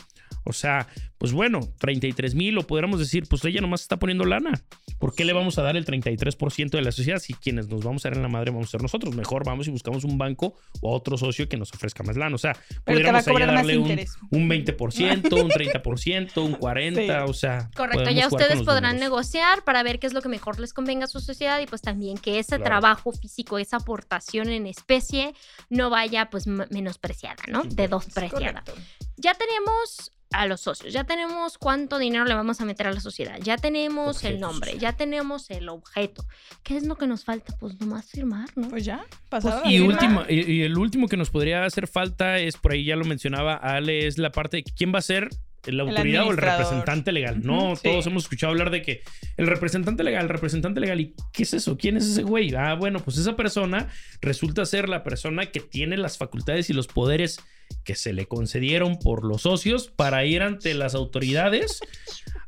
O 0.45 0.53
sea, 0.53 0.89
pues 1.19 1.33
bueno, 1.33 1.61
33 1.79 2.35
mil, 2.35 2.59
o 2.59 2.67
podríamos 2.67 2.99
decir, 2.99 3.25
pues 3.29 3.45
ella 3.45 3.61
nomás 3.61 3.83
está 3.83 3.99
poniendo 3.99 4.25
lana. 4.25 4.61
¿Por 4.99 5.15
qué 5.15 5.25
le 5.25 5.33
vamos 5.33 5.59
a 5.59 5.63
dar 5.63 5.77
el 5.77 5.85
33% 5.85 6.71
de 6.71 6.83
la 6.83 6.93
sociedad 6.93 7.19
si 7.19 7.35
quienes 7.35 7.69
nos 7.69 7.83
vamos 7.85 8.05
a 8.05 8.09
dar 8.09 8.17
en 8.17 8.23
la 8.23 8.29
madre 8.29 8.51
vamos 8.51 8.69
a 8.69 8.71
ser 8.73 8.83
nosotros? 8.83 9.15
Mejor 9.15 9.45
vamos 9.45 9.67
y 9.69 9.71
buscamos 9.71 10.05
un 10.05 10.19
banco 10.19 10.55
o 10.81 10.95
otro 10.95 11.17
socio 11.17 11.49
que 11.49 11.57
nos 11.57 11.73
ofrezca 11.73 12.03
más 12.03 12.17
lana. 12.17 12.35
O 12.35 12.39
sea, 12.39 12.55
Pero 12.85 12.99
podríamos 12.99 13.27
más 13.27 13.47
darle 13.55 13.79
un, 13.79 13.91
un 14.31 14.49
20%, 14.49 15.43
un 15.43 15.51
30%, 15.51 16.43
un 16.45 16.55
40%, 16.59 17.29
o 17.29 17.33
sea. 17.35 17.71
Correcto, 17.75 18.11
ya 18.11 18.27
ustedes 18.29 18.63
podrán 18.63 18.95
números. 18.97 19.01
negociar 19.01 19.65
para 19.65 19.83
ver 19.83 19.99
qué 19.99 20.07
es 20.07 20.13
lo 20.13 20.23
que 20.23 20.29
mejor 20.29 20.59
les 20.61 20.73
convenga 20.73 21.05
a 21.05 21.09
su 21.09 21.21
sociedad 21.21 21.61
y 21.61 21.67
pues 21.67 21.83
también 21.83 22.19
que 22.19 22.39
ese 22.39 22.53
Claro. 22.57 22.65
trabajo 22.65 23.13
físico, 23.13 23.59
esa 23.59 23.79
aportación 23.79 24.49
en 24.51 24.67
especie 24.67 25.35
no 25.71 25.89
vaya 25.91 26.29
pues 26.31 26.47
menospreciada, 26.47 27.43
¿no? 27.49 27.63
Sí, 27.63 27.69
De 27.73 27.89
correcto. 27.89 28.73
Ya 29.17 29.35
tenemos 29.35 30.13
a 30.33 30.47
los 30.47 30.61
socios, 30.61 30.93
ya 30.93 31.05
tenemos 31.05 31.59
cuánto 31.59 31.99
dinero 31.99 32.25
le 32.25 32.35
vamos 32.35 32.61
a 32.61 32.65
meter 32.65 32.87
a 32.87 32.93
la 32.93 33.01
sociedad, 33.01 33.39
ya 33.43 33.57
tenemos 33.57 34.25
el 34.25 34.41
nombre, 34.41 34.73
social. 34.73 34.81
ya 34.93 34.97
tenemos 34.97 35.51
el 35.51 35.69
objeto. 35.69 36.25
¿Qué 36.63 36.77
es 36.77 36.87
lo 36.87 36.97
que 36.97 37.07
nos 37.07 37.25
falta? 37.25 37.55
Pues 37.59 37.81
nomás 37.81 38.07
firmar, 38.07 38.49
¿no? 38.57 38.69
Pues 38.69 38.85
ya, 38.85 39.05
pasado 39.29 39.63
la 39.65 39.71
Y, 39.71 39.81
última, 39.81 40.27
y, 40.29 40.51
y 40.51 40.63
el 40.63 40.77
último 40.79 41.09
que 41.09 41.17
nos 41.17 41.31
podría 41.31 41.65
hacer 41.65 41.87
falta 41.87 42.39
es, 42.39 42.57
por 42.57 42.73
ahí 42.73 42.85
ya 42.85 42.97
lo 42.97 43.05
mencionaba 43.05 43.55
Ale, 43.55 44.07
es 44.07 44.19
la 44.19 44.33
parte 44.33 44.59
de 44.59 44.65
quién 44.65 44.95
va 44.95 44.99
a 44.99 45.03
ser 45.03 45.29
la 45.65 45.85
autoridad 45.85 46.27
o 46.27 46.31
el 46.31 46.37
representante 46.39 47.13
legal. 47.13 47.41
No, 47.43 47.77
sí. 47.77 47.83
todos 47.85 48.07
hemos 48.07 48.25
escuchado 48.25 48.51
hablar 48.51 48.71
de 48.71 48.83
que 48.83 49.03
el 49.37 49.47
representante 49.47 50.03
legal, 50.03 50.25
el 50.25 50.29
representante 50.29 50.81
legal, 50.81 51.01
¿y 51.01 51.15
qué 51.33 51.45
es 51.45 51.55
eso? 51.55 51.77
¿Quién 51.79 51.97
es 51.97 52.05
ese 52.07 52.23
güey? 52.23 52.55
Ah, 52.55 52.75
bueno, 52.75 52.99
pues 53.01 53.17
esa 53.19 53.37
persona 53.37 53.89
resulta 54.21 54.65
ser 54.67 54.89
la 54.89 55.05
persona 55.05 55.47
que 55.47 55.61
tiene 55.61 55.97
las 55.97 56.19
facultades 56.19 56.69
y 56.71 56.73
los 56.73 56.89
poderes 56.89 57.39
que 57.85 57.95
se 57.95 58.13
le 58.13 58.27
concedieron 58.27 58.99
por 58.99 59.25
los 59.25 59.43
socios 59.43 59.89
para 59.89 60.25
ir 60.25 60.43
ante 60.43 60.75
las 60.75 60.95
autoridades 60.95 61.81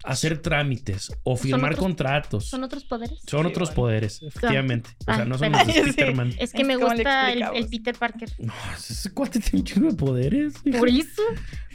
a 0.05 0.11
hacer 0.13 0.39
trámites 0.43 1.13
o 1.23 1.37
firmar 1.37 1.73
otros- 1.73 1.79
contratos. 1.85 2.45
¿Son 2.49 2.63
otros 2.65 2.85
poderes? 2.85 3.19
Son 3.27 3.43
Sí, 3.45 3.49
otros 3.51 3.69
bueno. 3.71 3.75
poderes, 3.83 4.23
efectivamente. 4.23 4.91
O 5.01 5.05
sea, 5.05 5.15
Ah, 5.15 5.25
no 5.25 5.39
son 5.39 5.53
los 5.53 5.67
de 5.67 5.73
Sí. 5.73 5.93
Spiderman. 5.93 6.35
Es 6.39 6.53
que 6.53 6.63
Es 6.63 6.69
me 6.69 6.77
gusta 6.77 7.33
el, 7.33 7.69
Peter 7.69 7.95
Parker. 7.97 8.29
No, 8.39 8.53
ese 8.77 9.11
cuate 9.13 9.41
tiene 9.41 9.59
un 9.61 9.65
chingo 9.65 9.89
de 9.91 9.97
poderes. 9.97 10.55
hija. 10.65 10.79
Por 10.79 10.89
eso. 10.89 11.23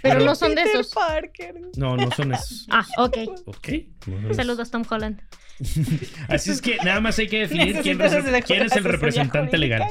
Pero 0.01 0.15
Pero- 0.15 0.25
no 0.25 0.35
son 0.35 0.49
de 0.55 0.63
Peter 0.63 0.79
esos. 0.81 0.93
Parker. 0.93 1.55
No, 1.75 1.97
no 1.97 2.09
son 2.11 2.33
esos. 2.33 2.67
Ah, 2.71 2.85
ok. 2.97 3.17
Ok. 3.45 3.67
no. 4.07 4.33
Saludos, 4.33 4.69
Tom 4.71 4.83
Holland. 4.89 5.21
Así 6.29 6.51
es 6.51 6.61
que 6.61 6.77
nada 6.85 7.01
más 7.01 7.19
hay 7.19 7.27
que 7.27 7.39
definir 7.39 7.79
quién, 7.81 7.97
quién 7.97 8.61
es 8.63 8.75
el 8.77 8.83
representante 8.85 9.57
legal. 9.57 9.83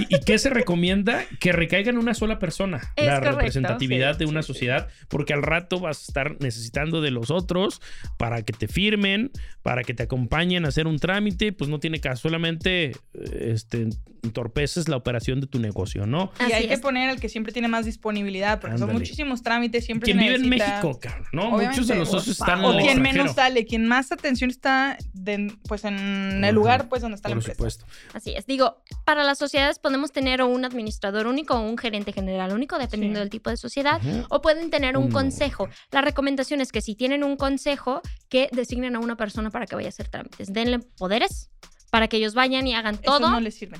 ¿Y, 0.00 0.16
y 0.16 0.20
qué 0.20 0.38
se 0.38 0.50
recomienda? 0.50 1.24
Que 1.40 1.52
recaiga 1.52 1.90
en 1.90 1.98
una 1.98 2.14
sola 2.14 2.38
persona 2.38 2.78
Es 2.96 3.06
la 3.06 3.14
correcto, 3.16 3.36
representatividad 3.38 4.12
sí, 4.14 4.18
de 4.20 4.26
una 4.26 4.42
sí, 4.42 4.46
sí. 4.48 4.52
sociedad, 4.54 4.88
porque 5.08 5.32
al 5.32 5.42
rato 5.42 5.80
vas 5.80 5.98
a 5.98 6.02
estar 6.08 6.36
necesitando 6.40 7.00
de 7.00 7.10
los 7.10 7.30
otros 7.30 7.80
para 8.16 8.42
que 8.42 8.52
te 8.52 8.68
firmen, 8.68 9.30
para 9.62 9.82
que 9.82 9.94
te 9.94 10.02
acompañen 10.04 10.64
a 10.64 10.68
hacer 10.68 10.86
un 10.86 10.98
trámite, 10.98 11.52
pues 11.52 11.70
no 11.70 11.78
tiene 11.80 12.00
caso, 12.00 12.22
solamente 12.22 12.92
este, 13.40 13.88
entorpeces 14.22 14.88
la 14.88 14.96
operación 14.96 15.40
de 15.40 15.46
tu 15.46 15.58
negocio, 15.58 16.06
¿no? 16.06 16.32
Y 16.40 16.44
Así 16.44 16.52
hay 16.54 16.68
que 16.68 16.78
poner 16.78 17.10
al 17.10 17.20
que 17.20 17.28
siempre 17.28 17.52
tiene 17.52 17.68
más 17.68 17.84
disponibilidad, 17.84 18.60
porque 18.60 18.78
son 18.78 18.92
muchísimos 18.92 19.42
trámites, 19.42 19.84
siempre 19.84 20.06
Quien 20.06 20.18
vive 20.18 20.34
en 20.36 20.48
México, 20.48 20.98
cabrón, 21.00 21.26
¿no? 21.32 21.42
Obviamente, 21.54 21.70
Muchos 21.72 21.88
de 21.88 21.94
los 21.96 22.10
socios 22.10 22.40
están 22.40 22.60
en 22.60 22.64
O 22.64 22.70
quien 22.72 22.84
extranjero. 22.88 23.22
menos 23.24 23.34
sale, 23.34 23.64
quien 23.66 23.86
más 23.86 24.10
atención 24.12 24.50
está 24.50 24.96
de- 25.12 25.52
pues 25.68 25.84
en 25.84 25.94
Ajá. 26.38 26.48
el 26.48 26.54
lugar 26.54 26.88
pues 26.88 27.02
donde 27.02 27.16
está 27.16 27.28
la 27.28 27.34
Por 27.36 27.42
empresa. 27.42 27.56
supuesto. 27.56 27.86
Así 28.12 28.34
es. 28.34 28.46
Digo, 28.46 28.82
para 29.04 29.24
las 29.24 29.38
sociedades 29.38 29.78
podemos 29.84 30.12
tener 30.12 30.40
o 30.40 30.48
un 30.48 30.64
administrador 30.64 31.26
único 31.26 31.52
o 31.54 31.60
un 31.60 31.76
gerente 31.76 32.10
general 32.12 32.52
único, 32.54 32.78
dependiendo 32.78 33.18
Sí. 33.18 33.20
del 33.20 33.28
tipo 33.30 33.50
de 33.50 33.58
sociedad. 33.58 34.00
O 34.30 34.40
pueden 34.40 34.70
tener 34.70 34.96
un 34.96 35.04
Uno. 35.04 35.12
consejo. 35.12 35.68
La 35.92 36.00
recomendación 36.00 36.62
es 36.62 36.72
que 36.72 36.80
si 36.80 36.94
tienen 36.94 37.22
un 37.22 37.36
consejo, 37.36 38.00
que 38.30 38.48
designen 38.52 38.96
a 38.96 38.98
una 39.00 39.16
persona 39.16 39.50
para 39.50 39.66
que 39.66 39.74
vaya 39.76 39.88
a 39.88 39.90
hacer 39.90 40.08
trámites. 40.08 40.50
Denle 40.52 40.78
poderes 40.96 41.50
para 41.94 42.08
que 42.08 42.16
ellos 42.16 42.34
vayan 42.34 42.66
y 42.66 42.74
hagan 42.74 42.96
Eso 42.96 43.02
todo. 43.04 43.30
no 43.30 43.38
les 43.38 43.54
sirve. 43.54 43.78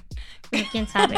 Ni 0.53 0.63
quién 0.67 0.87
sabe. 0.87 1.17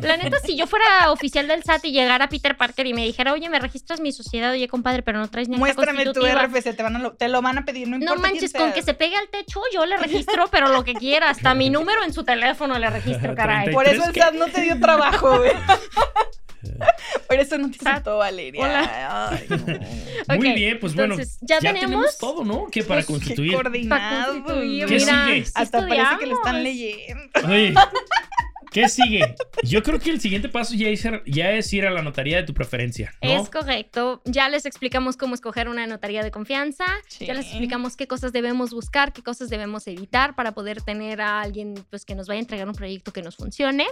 La 0.00 0.16
neta, 0.16 0.40
si 0.40 0.56
yo 0.56 0.66
fuera 0.66 1.12
oficial 1.12 1.46
del 1.46 1.62
SAT 1.62 1.84
y 1.84 1.92
llegara 1.92 2.28
Peter 2.28 2.56
Parker 2.56 2.84
y 2.84 2.94
me 2.94 3.04
dijera, 3.04 3.32
oye, 3.32 3.48
me 3.48 3.60
registras 3.60 4.00
mi 4.00 4.10
sociedad, 4.10 4.50
oye, 4.50 4.66
compadre, 4.66 5.04
pero 5.04 5.20
no 5.20 5.30
traes 5.30 5.48
ni 5.48 5.56
Muéstrame 5.56 6.04
tu 6.04 6.14
constitutiva". 6.14 6.46
RFC, 6.46 6.74
te, 6.74 6.82
van 6.82 6.96
a 6.96 6.98
lo, 6.98 7.12
te 7.12 7.28
lo 7.28 7.42
van 7.42 7.58
a 7.58 7.64
pedir, 7.64 7.86
no 7.86 7.96
No 7.96 8.02
importa 8.02 8.22
manches, 8.22 8.50
quién 8.50 8.64
con 8.64 8.72
que 8.72 8.82
se 8.82 8.92
pegue 8.94 9.14
al 9.14 9.28
techo, 9.28 9.60
yo 9.72 9.86
le 9.86 9.96
registro, 9.98 10.48
pero 10.50 10.66
lo 10.66 10.82
que 10.82 10.94
quiera, 10.94 11.30
hasta 11.30 11.54
mi 11.54 11.70
número 11.76 12.02
en 12.02 12.12
su 12.12 12.24
teléfono 12.24 12.76
le 12.76 12.90
registro, 12.90 13.36
caray. 13.36 13.70
Por 13.72 13.86
eso 13.86 14.04
el. 14.04 14.12
SAT 14.12 14.34
no 14.34 14.48
te 14.48 14.62
dio 14.62 14.80
trabajo, 14.80 15.38
güey. 15.38 15.52
Por 17.28 17.38
Eso 17.38 17.58
no 17.58 17.70
te 17.70 17.78
saltó, 17.78 18.18
Valeria. 18.18 18.62
Hola. 18.62 19.28
Ay, 19.30 19.46
no. 19.48 20.36
Muy 20.36 20.52
bien, 20.52 20.78
pues 20.80 20.94
bueno, 20.94 21.14
entonces, 21.14 21.38
¿ya 21.42 21.58
tenemos? 21.60 22.18
todo, 22.18 22.44
¿no? 22.44 22.66
Que 22.70 22.82
para 22.82 23.02
Pues, 23.02 23.06
qué 23.06 23.12
constituir. 23.12 23.52
Coordinado. 23.54 24.32
constituir, 24.42 24.86
¿Qué 24.86 24.94
mira, 24.96 25.26
sigue? 25.26 25.44
Hasta 25.54 25.86
parece 25.86 26.18
que 26.20 26.26
lo 26.26 26.34
están 26.36 26.62
leyendo. 26.62 27.22
Oye, 27.46 27.74
¿qué 28.70 28.88
sigue? 28.88 29.34
Yo 29.62 29.82
creo 29.82 29.98
que 29.98 30.10
el 30.10 30.20
siguiente 30.20 30.48
paso 30.48 30.74
ya 30.74 30.88
es, 30.88 31.06
ya 31.26 31.50
es 31.52 31.72
ir 31.72 31.86
a 31.86 31.90
la 31.90 32.02
notaría 32.02 32.36
de 32.38 32.42
tu 32.44 32.54
preferencia, 32.54 33.14
¿no? 33.22 33.42
Es 33.42 33.48
correcto. 33.50 34.22
Ya 34.24 34.48
les 34.48 34.64
explicamos 34.66 35.16
cómo 35.16 35.34
escoger 35.34 35.68
una 35.68 35.86
notaría 35.86 36.22
de 36.22 36.30
confianza. 36.30 36.84
Sí. 37.08 37.26
Ya 37.26 37.34
les 37.34 37.46
explicamos 37.46 37.96
qué 37.96 38.06
cosas 38.06 38.32
debemos 38.32 38.70
buscar, 38.72 39.12
qué 39.12 39.22
cosas 39.22 39.50
debemos 39.50 39.86
evitar 39.88 40.34
para 40.34 40.52
poder 40.52 40.82
tener 40.82 41.20
a 41.20 41.40
alguien 41.40 41.74
pues, 41.90 42.04
que 42.04 42.14
nos 42.14 42.28
vaya 42.28 42.38
a 42.38 42.42
entregar 42.42 42.68
un 42.68 42.74
proyecto 42.74 43.12
que 43.12 43.22
nos 43.22 43.36
funcione. 43.36 43.86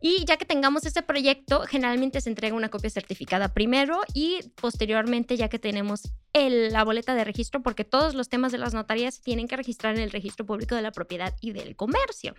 Y 0.00 0.24
ya 0.24 0.36
que 0.38 0.46
tengamos 0.46 0.86
ese 0.86 1.02
proyecto, 1.02 1.60
generalmente 1.66 2.20
se 2.22 2.30
entrega 2.30 2.54
una 2.56 2.70
copia 2.70 2.88
certificada 2.88 3.52
primero 3.52 4.00
y 4.14 4.40
posteriormente 4.60 5.36
ya 5.36 5.48
que 5.48 5.58
tenemos 5.58 6.02
el- 6.32 6.72
la 6.72 6.84
boleta 6.84 7.14
de 7.14 7.22
registro, 7.24 7.62
porque 7.62 7.84
todos 7.84 8.14
los 8.14 8.28
temas 8.30 8.50
de 8.52 8.58
las 8.58 8.72
notarías 8.72 9.16
se 9.16 9.22
tienen 9.22 9.46
que 9.46 9.56
registrar 9.56 9.94
en 9.96 10.00
el 10.02 10.10
registro 10.10 10.46
público 10.46 10.74
de 10.74 10.82
la 10.82 10.90
propiedad 10.90 11.34
y 11.42 11.52
del 11.52 11.76
comercio. 11.76 12.34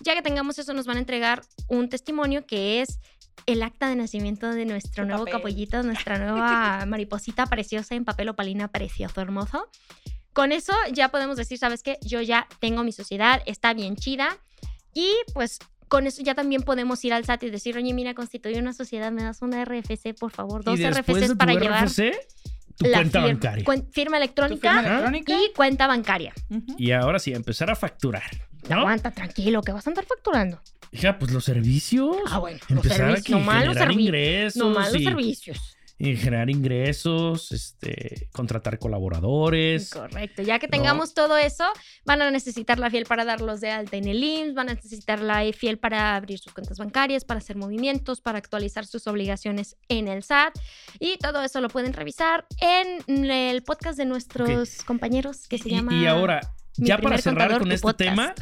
Ya 0.00 0.14
que 0.14 0.22
tengamos 0.22 0.58
eso, 0.58 0.72
nos 0.74 0.86
van 0.86 0.96
a 0.96 1.00
entregar 1.00 1.42
un 1.68 1.88
testimonio 1.88 2.44
que 2.44 2.80
es 2.82 2.98
el 3.46 3.62
acta 3.62 3.88
de 3.88 3.94
nacimiento 3.96 4.50
de 4.50 4.64
nuestro 4.64 5.04
nuevo 5.04 5.24
papel. 5.26 5.32
capollito, 5.34 5.82
nuestra 5.84 6.18
nueva 6.18 6.84
mariposita 6.86 7.46
preciosa 7.46 7.94
en 7.94 8.04
papel 8.04 8.30
opalina 8.30 8.68
precioso, 8.68 9.20
hermoso. 9.20 9.68
Con 10.32 10.50
eso 10.52 10.72
ya 10.92 11.10
podemos 11.10 11.36
decir, 11.36 11.56
¿sabes 11.56 11.82
qué? 11.82 11.98
Yo 12.02 12.20
ya 12.20 12.48
tengo 12.60 12.82
mi 12.82 12.92
sociedad, 12.92 13.40
está 13.46 13.72
bien 13.74 13.94
chida. 13.96 14.36
Y 14.92 15.10
pues 15.34 15.58
con 15.88 16.06
eso 16.06 16.22
ya 16.22 16.34
también 16.34 16.62
podemos 16.62 17.04
ir 17.04 17.12
al 17.12 17.24
SAT 17.24 17.44
y 17.44 17.50
decir, 17.50 17.76
oye, 17.76 17.92
mira, 17.94 18.14
constituye 18.14 18.58
una 18.58 18.72
sociedad, 18.72 19.12
me 19.12 19.22
das 19.22 19.42
una 19.42 19.64
RFC, 19.64 20.14
por 20.18 20.32
favor, 20.32 20.64
dos 20.64 20.78
RFCs 20.80 21.28
tu 21.28 21.36
para 21.36 21.54
llevar 21.54 21.84
RFC, 21.86 22.12
tu 22.76 22.86
la 22.86 22.98
cuenta 22.98 23.20
fir- 23.20 23.24
bancaria. 23.26 23.64
cuen- 23.64 23.86
firma 23.92 24.16
electrónica 24.16 24.68
firma 24.70 24.80
Ajá. 24.80 25.08
electrónica. 25.08 25.32
y 25.34 25.52
cuenta 25.54 25.86
bancaria. 25.86 26.32
Y 26.76 26.90
ahora 26.92 27.18
sí, 27.18 27.32
empezar 27.32 27.70
a 27.70 27.76
facturar. 27.76 28.22
¿no? 28.68 28.80
Aguanta, 28.80 29.12
tranquilo, 29.12 29.62
que 29.62 29.70
vas 29.72 29.86
a 29.86 29.90
andar 29.90 30.04
facturando. 30.06 30.60
Hija, 30.90 31.18
pues 31.18 31.30
los 31.30 31.44
servicios. 31.44 32.16
Ah, 32.28 32.38
bueno, 32.38 32.58
los 32.68 32.70
empezar 32.84 32.92
a 33.02 33.04
servicios, 33.06 33.24
que 33.26 33.32
nomás 33.32 33.64
los 33.64 33.74
generar 33.74 33.92
servi- 33.94 34.00
ingresos. 34.00 34.56
No 34.56 34.70
más 34.70 34.92
los 34.92 35.00
y- 35.00 35.04
servicios. 35.04 35.75
Y 35.98 36.14
generar 36.16 36.50
ingresos, 36.50 37.52
este, 37.52 38.28
contratar 38.32 38.78
colaboradores. 38.78 39.90
Correcto. 39.90 40.42
Ya 40.42 40.58
que 40.58 40.68
tengamos 40.68 41.14
todo 41.14 41.38
eso, 41.38 41.64
van 42.04 42.20
a 42.20 42.30
necesitar 42.30 42.78
la 42.78 42.90
fiel 42.90 43.06
para 43.06 43.24
darlos 43.24 43.60
de 43.62 43.70
alta 43.70 43.96
en 43.96 44.06
el 44.06 44.22
IMSS, 44.22 44.54
van 44.54 44.68
a 44.68 44.74
necesitar 44.74 45.20
la 45.20 45.42
fiel 45.52 45.78
para 45.78 46.14
abrir 46.16 46.38
sus 46.38 46.52
cuentas 46.52 46.78
bancarias, 46.78 47.24
para 47.24 47.38
hacer 47.38 47.56
movimientos, 47.56 48.20
para 48.20 48.36
actualizar 48.38 48.84
sus 48.86 49.06
obligaciones 49.06 49.76
en 49.88 50.08
el 50.08 50.22
SAT. 50.22 50.54
Y 51.00 51.16
todo 51.16 51.42
eso 51.42 51.60
lo 51.62 51.68
pueden 51.68 51.92
revisar 51.94 52.46
en 52.60 53.24
el 53.30 53.62
podcast 53.62 53.96
de 53.98 54.04
nuestros 54.04 54.82
compañeros 54.84 55.48
que 55.48 55.56
se 55.58 55.68
Y- 55.70 55.72
llama... 55.72 55.94
y, 55.94 56.06
ahora, 56.06 56.40
Mi 56.76 56.88
ya 56.88 56.98
para 56.98 57.16
cerrar 57.16 57.58
con 57.58 57.72
este 57.72 57.82
podcast. 57.82 57.98
tema, 57.98 58.34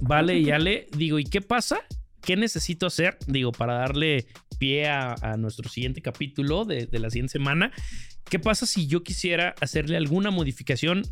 vale 0.00 0.38
y 0.38 0.50
Ale, 0.52 0.86
digo, 0.96 1.18
¿y 1.18 1.24
qué 1.24 1.42
pasa? 1.42 1.80
¿Qué 2.22 2.36
necesito 2.36 2.86
hacer? 2.86 3.18
Digo, 3.26 3.52
para 3.52 3.74
darle 3.74 4.26
pie 4.58 4.88
a, 4.88 5.36
nuestro 5.38 5.68
siguiente 5.68 6.02
capítulo 6.02 6.64
de, 6.64 6.86
de 6.86 6.98
la 6.98 7.10
siguiente 7.10 7.32
semana. 7.32 7.72
¿Qué 8.28 8.38
pasa 8.38 8.66
si 8.66 8.86
yo 8.86 9.02
quisiera 9.02 9.54
hacerle 9.60 9.96
alguna 9.96 10.30
modificación 10.30 11.02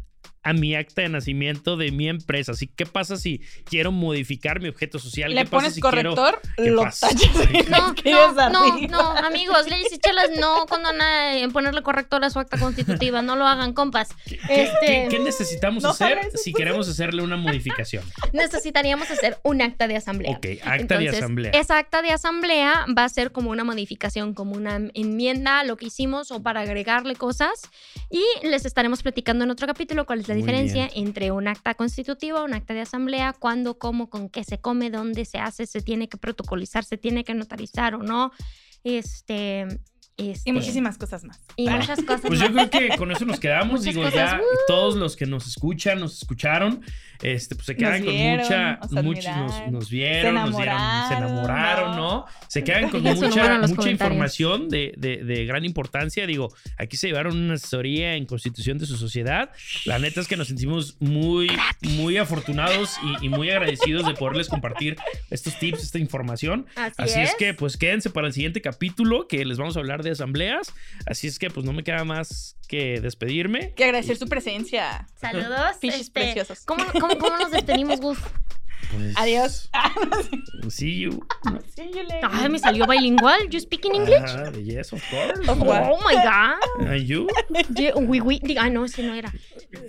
a 0.49 0.53
mi 0.53 0.75
acta 0.75 1.03
de 1.03 1.09
nacimiento 1.09 1.77
de 1.77 1.91
mi 1.91 2.09
empresa? 2.09 2.53
Así, 2.53 2.69
¿Qué 2.69 2.87
pasa 2.87 3.17
si 3.17 3.41
quiero 3.65 3.93
modificar 3.93 4.61
mi 4.61 4.69
objeto 4.69 4.99
social? 4.99 5.35
Le 5.35 5.43
¿Qué 5.43 5.45
pasa 5.45 5.57
pones 5.57 5.75
si 5.75 5.81
quiero- 5.81 6.15
corrector, 6.15 6.41
¿Qué 6.57 6.71
lo 6.71 6.83
pasa? 6.83 7.09
tachas. 7.09 7.31
No, 7.69 7.95
no, 8.05 8.51
no, 8.51 8.89
no, 8.89 9.01
amigos, 9.19 9.69
leyes 9.69 9.93
y 9.93 9.99
chelas 9.99 10.31
no 10.39 10.67
condonan 10.67 11.37
en 11.39 11.51
ponerle 11.53 11.83
corrector 11.83 12.25
a 12.25 12.31
su 12.31 12.39
acta 12.39 12.59
constitutiva, 12.59 13.23
no 13.23 13.35
lo 13.37 13.47
hagan, 13.47 13.73
compas. 13.73 14.09
¿Qué, 14.27 14.37
Este- 14.49 14.77
qué- 14.81 15.07
qué 15.11 15.19
necesitamos 15.19 15.83
No 15.83 15.91
hacer 15.91 16.19
sabes, 16.23 16.43
si 16.43 16.53
queremos 16.53 16.89
hacerle 16.89 17.23
una 17.23 17.37
modificación? 17.37 18.05
Necesitaríamos 18.33 19.11
hacer 19.11 19.39
un 19.43 19.63
acta 19.63 19.89
de 19.89 19.97
asamblea. 19.97 20.37
Ok, 20.37 20.47
acta 20.65 20.99
de 20.99 21.09
asamblea. 21.09 21.51
Esa 21.53 21.79
acta 21.79 22.03
de 22.03 22.11
asamblea 22.13 22.87
va 22.97 23.05
a 23.05 23.09
ser 23.09 23.33
como 23.33 23.51
una 23.51 23.65
modificación, 23.65 24.35
como 24.35 24.53
una 24.55 24.79
enmienda 24.95 25.61
a 25.61 25.65
lo 25.65 25.77
que 25.77 25.87
hicimos 25.87 26.31
o 26.31 26.43
para 26.43 26.61
agregarle 26.61 27.17
cosas. 27.17 27.51
Y 28.11 28.23
les 28.47 28.65
estaremos 28.65 29.03
platicando 29.03 29.45
en 29.45 29.51
otro 29.51 29.67
capítulo 29.67 30.07
cuál 30.07 30.21
es 30.21 30.29
la 30.29 30.35
diferencia 30.37 30.89
entre 30.95 31.33
un 31.33 31.49
acta 31.49 31.75
constitutiva, 31.75 32.45
un 32.45 32.55
acta 32.55 32.75
de 32.75 32.83
asamblea, 32.83 33.33
cuándo, 33.33 33.79
cómo, 33.79 34.09
con 34.09 34.29
qué 34.29 34.45
se 34.45 34.59
come, 34.59 34.91
dónde 34.91 35.25
se 35.25 35.39
hace, 35.39 35.67
se 35.67 35.81
tiene 35.81 36.09
que 36.09 36.17
protocolizar, 36.17 36.85
se 36.85 36.97
tiene 36.97 37.25
que 37.25 37.35
notarizar 37.35 37.95
o 37.95 38.03
no. 38.03 38.33
Este. 38.85 39.67
Este, 40.17 40.49
Y 40.51 40.53
muchísimas 40.53 40.97
cosas 40.99 41.25
más. 41.25 41.41
y 41.57 41.69
muchas 41.69 42.03
cosas. 42.03 42.23
Pues 42.27 42.41
yo 42.41 42.51
más. 42.51 42.69
creo 42.71 42.91
que 42.91 42.97
con 42.97 43.11
eso 43.13 43.25
nos 43.25 43.39
quedamos. 43.41 43.83
Digo, 43.85 44.03
cosas, 44.03 44.15
ya 44.15 44.41
todos 44.67 44.97
los 44.97 45.15
que 45.17 45.27
nos 45.27 45.47
escuchan, 45.47 46.01
nos 46.01 46.17
escucharon, 46.19 46.81
este, 47.23 47.55
pues 47.55 47.67
se 47.67 47.77
quedan 47.77 47.93
Nos 47.93 48.05
con 48.05 48.15
vieron, 48.15 48.41
mucha, 48.41 48.77
nos 48.77 48.93
muchos 49.05 49.37
nos, 49.37 49.73
nos 49.73 49.91
vieron, 49.91 50.23
se 50.23 50.33
nos 50.51 50.57
dieron, 50.57 51.09
se 51.09 51.15
enamoraron, 51.15 51.97
¿no? 51.97 51.97
¿no? 51.97 52.25
Se 52.49 52.63
quedan 52.65 52.91
con 52.91 53.03
mucha, 53.03 53.61
mucha 53.67 53.91
información 53.91 54.69
de, 54.69 54.93
de- 54.99 55.25
de 55.25 55.45
gran 55.47 55.65
importancia. 55.65 56.27
Digo, 56.27 56.55
aquí 56.79 56.97
se 56.97 57.09
llevaron 57.09 57.37
una 57.37 57.55
asesoría 57.55 58.15
en 58.17 58.27
constitución 58.27 58.79
de 58.79 58.87
su 58.87 58.97
sociedad. 58.97 59.51
La 59.87 59.99
neta 59.99 60.21
es 60.21 60.29
que 60.29 60.37
nos 60.37 60.49
sentimos 60.49 60.97
muy, 61.01 61.49
muy 61.81 62.17
afortunados 62.19 62.97
y, 63.23 63.27
y 63.27 63.29
muy 63.31 63.51
agradecidos 63.51 64.07
de 64.07 64.15
poderles 64.15 64.49
compartir 64.49 64.97
estos 65.31 65.59
tips, 65.59 65.83
esta 65.83 65.99
información. 65.99 66.67
Así, 66.77 66.95
Así 66.99 67.21
es. 67.21 67.31
es 67.31 67.37
que, 67.37 67.55
pues 67.55 67.77
quédense 67.79 68.11
para 68.11 68.27
el 68.27 68.33
siguiente 68.35 68.61
capítulo 68.61 69.27
que 69.27 69.45
les 69.45 69.57
vamos 69.59 69.77
a 69.77 69.81
hablar 69.81 70.03
de 70.03 70.06
asambleas. 70.13 70.73
Así 71.07 71.27
es 71.27 71.39
que, 71.39 71.51
pues 71.51 71.65
no 71.65 71.73
me 71.73 71.85
queda 71.85 72.05
más 72.05 72.57
que 72.69 73.01
despedirme. 73.01 73.75
Que 73.75 73.85
agradecer 73.85 74.17
su 74.17 74.29
presencia. 74.29 75.07
Saludos. 75.15 75.77
Este, 75.83 76.11
preciosos. 76.11 76.65
¿cómo, 76.65 76.85
cómo, 76.93 77.19
cómo 77.19 77.37
nos 77.37 77.51
despedimos, 77.51 78.01
Gus? 78.01 78.19
Pues, 78.93 79.17
Adiós. 79.17 79.71
Ah, 79.79 79.93
pues, 79.95 80.75
see 80.75 81.01
you. 81.01 81.25
See 81.75 81.91
you 81.93 82.03
later. 82.03 82.29
Ay, 82.31 82.49
me 82.49 82.59
salió 82.59 82.87
bilingual. 82.87 83.49
You 83.51 83.61
speak 83.61 83.85
in 83.85 83.95
English? 83.95 84.23
Ah, 84.27 84.51
yes, 84.53 84.93
of 84.93 85.03
course. 85.11 85.41
Oh, 85.49 85.53
oh 85.53 85.99
my 86.05 86.15
God. 86.15 86.89
And 86.89 87.07
you? 87.07 87.27
Yeah, 87.77 87.95
oui, 87.97 88.21
oui. 88.21 88.41
Ah, 88.59 88.69
no, 88.69 88.85
ese 88.85 89.03
no 89.03 89.15
era. 89.15 89.33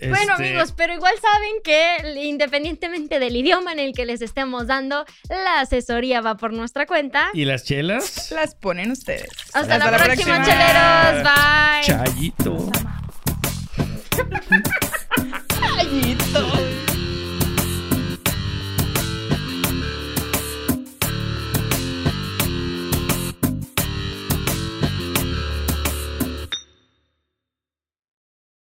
Bueno, 0.02 0.34
este 0.34 0.44
amigos, 0.44 0.74
pero 0.76 0.94
igual 0.94 1.14
saben 1.22 1.62
que 1.64 2.24
independientemente 2.24 3.20
del 3.20 3.36
idioma 3.36 3.72
en 3.72 3.80
el 3.80 3.94
que 3.94 4.06
les 4.06 4.22
estemos 4.22 4.68
dando, 4.68 5.06
la 5.30 5.62
asesoría 5.62 6.22
va 6.22 6.38
por 6.38 6.54
nuestra 6.54 6.86
cuenta. 6.86 7.30
¿Y 7.34 7.46
las 7.46 7.64
chelas? 7.64 8.32
Las 8.32 8.56
ponen 8.56 8.92
ustedes. 8.92 9.30
Hasta, 9.54 9.78
la, 9.78 9.88
próxima, 9.88 10.06
próxima, 10.06 10.44
cheleros. 10.44 11.24
Bye. 11.24 11.84
Chayito. 11.84 12.72
Chayito. 15.60 16.67